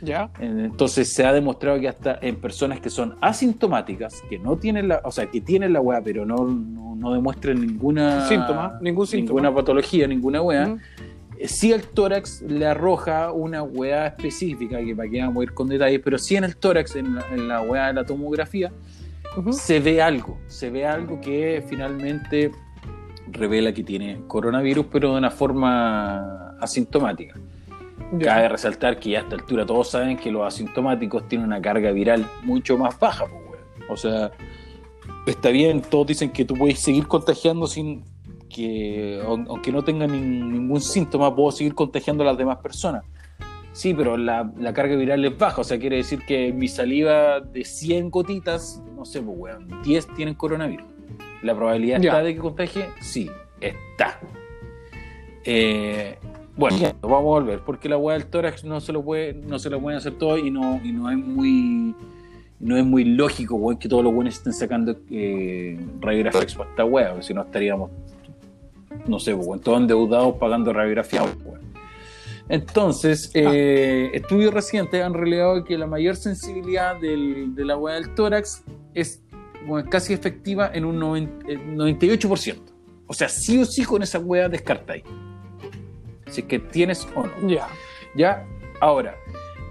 [0.03, 0.31] Ya.
[0.41, 5.01] Entonces se ha demostrado que hasta en personas que son asintomáticas, que no tienen la,
[5.05, 9.41] o sea, que tienen la weá, pero no, no, no demuestran ninguna Síntoma, ningún síntoma.
[9.41, 10.77] ninguna patología, ninguna weá,
[11.39, 15.55] eh, sí el tórax le arroja una weá específica, que para que vamos a ir
[15.55, 18.73] con detalles, pero sí en el tórax, en la, en la weá de la tomografía,
[19.51, 22.51] se ve algo, se ve algo que finalmente
[23.29, 27.35] revela que tiene coronavirus, pero de una forma asintomática.
[28.19, 31.93] Cabe resaltar que ya a esta altura todos saben que los asintomáticos tienen una carga
[31.93, 33.91] viral mucho más baja, pues, weón.
[33.91, 34.33] O sea,
[35.27, 38.03] está bien, todos dicen que tú puedes seguir contagiando sin
[38.49, 43.05] que, aun- aunque no tengan nin- ningún síntoma, puedo seguir contagiando a las demás personas.
[43.73, 47.39] Sí, pero la, la carga viral es baja, o sea, quiere decir que mi saliva
[47.41, 50.87] de 100 gotitas, no sé, pues, weón, 10 tienen coronavirus.
[51.43, 52.87] ¿La probabilidad está de que contagie?
[53.01, 53.31] Sí,
[53.61, 54.19] está.
[55.45, 56.19] Eh,
[56.61, 59.71] bueno, vamos a volver, porque la weá del tórax no se lo puede, no se
[59.71, 61.95] lo pueden hacer todo y no, y no es muy
[62.61, 66.85] no es muy lógico, weón, que todos los buenos estén sacando eh, radiografías para esta
[66.85, 67.91] weá, porque si no estaríamos,
[69.07, 71.61] no sé, pues, weón, todos endeudados pagando radiografía, weón.
[72.51, 78.15] Entonces, eh, estudios recientes han revelado que la mayor sensibilidad del, de la weá del
[78.15, 79.23] tórax es
[79.67, 82.59] bueno, casi efectiva en un 90 eh, 98%.
[83.07, 85.05] O sea, sí o sí con esa weá descartáis.
[86.31, 87.49] Si es que tienes o no.
[87.49, 87.69] Ya.
[88.15, 88.45] Ya,
[88.81, 89.17] ahora,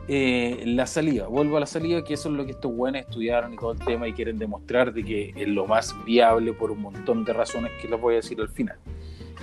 [0.07, 3.53] eh, la saliva, vuelvo a la saliva, que eso es lo que estos buenos estudiaron
[3.53, 6.81] y todo el tema y quieren demostrar de que es lo más viable por un
[6.81, 8.77] montón de razones que les voy a decir al final.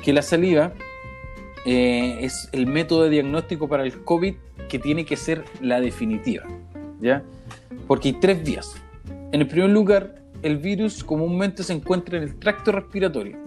[0.02, 0.72] Que la saliva
[1.66, 4.34] eh, es el método de diagnóstico para el COVID
[4.68, 6.44] que tiene que ser la definitiva,
[7.00, 7.22] ¿ya?
[7.86, 8.74] Porque hay tres vías.
[9.32, 13.38] En el primer lugar, el virus comúnmente se encuentra en el tracto respiratorio,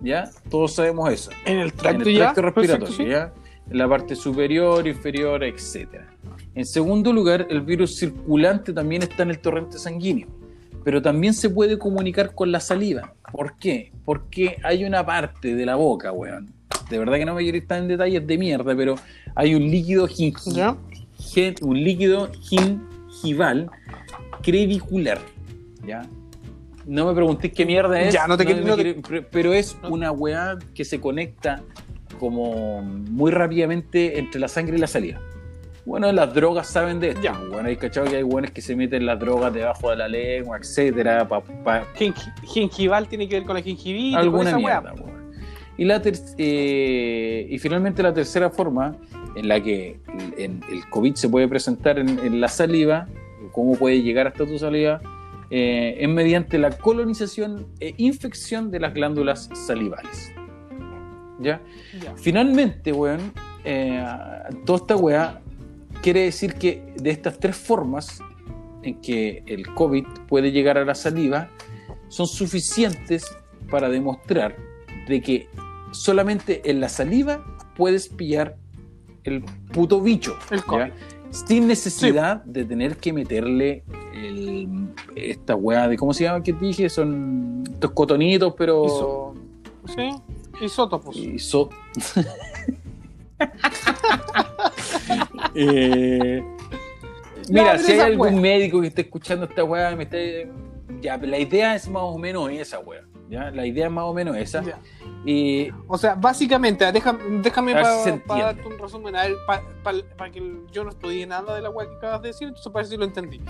[0.00, 0.30] ¿ya?
[0.50, 2.20] Todos sabemos eso En el tracto en el ya.
[2.32, 3.10] tracto respiratorio, Perfecto, sí.
[3.10, 3.32] ¿ya?
[3.70, 5.88] En la parte superior, inferior, etc.
[6.54, 10.26] En segundo lugar, el virus circulante también está en el torrente sanguíneo,
[10.84, 13.12] pero también se puede comunicar con la saliva.
[13.30, 13.92] ¿Por qué?
[14.04, 16.50] Porque hay una parte de la boca, weón.
[16.88, 18.94] De verdad que no me quiero estar en detalles de mierda, pero
[19.34, 20.76] hay un líquido gingi- Ya.
[21.18, 23.70] gen- un líquido gingival
[24.42, 25.18] crevicular,
[25.86, 26.06] ¿ya?
[26.88, 29.76] No me preguntéis qué mierda es, Ya, no te quiero- no te- quiero- pero- es
[29.90, 31.62] una weá que se conecta
[32.18, 35.20] como muy rápidamente entre la sangre y la saliva.
[35.84, 37.20] Bueno, las drogas saben de esto.
[37.22, 37.32] Ya.
[37.50, 40.58] Bueno, hay cachado que hay buenos que se meten las drogas debajo de la lengua,
[40.58, 41.42] etcétera, pa-
[42.44, 44.92] Gingival tiene que ver con la gingivitis, con alguna esa mierda.
[44.94, 45.14] weá.
[45.76, 48.96] Y, la ter- eh, y finalmente la tercera forma
[49.36, 50.00] en la que
[50.36, 53.06] el, el COVID se puede presentar en, en, la saliva,
[53.52, 55.00] cómo puede llegar hasta tu saliva,
[55.50, 60.32] eh, es mediante la colonización e infección de las glándulas salivales.
[61.40, 61.60] ¿Ya?
[62.16, 63.32] Finalmente, weón,
[63.64, 64.04] eh,
[64.66, 65.40] toda esta weá
[66.02, 68.20] quiere decir que de estas tres formas
[68.82, 71.50] en que el COVID puede llegar a la saliva,
[72.08, 73.24] son suficientes
[73.70, 74.56] para demostrar
[75.06, 75.48] de que
[75.92, 77.44] solamente en la saliva
[77.76, 78.56] puedes pillar
[79.24, 79.42] el
[79.72, 80.36] puto bicho.
[80.50, 80.86] El COVID.
[80.86, 80.92] ¿ya?
[81.30, 83.84] Sin necesidad de tener que meterle
[84.14, 86.42] el- esta weá de, ¿cómo se llama?
[86.42, 86.88] que dije?
[86.88, 88.84] Son estos cotonitos, pero...
[88.86, 89.34] Iso-
[89.94, 90.10] Sí,
[90.64, 91.16] isótopos.
[91.16, 91.70] Iso-
[95.54, 96.42] Eh,
[97.48, 100.50] mira, si hay algún médico que esté escuchando esta weá, me esté...
[101.00, 103.02] Ya, la idea es más o menos esa, weá.
[103.28, 103.50] ¿Ya?
[103.50, 104.62] La idea es más o menos esa.
[104.62, 104.78] Ya.
[105.24, 107.72] Y O sea, básicamente, déjame, déjame
[108.04, 109.36] si para darte un resumen, a ver,
[110.16, 112.82] para que yo no estudié nada de la web que acabas de decir, entonces para
[112.82, 113.40] ver si lo entendí.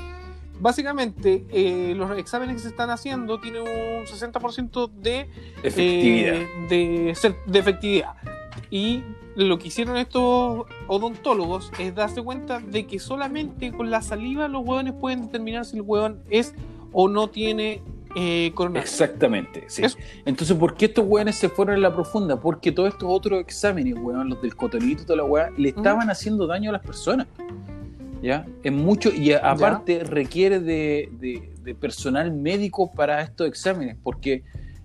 [0.60, 5.30] Básicamente, eh, los exámenes que se están haciendo tienen un 60% de,
[5.62, 6.34] efectividad.
[6.34, 8.14] eh, de, de efectividad.
[8.70, 9.04] Y
[9.36, 14.66] lo que hicieron estos odontólogos es darse cuenta de que solamente con la saliva los
[14.66, 16.54] hueones pueden determinar si el hueón es
[16.92, 17.80] o no tiene
[18.16, 18.52] eh.
[18.76, 19.84] Exactamente, sí.
[19.84, 19.98] Eso.
[20.24, 22.40] Entonces, ¿por qué estos weones se fueron en la profunda?
[22.40, 26.08] Porque todos estos otros exámenes, weón, los del cotonito y toda la weá, le estaban
[26.10, 27.26] haciendo daño a las personas.
[28.20, 28.46] ¿Ya?
[28.64, 34.42] Es mucho, y a- aparte requiere de, de- de personal médico para estos exámenes, porque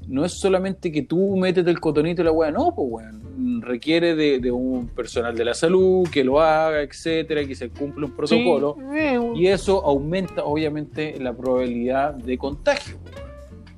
[0.07, 3.22] no es solamente que tú metes el cotonito y la weá, no, pues weón,
[3.64, 8.06] requiere de, de un personal de la salud que lo haga, etcétera, que se cumpla
[8.06, 8.76] un protocolo.
[8.80, 12.98] Sí, eh, Y eso aumenta, obviamente, la probabilidad de contagio.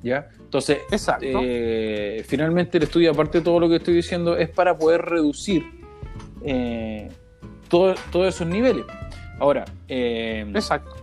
[0.02, 0.28] ¿Ya?
[0.40, 1.26] Entonces, Exacto.
[1.42, 5.64] eh, finalmente el estudio, aparte de todo lo que estoy diciendo, es para poder reducir
[6.44, 7.08] eh,
[7.68, 8.84] todo- todos esos niveles.
[9.40, 10.94] Ahora, eh, Exacto.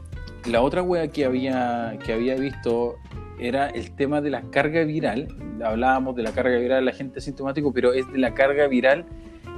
[0.49, 2.95] la otra wea que había, que había visto
[3.39, 5.27] era el tema de la carga viral.
[5.63, 9.05] Hablábamos de la carga viral en la gente asintomático, pero es de la carga viral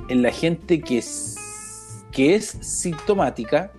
[0.10, 3.72] en la gente que es, que es sintomática,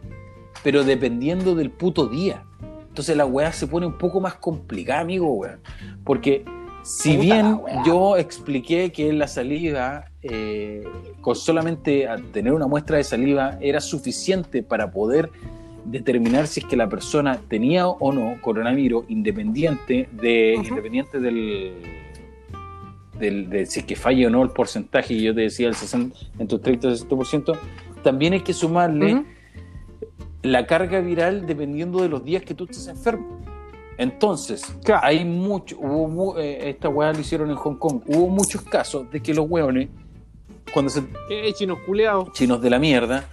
[0.63, 2.45] pero dependiendo del puto día.
[2.89, 5.61] Entonces la weá se pone un poco más complicada, amigo, weón.
[6.05, 6.45] Porque
[6.83, 7.83] si Puta bien weá.
[7.85, 10.83] yo expliqué que la saliva, eh,
[11.21, 15.31] con solamente tener una muestra de saliva, era suficiente para poder
[15.91, 21.73] determinar si es que la persona tenía o no coronavirus, independiente de, independiente del,
[23.19, 25.75] del- de si es que falla o no el porcentaje, y yo te decía el
[25.75, 27.59] 60, entre el 30 y el 60%,
[28.03, 29.25] también hay que sumarle
[30.43, 33.41] la carga viral dependiendo de los días que tú estés enfermo.
[33.99, 35.01] Entonces, Claro.
[35.07, 39.11] hay mucho, hubo, mu- eh, esta weá lo hicieron en Hong Kong, hubo muchos casos
[39.11, 39.89] de que los weones,
[40.75, 41.01] cuando se
[41.31, 42.31] Eh, chinos culeados.
[42.33, 43.25] chinos de la mierda,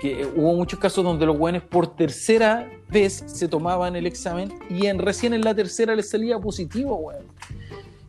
[0.00, 4.86] que hubo muchos casos donde los weones por tercera vez se tomaban el examen y
[4.86, 7.24] en, recién en la tercera les salía positivo, weón.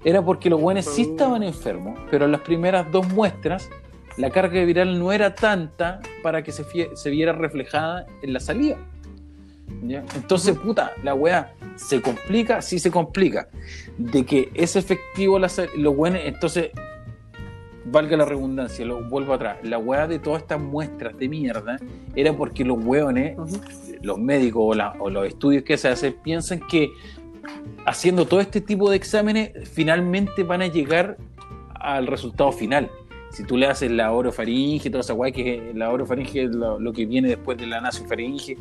[0.03, 3.69] Era porque los weones sí estaban enfermos, pero en las primeras dos muestras
[4.17, 8.77] la carga viral no era tanta para que se, viera reflejada en la salida.
[9.83, 10.03] ¿Ya?
[10.15, 13.47] Entonces, puta, la weá se complica, sí se complica.
[13.97, 16.71] De que es efectivo la los weones, entonces
[17.85, 21.77] valga la redundancia, lo vuelvo atrás, la weá de todas estas muestras de mierda
[22.15, 23.35] era porque los weones,
[24.01, 26.89] los médicos o, la- o los estudios que se hacen piensan que
[27.85, 31.17] haciendo todo este tipo de exámenes finalmente van a llegar
[31.73, 32.89] al resultado final.
[33.31, 36.93] Si tú le haces la orofaringe, toda esa weá que la orofaringe es lo, lo
[36.93, 38.57] que viene después de la nasofaringe,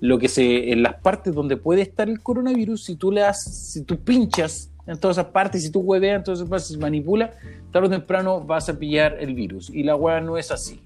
[0.00, 3.44] lo que se en las partes donde puede estar el coronavirus, si tú le das,
[3.44, 6.78] si tú pinchas en todas esas partes, si tú hueveas en todas esas partes, si
[6.78, 7.32] manipula,
[7.72, 9.70] tarde o temprano vas a pillar el virus.
[9.70, 10.80] Y la weá no es así.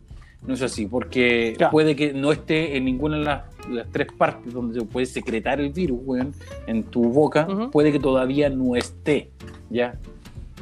[0.47, 4.55] No es así, porque puede que no esté en ninguna de las, las tres partes
[4.55, 6.32] donde se puede secretar el virus, weón,
[6.66, 9.28] en tu boca, puede que todavía no esté,
[9.68, 9.98] ¿ya?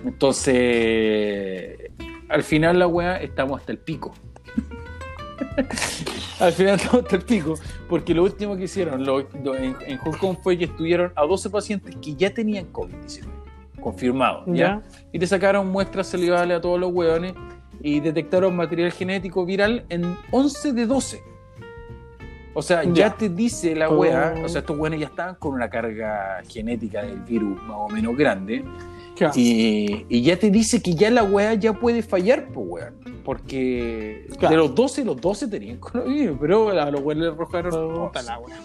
[0.05, 1.79] Entonces,
[2.29, 4.15] al final la weá estamos hasta el pico.
[6.41, 7.55] al final estamos hasta el pico,
[7.89, 11.23] porque lo último que hicieron lo- lo- en, en Hong Kong fue que estudiaron a
[11.25, 13.25] 12 pacientes que ya tenían COVID-19,
[13.81, 14.55] confirmado, ¿ya?
[14.55, 14.83] Ya.
[15.13, 17.35] y le sacaron muestras salivales a todos los hueones
[17.81, 21.23] y detectaron material genético viral en 11 de 12.
[22.55, 23.17] O sea, ya, Ya.
[23.17, 23.99] te dice la Oh.
[23.99, 27.89] wea, o sea, estos hueones ya estaban con una carga genética del virus más o
[27.89, 28.65] menos grande
[29.35, 32.95] Y, y ya te dice que ya la wea ya puede fallar, pues weón.
[33.25, 34.51] Porque Claro.
[34.51, 37.71] de los 12, los 12 tenían coronavirus, pero a los weones les arrojaron
[38.09, 38.23] Puta 11.
[38.31, 38.57] la wea.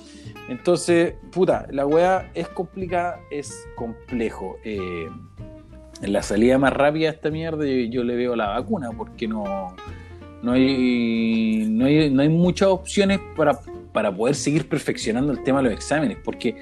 [0.50, 4.58] Entonces, puta, la weá es complicada, es complejo.
[4.64, 5.08] Eh,
[6.02, 9.28] en la salida más rápida de esta mierda yo, yo le veo la vacuna, porque
[9.28, 9.74] no,
[10.42, 13.58] No hay, no hay, no hay muchas opciones para,
[13.94, 16.56] para poder seguir perfeccionando el tema de los exámenes, porque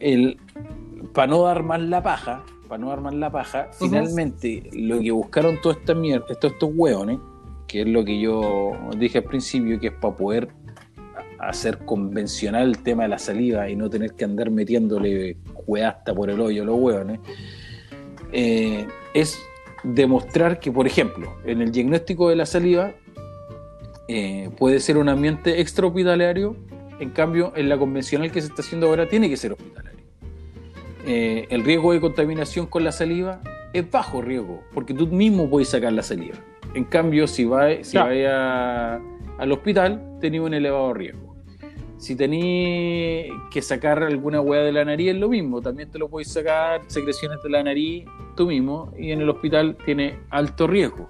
[0.00, 0.36] el,
[1.14, 5.10] para no dar más la paja, para no dar más la paja, finalmente lo que
[5.10, 7.18] buscaron toda esta mierda, todos estos hueones,
[7.68, 10.48] que es lo que yo dije al principio, que es para poder
[11.38, 15.36] hacer convencional el tema de la saliva y no tener que andar metiéndole
[15.66, 17.20] hueasta por el hoyo a los hueones,
[18.32, 19.38] eh, es
[19.84, 22.94] demostrar que, por ejemplo, en el diagnóstico de la saliva
[24.08, 26.56] eh, puede ser un ambiente extrahospitalario,
[27.00, 30.01] en cambio, en la convencional que se está haciendo ahora tiene que ser hospitalario.
[31.04, 33.40] Eh, el riesgo de contaminación con la saliva
[33.72, 36.36] es bajo riesgo, porque tú mismo puedes sacar la saliva.
[36.74, 41.36] En cambio, si vas si al hospital, tenés un elevado riesgo.
[41.98, 45.60] Si tenés que sacar alguna hueá de la nariz, es lo mismo.
[45.60, 48.04] También te lo puedes sacar, secreciones de la nariz,
[48.36, 48.92] tú mismo.
[48.98, 51.08] Y en el hospital tiene alto riesgo.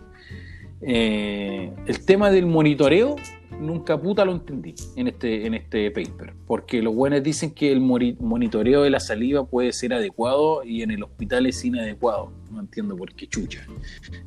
[0.82, 3.16] Eh, el tema del monitoreo
[3.60, 7.80] nunca puta lo entendí en este, en este paper, porque los buenos dicen que el
[7.80, 12.32] monitoreo de la saliva puede ser adecuado y en el hospital es inadecuado.
[12.50, 13.66] No entiendo por qué chucha.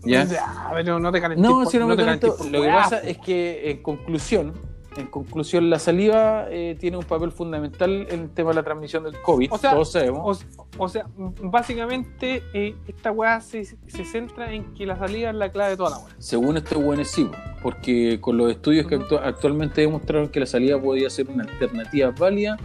[0.03, 0.27] ¿Ya?
[0.73, 4.53] pero no te No, si no, me Lo que pasa es que, en conclusión,
[4.97, 9.03] en conclusión, la saliva eh, tiene un papel fundamental en el tema de la transmisión
[9.03, 10.45] del COVID, o sea, todos sabemos.
[10.77, 15.51] O, sea, básicamente eh, esta weá se, se, centra en que la saliva es la
[15.51, 16.15] clave de toda la weá.
[16.17, 17.29] Según estos buenos sí,
[17.61, 22.57] porque con los estudios que actualmente demostraron que la saliva podía ser una alternativa válida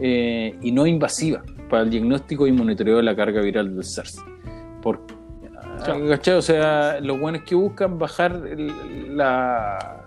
[0.00, 4.22] eh, y no invasiva para el diagnóstico y monitoreo de la carga viral del SARS.
[4.82, 5.14] Porque,
[6.32, 8.40] O sea, los buenos que buscan bajar
[9.08, 10.05] la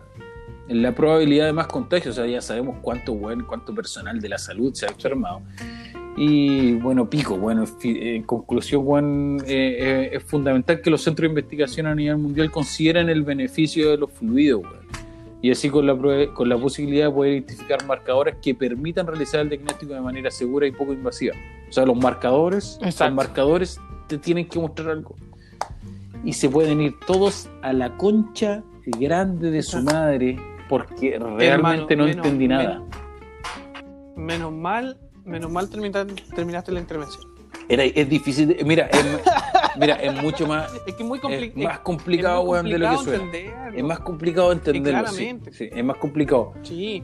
[0.69, 2.17] la probabilidad de más contagios.
[2.17, 5.41] O sea, ya sabemos cuánto, bueno, cuánto personal de la salud se ha enfermado.
[6.17, 11.29] Y bueno, pico, bueno, en conclusión, bueno, eh, eh, es fundamental que los centros de
[11.29, 14.63] investigación a nivel mundial consideren el beneficio de los fluidos,
[15.41, 15.95] y así con la,
[16.33, 20.67] con la posibilidad de poder identificar marcadores que permitan realizar el diagnóstico de manera segura
[20.67, 21.35] y poco invasiva.
[21.69, 25.15] O sea, los marcadores, los marcadores te tienen que mostrar algo.
[26.25, 30.37] Y se pueden ir todos a la concha grande de su madre
[30.69, 32.81] porque realmente no entendí nada.
[34.15, 37.23] Menos, mal, menos mal terminaste, la intervención.
[37.67, 39.05] Era, es difícil, mira, es,
[39.79, 43.31] mira, es mucho más, es que muy es más complicado, es de lo que suena.
[43.75, 45.07] Es más complicado entenderlo.
[45.07, 46.53] Sí, sí, es más complicado.
[46.61, 47.03] Sí,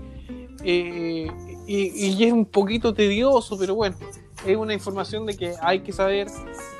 [0.63, 1.27] eh,
[1.67, 3.95] y, y, es un poquito tedioso, pero bueno,
[4.45, 6.27] es una información de que hay que saber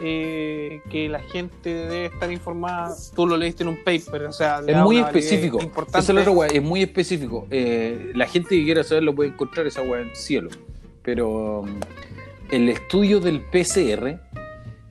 [0.02, 2.96] eh, que la gente debe estar informada.
[3.16, 5.62] Tú lo leíste en un paper, o sea, es muy específico.
[5.62, 6.00] Importante.
[6.54, 7.48] es muy específico.
[7.50, 10.50] Eh, la gente que quiera saberlo puede encontrar esa weá en cielo.
[11.02, 11.80] Pero um,
[12.52, 14.20] el estudio del PCR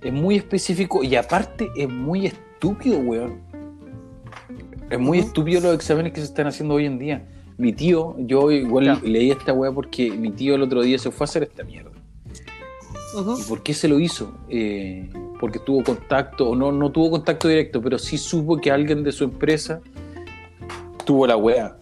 [0.03, 3.41] es muy específico y aparte es muy estúpido, weón.
[4.91, 7.27] Es muy estúpido los exámenes que se están haciendo hoy en día.
[7.57, 11.25] Mi tío, yo igual leí esta weá porque mi tío el otro día se fue
[11.25, 11.91] a hacer esta mierda.
[13.39, 14.35] ¿Y por qué se lo hizo?
[14.49, 15.09] Eh,
[15.41, 19.13] porque tuvo contacto, o no, no tuvo contacto directo, pero sí supo que alguien de
[19.13, 19.81] su empresa
[21.05, 21.77] tuvo la wea.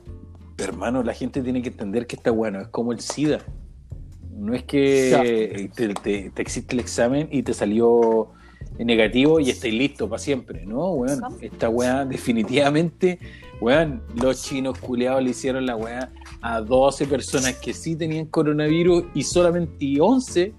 [0.59, 3.41] Hermano, la gente tiene que entender que esta wea no es como el SIDA.
[4.37, 8.31] No es que te, existe el examen y te salió
[8.79, 10.67] negativo y estáis listo para siempre.
[10.67, 11.21] No, weón.
[11.41, 13.19] Esta weá definitivamente,
[13.61, 16.11] weón, los chinos culeados le hicieron la weá
[16.41, 20.55] a 12 personas que sí tenían coronavirus y solamente y 11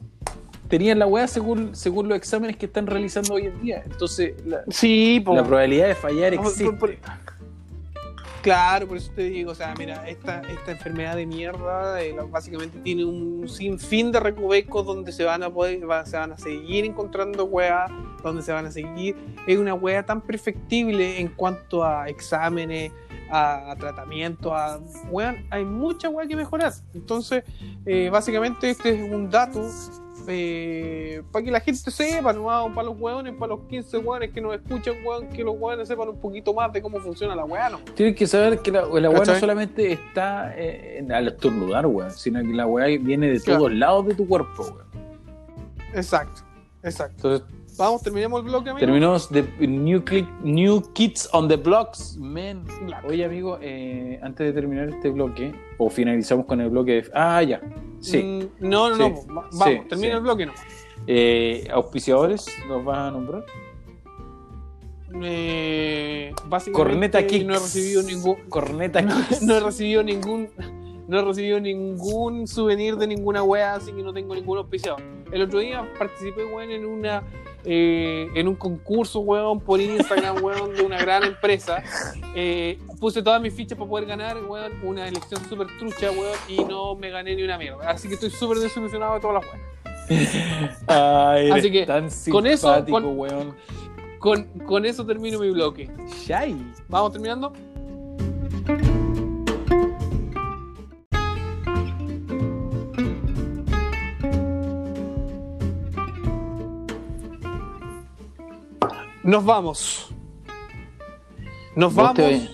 [0.74, 3.84] tenían la weá según, según los exámenes que están realizando hoy en día.
[3.86, 7.00] Entonces, la, sí, la probabilidad de fallar existe.
[8.42, 12.80] claro, por eso te digo, o sea, mira, esta, esta enfermedad de mierda eh, básicamente
[12.80, 17.46] tiene un sinfín de recovecos donde se van a poder, se van a seguir encontrando
[17.46, 17.86] weá,
[18.24, 19.16] donde se van a seguir.
[19.46, 22.92] Es una weá tan perfectible en cuanto a exámenes,
[23.30, 24.80] a, tratamiento, a
[25.12, 26.74] weá, hay mucha weá que mejorar.
[26.96, 27.44] Entonces,
[27.86, 29.70] eh, básicamente este es un dato
[30.28, 32.46] eh, para que la gente sepa, ¿no?
[32.74, 36.10] para los hueones, para los 15 hueones que nos escuchan, hueón, que los hueones sepan
[36.10, 37.80] un poquito más de cómo funciona la hueá, ¿no?
[37.96, 42.54] Tienen que saber que la, la no solamente está eh, al estornudar, hueón, sino que
[42.54, 44.88] la hueá viene de todos lados de tu cuerpo, hueón.
[45.94, 46.42] Exacto,
[46.84, 47.16] exacto.
[47.16, 48.86] Entonces, Vamos, terminemos el bloque, amigo.
[48.86, 50.04] Terminamos de New,
[50.44, 52.66] New Kids on the Blocks, men.
[53.08, 57.12] Oye, amigo, eh, antes de terminar este bloque, o finalizamos con el bloque de...
[57.14, 57.62] Ah, ya.
[58.00, 58.22] Sí.
[58.22, 59.16] Mm, no, no, no.
[59.28, 60.54] Vamos, termina el bloque, no.
[61.08, 63.46] Eh, ¿Auspiciadores nos vas a nombrar?
[65.22, 67.46] Eh, básicamente Corneta Kicks.
[67.46, 70.50] no he recibido ningún Corneta no, no he recibido ningún
[71.08, 75.44] no he recibido ningún souvenir de ninguna wea así que no tengo ningún auspiciador el
[75.44, 77.22] otro día participé weón en una
[77.66, 81.84] eh, en un concurso, weón, por Instagram, weón, de una gran empresa.
[82.36, 86.64] Eh, puse todas mis fichas para poder ganar, weón, una elección súper trucha, weón, y
[86.64, 87.90] no me gané ni una mierda.
[87.90, 89.74] Así que estoy súper desilusionado de todas las weas.
[90.88, 93.56] Ay, Así que, tan con eso, con- weón.
[94.20, 95.90] Con, con eso termino mi bloque.
[96.26, 96.56] Shay.
[96.88, 97.52] ¿Vamos terminando?
[109.24, 110.10] Nos vamos.
[111.76, 112.18] Nos vamos.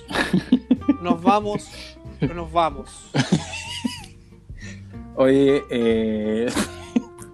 [1.02, 1.70] Nos vamos.
[2.20, 3.12] pero Nos vamos.
[5.16, 6.48] Oye, eh...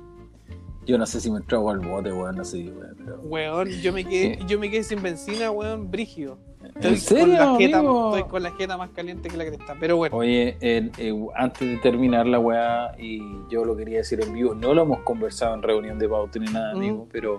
[0.88, 3.20] yo no sé si me trago al bote, weón, no sé, weón, pero...
[3.22, 6.40] Weón, yo me quedé, yo me quedé sin benzina, weón, brígido.
[6.64, 9.76] Estoy ¿En serio, con la jeta, estoy con la jeta más caliente que la cresta.
[9.80, 10.90] Pero bueno, Oye, eh,
[11.36, 13.20] antes de terminar la weá, y
[13.52, 16.52] yo lo quería decir en vivo, no lo hemos conversado en reunión de pauta ni
[16.52, 16.78] nada, Mm.
[16.78, 17.38] amigo, pero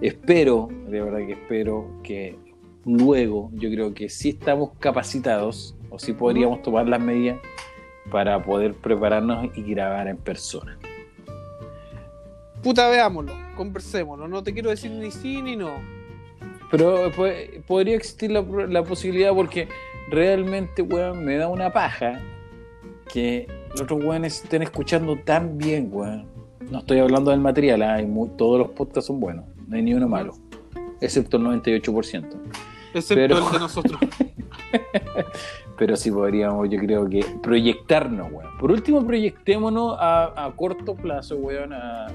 [0.00, 2.36] espero, de verdad que espero que
[2.84, 7.38] luego, yo creo que sí estamos capacitados, o sí podríamos tomar las medidas
[8.10, 10.78] para poder prepararnos y grabar en persona.
[12.62, 14.26] puta, veámoslo, conversémoslo.
[14.28, 15.70] No te quiero decir ni sí ni no.
[16.70, 19.68] Pero pues, podría existir la, la posibilidad porque
[20.10, 22.20] realmente, weón, me da una paja
[23.12, 26.26] que los otros weones estén escuchando tan bien, weón.
[26.70, 29.82] No estoy hablando del material, ah, hay mu- todos los podcasts son buenos, no hay
[29.82, 30.34] ni uno malo,
[31.00, 32.24] excepto el 98%.
[32.94, 34.00] Excepto Pero- el de nosotros.
[35.78, 38.56] Pero sí podríamos, yo creo que proyectarnos, weón.
[38.58, 42.06] Por último, proyectémonos a, a corto plazo, weón, a,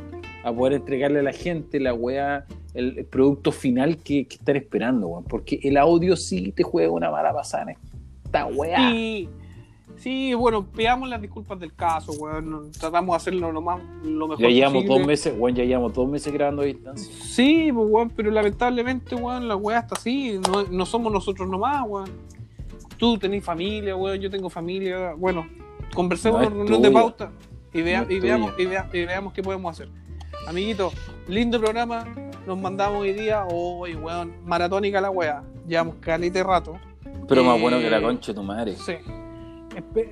[0.44, 4.56] a poder entregarle a la gente la weá, el, el producto final que, que están
[4.56, 5.26] esperando, weón.
[5.26, 7.78] Porque el audio sí te juega una mala pasada en
[8.26, 8.90] esta weá.
[8.91, 9.30] Sí,
[10.02, 12.72] sí, bueno, veamos las disculpas del caso, weón.
[12.72, 14.98] Tratamos de hacerlo lo, más, lo mejor Ya llevamos posible.
[14.99, 17.14] dos meses, weón, ya llevamos dos meses grabando a distancia.
[17.23, 20.40] Sí, pues, weón, pero lamentablemente, weón, la weá está así.
[20.52, 22.10] No, no somos nosotros nomás, weón.
[22.98, 25.14] Tú tenés familia, weón, yo tengo familia.
[25.18, 25.48] Bueno,
[25.94, 27.32] conversemos No en reunión de pauta
[27.73, 29.90] y, vea- No y veamos, y, vea- y veamos qué podemos hacer.
[30.48, 30.91] Amiguito,
[31.28, 32.06] lindo programa.
[32.48, 33.45] Nos mandamos hoy día.
[33.52, 35.44] Hoy, weón, maratónica la weá.
[35.68, 36.80] Llevamos calita de rato.
[37.28, 38.76] Pero más Eh, bueno que la concha de tu madre.
[38.76, 38.94] Sí.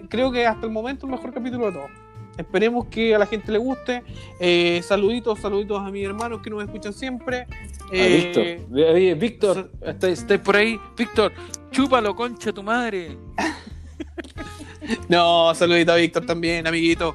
[0.10, 1.90] Creo que hasta el momento el mejor capítulo de todos.
[2.38, 4.02] Esperemos que a la gente le guste.
[4.40, 7.40] Eh, saluditos, saluditos a mis hermanos que nos escuchan siempre.
[7.42, 7.48] A
[7.92, 8.94] Eh, Víctor.
[8.94, 10.80] Oye, Víctor, ¿estáis estáis por ahí?
[10.98, 11.34] Víctor,
[11.72, 13.18] chúpalo, concha tu madre.
[15.08, 17.14] No, saludito a Víctor también, amiguito.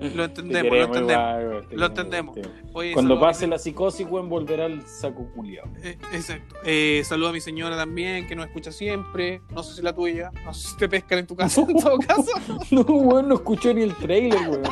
[0.00, 1.64] Lo entendemos, Te lo entendemos.
[1.72, 2.38] Lo entendemos.
[2.72, 5.66] Oye, Cuando pase la psicosis, weón, volverá al saco culiao.
[5.82, 6.56] eh, exacto.
[6.64, 9.42] Eh, saludo a mi señora también, que nos escucha siempre.
[9.50, 10.30] No sé si la tuya.
[10.44, 12.32] No sé si te pescan en tu casa, en todo caso.
[12.70, 14.62] No, weón, no escuchó ni el trailer, weón.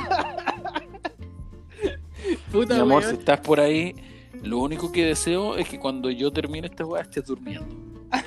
[2.53, 3.15] Puta, Mi amor, weón.
[3.15, 3.95] si estás por ahí,
[4.43, 7.77] lo único que deseo es que cuando yo termine esta weá estés durmiendo.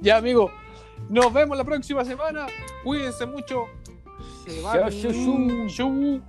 [0.00, 0.50] Ya, amigo.
[1.08, 2.46] Nos vemos la próxima semana.
[2.84, 3.64] Cuídense mucho.
[4.46, 6.20] 小小树，树。